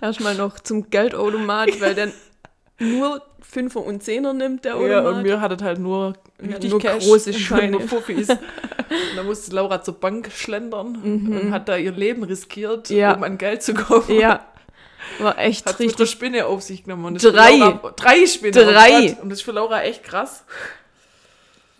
[0.00, 2.12] erstmal noch zum Geldautomat, weil dann
[2.78, 5.14] nur Fünfer und Zehner nimmt der Ja, Automat.
[5.16, 7.72] und mir hattet halt nur, Ja, richtig nur Cash große Scheine.
[7.72, 8.28] nur Fuffis.
[8.30, 8.38] und
[9.16, 12.96] dann musste Laura zur Bank schlendern und hat da ihr Leben riskiert, Mhm.
[12.96, 13.12] Ja.
[13.14, 14.14] um an Geld zu kaufen.
[14.18, 14.46] ja,
[15.18, 16.10] war echt Hat mit der richtig.
[16.10, 17.04] Spinne auf sich genommen.
[17.04, 17.56] Und Drei.
[17.56, 18.52] Laura, drei Spinnen.
[18.54, 18.90] Drei.
[18.90, 19.22] Oh Gott.
[19.22, 20.44] und das ist für Laura echt krass.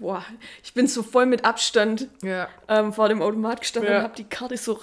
[0.02, 0.24] Boah,
[0.64, 2.48] ich bin so voll mit Abstand Ja.
[2.68, 3.98] ähm, vor dem Automat gestanden Ja.
[3.98, 4.74] und hab die Karte so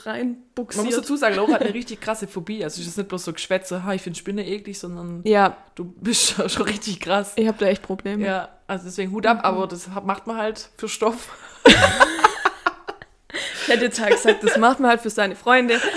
[0.78, 2.64] Man muss dazu sagen, Laura hat eine richtig krasse Phobie.
[2.64, 5.84] Also es ist nicht bloß so Geschwätze, ha, ich finde Spinne eklig, sondern Ja, du
[5.84, 7.34] bist schon- richtig krass.
[7.36, 8.26] ich hab da echt Probleme.
[8.26, 11.36] Ja, also deswegen Hut ab, aber das macht man halt für Stoff.
[13.32, 15.80] Ich hätte jetzt halt gesagt, das macht man halt für seine Freunde.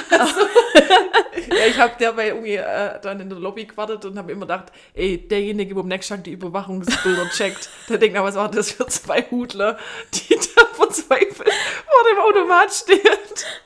[1.49, 4.73] Ja, ich habe dabei irgendwie äh, dann in der Lobby gewartet und habe immer gedacht,
[4.95, 8.73] ey, derjenige, wo am nächsten Tag die Überwachungsbilder checkt, der denkt, aber was war das
[8.73, 9.79] für zwei Hudler,
[10.15, 13.01] die da verzweifelt vor dem Automat stehen.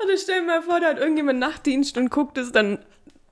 [0.03, 2.79] Und stell dir mal vor, da hat irgendjemand Nachtdienst und guckt es dann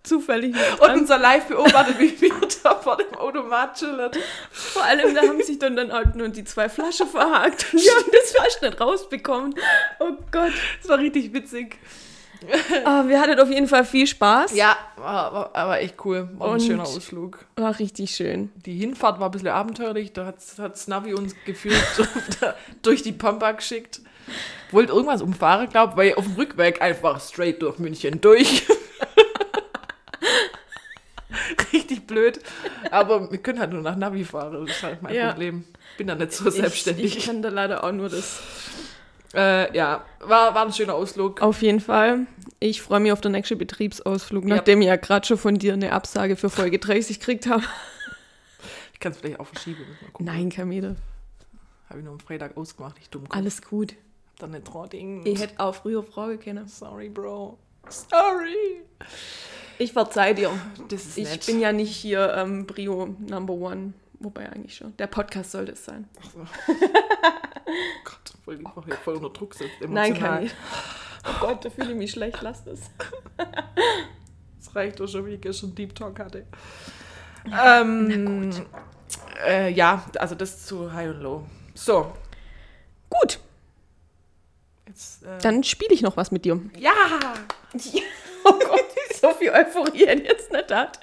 [0.05, 2.31] zufällig Und unser Live beobachtet, wie wir
[2.63, 4.11] da vor dem Automat chillen.
[4.53, 7.89] Vor allem, da haben sich dann, dann halt nur die zwei Flaschen verhakt und die
[7.91, 9.55] haben das fast nicht rausbekommen.
[10.01, 10.53] Oh Gott.
[10.81, 11.79] Das war richtig witzig.
[12.85, 14.55] Aber wir hatten auf jeden Fall viel Spaß.
[14.55, 16.29] Ja, war, war, aber echt cool.
[16.35, 17.39] War ein Und- schöner Ausflug.
[17.57, 18.53] War richtig schön.
[18.67, 20.13] Die Hinfahrt war ein bisschen abenteuerlich.
[20.13, 21.83] Da hat, hat Navi uns gefühlt
[22.83, 24.01] durch die Pampa geschickt.
[24.71, 28.67] Wollte irgendwas umfahren, glaube weil auf dem Rückweg einfach straight durch München durch.
[31.73, 32.41] Richtig blöd.
[32.91, 34.67] Aber wir können halt nur nach Navi fahren.
[34.67, 35.31] Das ist halt mein Ja.
[35.31, 35.65] Problem.
[35.99, 37.17] Bin da nicht so selbstständig.
[37.17, 38.41] Ich, kann da leider auch nur das.
[39.35, 41.43] äh, ja, war, war ein schöner Ausflug.
[41.43, 42.27] Auf jeden Fall.
[42.61, 44.57] Ich freue mich auf den nächsten Betriebsausflug, Ja.
[44.57, 47.63] nachdem ich ja gerade schon von dir eine Absage für Folge 30 gekriegt habe.
[48.93, 49.85] Ich kann es vielleicht auch verschieben.
[50.19, 50.97] Nein, Kamede.
[51.91, 52.97] Habe ich nur am Freitag ausgemacht.
[53.01, 53.25] Ich dumm.
[53.29, 53.95] Alles gut.
[54.39, 55.27] Dann nicht Trotting.
[55.27, 56.67] Ich hätte auch früher Frage kennen.
[56.67, 57.59] Sorry, Bro.
[57.89, 58.83] Sorry.
[59.79, 60.51] Ich verzeih dir.
[60.89, 61.47] Das ist Ich nett.
[61.47, 63.93] bin ja nicht hier ähm, Brio Number One.
[64.21, 64.97] Wobei eigentlich schon.
[64.97, 66.09] Der Podcast sollte es sein.
[68.05, 69.73] Gott, voll, voll, voll unter Druck sitzt.
[69.87, 70.55] Nein, kann ich.
[71.27, 72.39] Oh Gott, da fühle ich mich schlecht.
[72.43, 72.81] Lass das.
[74.59, 76.47] Das reicht doch schon, wie ich gestern Deep Talk hatte.
[77.47, 78.51] Ähm,
[79.47, 81.45] äh, ja, also das zu High und Low.
[81.75, 82.13] So,
[83.11, 83.39] Gut,
[84.89, 85.23] jetzt.
[85.23, 86.59] Äh, dann spiele ich noch was mit dir.
[86.79, 86.93] ja!
[88.47, 88.85] Oh Gott,
[89.19, 90.99] so viel Euphorie hätte ich jetzt nicht hat.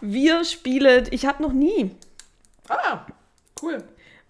[0.00, 1.90] Wir spielen, ich habe noch nie.
[2.68, 3.00] Ah,
[3.62, 3.82] cool.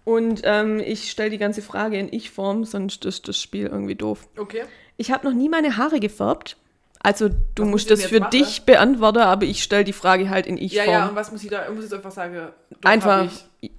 [0.05, 4.27] Und ähm, ich stelle die ganze Frage in Ich-Form, sonst ist das Spiel irgendwie doof.
[4.37, 4.63] Okay.
[4.97, 6.57] Ich habe noch nie meine Haare gefärbt.
[7.01, 8.31] Also du Was muss musst das für machen?
[8.31, 10.87] dich beantworten, aber ich stelle die Frage halt in Ja, Ich-Form.
[10.89, 11.63] ja, und was muss ich da?
[11.69, 12.49] Ich muss jetzt einfach sagen.
[12.83, 13.27] Einfach,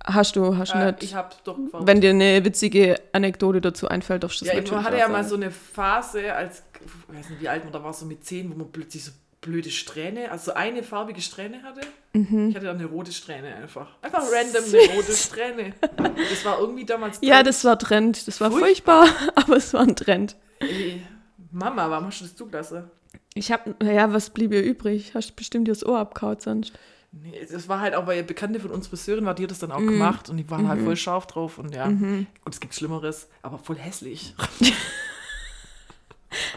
[0.06, 1.02] hast du, hast du äh, nicht.
[1.02, 1.86] ich hab doch gefragt.
[1.86, 5.08] Wenn dir eine witzige Anekdote dazu einfällt, darfst du das Ja, natürlich man hatte ja
[5.08, 8.24] mal so eine Phase, als, ich weiß nicht, wie alt man da war, so mit
[8.24, 11.80] zehn, wo man plötzlich so blöde Strähne, also so eine farbige Strähne hatte.
[12.12, 12.50] Mhm.
[12.50, 13.88] Ich hatte dann eine rote Strähne einfach.
[14.02, 15.72] Einfach random eine rote Strähne.
[15.96, 17.18] Das war irgendwie damals.
[17.22, 17.46] Ja, drin.
[17.46, 18.28] das war Trend.
[18.28, 19.06] Das war Furchtbar.
[19.06, 20.36] furchtbar, aber es war ein Trend.
[20.58, 21.02] Ey,
[21.50, 22.90] Mama, warum hast du das zugelassen?
[23.34, 25.14] Ich habe, ja, was blieb ihr übrig?
[25.14, 26.72] Hast bestimmt dir das Ohr abgehaut sonst.
[27.12, 29.72] Nee, das war halt auch, weil Bekannte von uns Friseurin war, die hat das dann
[29.72, 33.28] auch gemacht und die waren halt voll scharf drauf und ja, gut, es gibt Schlimmeres,
[33.42, 34.34] aber voll hässlich.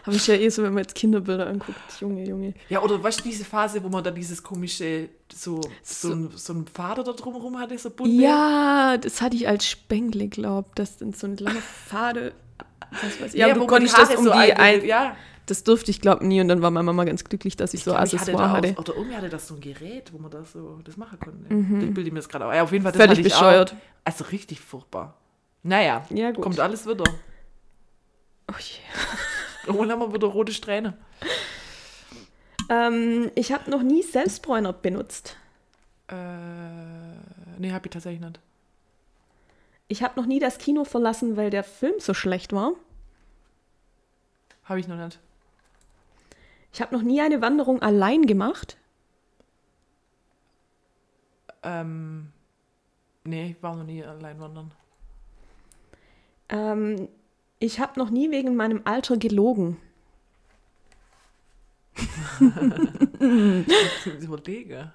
[0.05, 1.77] Aber ich ja eh so, wenn man jetzt Kinderbilder anguckt.
[1.99, 2.53] Junge, Junge.
[2.69, 6.31] Ja, oder weißt du, diese Phase, wo man da dieses komische, so, so, So- ein,
[6.35, 8.13] so ein Fader da drumherum hatte, so bunte?
[8.15, 12.33] Ja, das hatte ich als Spengle, glaub, das sind so ein langer Pfade.
[12.91, 13.39] Was weiß ich.
[13.39, 14.85] Ja, Ja, du konntest das um so die ein.
[14.85, 15.15] Ja,
[15.47, 16.39] Das durfte ich, glaub, nie.
[16.39, 18.67] Und dann war meine Mama ganz glücklich, dass ich so glaub, ich hatte Accessoire da
[18.69, 18.73] hatte.
[18.77, 21.85] auch, oder irgendwie hatte das so ein Gerät, wo man das so das machen konnte.
[21.85, 22.53] Ich bilde mir das gerade auch.
[22.53, 23.73] Ja, auf jeden Fall, das Völlig hatte ich bescheuert.
[23.73, 23.77] Auch.
[24.05, 25.17] Also richtig furchtbar.
[25.63, 26.43] Naja, Ja, gut.
[26.43, 27.03] kommt alles wieder.
[28.51, 28.79] Oh je.
[29.65, 30.97] Irgendwann haben wir wieder rote Strähne.
[32.69, 35.37] Ähm, ich habe noch nie Selbstbräuner benutzt.
[36.07, 36.15] Äh,
[37.57, 38.39] nee, hab ich tatsächlich nicht.
[39.87, 42.73] Ich habe noch nie das Kino verlassen, weil der Film so schlecht war.
[44.65, 45.19] Habe ich noch nicht.
[46.71, 48.77] Ich habe noch nie eine Wanderung allein gemacht.
[51.61, 52.31] Ähm,
[53.23, 54.71] nee, ich war noch nie allein wandern.
[56.49, 57.07] Ähm,
[57.63, 59.77] ich habe noch nie wegen meinem Alter gelogen.
[63.19, 64.91] Ich überlege.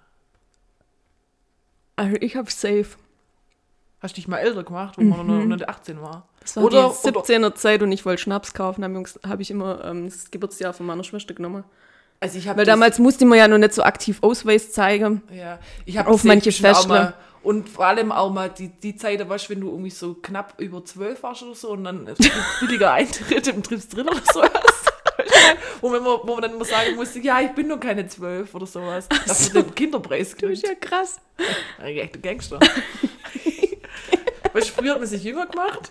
[1.96, 2.86] Also ich habe safe.
[4.00, 6.28] Hast du dich mal älter gemacht, wo man noch nicht 18 war?
[6.40, 8.84] Das war Oder- die 17er Zeit und ich wollte Schnaps kaufen.
[8.84, 11.64] Habe hab ich immer ähm, das Geburtsjahr von meiner Schwester genommen.
[12.20, 15.22] Also ich Weil damals musste man ja noch nicht so aktiv Ausweis zeigen.
[15.32, 16.50] Ja, ich habe Auf manche
[16.88, 17.14] mal
[17.48, 20.60] und vor allem auch mal die, die Zeit, da weißt wenn du irgendwie so knapp
[20.60, 22.06] über zwölf warst oder so und dann
[22.60, 24.92] billiger Eintritt im Trips drin oder so hast.
[25.80, 28.66] wo, man, wo man dann immer sagen musste, ja, ich bin nur keine zwölf oder
[28.66, 29.08] sowas.
[29.26, 31.22] Dass man den Kinderpreis Du bist ja krass.
[31.82, 32.60] Echter Gangster.
[34.52, 35.90] weißt du, früher hat man sich jünger gemacht,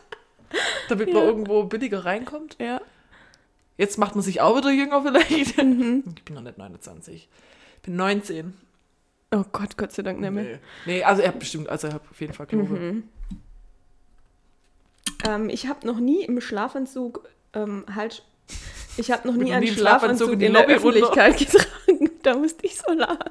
[0.89, 2.55] damit man irgendwo billiger reinkommt.
[2.59, 2.81] Ja.
[3.77, 5.57] Jetzt macht man sich auch wieder jünger vielleicht.
[5.57, 6.03] Mhm.
[6.15, 7.27] Ich bin noch nicht 29.
[7.77, 8.66] Ich bin 19.
[9.31, 10.43] Oh Gott, Gott sei Dank nicht mehr.
[10.43, 10.59] Nee.
[10.85, 12.79] nee, also er hat bestimmt, also er hat auf jeden Fall Knobe.
[12.79, 13.03] Mhm.
[15.25, 18.23] Ähm, ich habe noch nie im Schlafanzug ähm, halt.
[18.95, 20.67] Ich habe noch nie einen nie Schlafanzug Schlafanzug in der.
[20.67, 21.67] Öffentlichkeit getragen.
[22.23, 23.29] Da musste ich so lachen.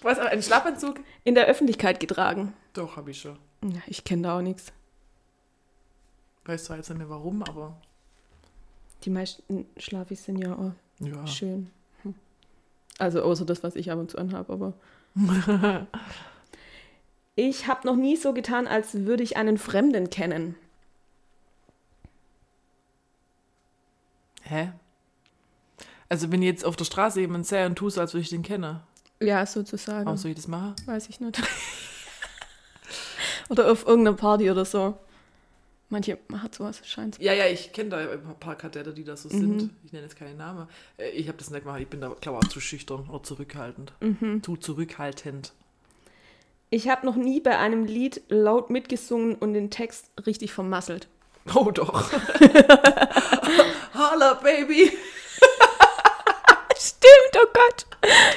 [0.00, 1.00] Was, ein Schlafanzug?
[1.24, 2.54] In der Öffentlichkeit getragen.
[2.72, 3.36] Doch, habe ich schon.
[3.62, 4.72] Ja, ich kenne da auch nichts.
[6.46, 7.76] Weiß zwar jetzt nicht mehr warum, aber
[9.02, 11.26] Die meisten Schlafis sind ja auch ja.
[11.26, 11.70] schön.
[12.02, 12.14] Hm.
[12.98, 14.72] Also außer das, was ich ab und zu anhabe, aber.
[17.36, 20.56] ich habe noch nie so getan, als würde ich einen Fremden kennen.
[24.42, 24.72] Hä?
[26.08, 28.30] Also wenn ich jetzt auf der Straße jemanden sehe und tue so, als würde ich
[28.30, 28.80] den kennen,
[29.20, 30.04] Ja, sozusagen.
[30.04, 30.74] warum soll ich das machen?
[30.84, 31.42] Weiß ich nicht.
[33.48, 34.98] oder auf irgendeiner Party oder so.
[35.94, 37.20] Manche machen sowas, scheint.
[37.20, 39.70] Ja, ja, ich kenne da ein paar Kadette, die da so sind.
[39.84, 40.66] Ich nenne jetzt keine Namen.
[40.96, 43.22] Äh, Ich habe das nicht gemacht, ich bin da, glaube ich, auch zu schüchtern oder
[43.22, 43.92] zurückhaltend.
[44.42, 45.52] Zu zurückhaltend.
[46.70, 51.06] Ich habe noch nie bei einem Lied laut mitgesungen und den Text richtig vermasselt.
[51.54, 52.10] Oh doch.
[53.94, 54.90] Holla, Baby.
[56.76, 57.86] Stimmt, oh Gott.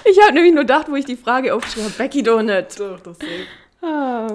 [0.06, 2.80] Ich habe nämlich nur gedacht, wo ich die Frage aufgeschrieben habe, Becky nicht.
[2.80, 3.18] Doch, das.
[3.82, 4.28] Ah,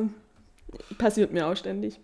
[0.99, 2.01] passiert mir auch ständig.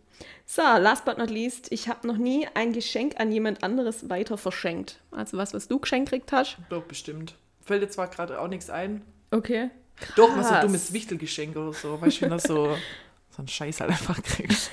[0.50, 4.38] So, last but not least, ich habe noch nie ein Geschenk an jemand anderes weiter
[4.38, 4.98] verschenkt.
[5.10, 6.56] Also was, was du geschenkt gekriegt hast.
[6.70, 7.34] Doch, bestimmt.
[7.60, 9.02] Fällt dir zwar gerade auch nichts ein.
[9.30, 9.68] Okay.
[10.16, 10.64] Doch, was so Krass.
[10.64, 12.00] dummes Wichtelgeschenk oder so.
[12.00, 12.64] Weißt du, wenn du so,
[13.30, 14.70] so einen Scheiß halt einfach kriegst.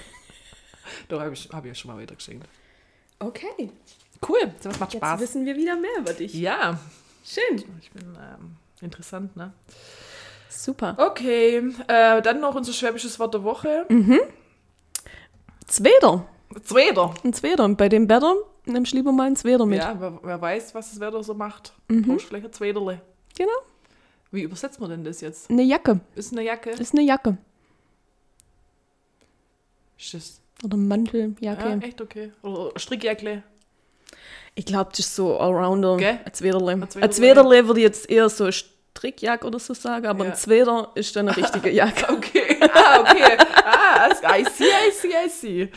[1.10, 2.48] Doch, habe ich, hab ich ja schon mal weitergeschenkt.
[3.20, 3.70] Okay.
[4.26, 5.20] Cool, das macht Jetzt Spaß.
[5.20, 6.34] wissen wir wieder mehr über dich.
[6.36, 6.80] Ja,
[7.26, 7.66] Schön.
[7.82, 9.52] ich bin ähm, interessant, ne?
[10.48, 10.96] Super.
[10.98, 11.58] Okay,
[11.90, 13.86] äh, dann noch unser schwäbisches Wort der Woche.
[15.68, 16.28] Zweder.
[16.64, 17.14] Zweiter.
[17.24, 17.66] Ein Zweder.
[17.66, 18.36] Und bei dem Wetter
[18.66, 19.80] nimmst du lieber mal ein Zweder mit.
[19.80, 21.74] Ja, wer, wer weiß, was das Wetter so macht.
[21.88, 22.04] Mhm.
[22.04, 23.02] Brauchst vielleicht ein Zwederle.
[23.38, 23.52] Genau.
[24.32, 25.50] Wie übersetzt man denn das jetzt?
[25.50, 26.00] Eine Jacke.
[26.16, 26.72] Ist eine Jacke?
[26.72, 27.38] Ist eine Jacke.
[29.98, 31.70] Ist das, Oder Manteljacke.
[31.70, 32.32] ja, echt okay.
[32.42, 33.44] Oder Strickjacke.
[34.56, 35.98] Ich glaube, das ist so Allrounder.
[35.98, 36.20] Gell?
[36.24, 36.72] Ein Zwederle.
[36.74, 37.12] Ein Zwederle.
[37.14, 38.50] Zwederle würde ich jetzt eher so
[38.98, 40.32] Strickjacke oder so sagen, aber Ja.
[40.32, 42.14] ein Zweder ist dann eine richtige Jacke.
[42.14, 42.58] Okay.
[42.74, 43.38] Ah, okay.
[43.66, 45.72] Ah, I see, I see, I see.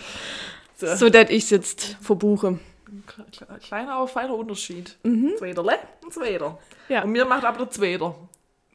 [0.76, 0.94] So.
[0.94, 2.58] so, dass ich es jetzt verbuche.
[3.06, 4.96] Kle- kle- Kleiner, aber feiner Unterschied.
[5.02, 5.34] Mhm.
[5.36, 5.72] Zwederle,
[6.04, 6.58] ein Zweder.
[6.88, 7.02] Ja.
[7.02, 8.14] Und mir macht aber der Zweder.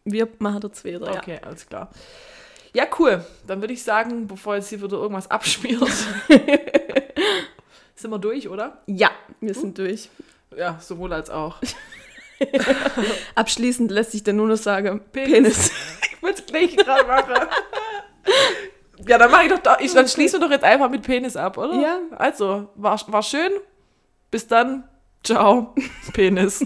[0.04, 1.20] Wir machen der Zweder, ja.
[1.20, 1.90] Okay, alles klar.
[2.74, 3.24] Ja, cool.
[3.48, 5.88] Dann würde ich sagen, bevor jetzt hier wieder irgendwas abschmiert,
[7.96, 8.82] sind wir durch, oder?
[8.88, 10.10] Ja, wir sind durch.
[10.58, 11.62] Ja, sowohl als auch.
[13.36, 15.32] Abschließend lässt sich dann nur noch sagen, Penis.
[15.32, 15.72] Penis.
[16.16, 17.34] Ich wollte es gleich gerade machen.
[19.06, 21.36] Ja, dann mache ich doch, da, ich, dann schließen wir doch jetzt einfach mit Penis
[21.36, 21.74] ab, oder?
[21.76, 21.98] Ja.
[22.12, 23.52] Also, war, war schön.
[24.32, 24.88] Bis dann.
[25.24, 25.76] Ciao.
[26.14, 26.64] Penis.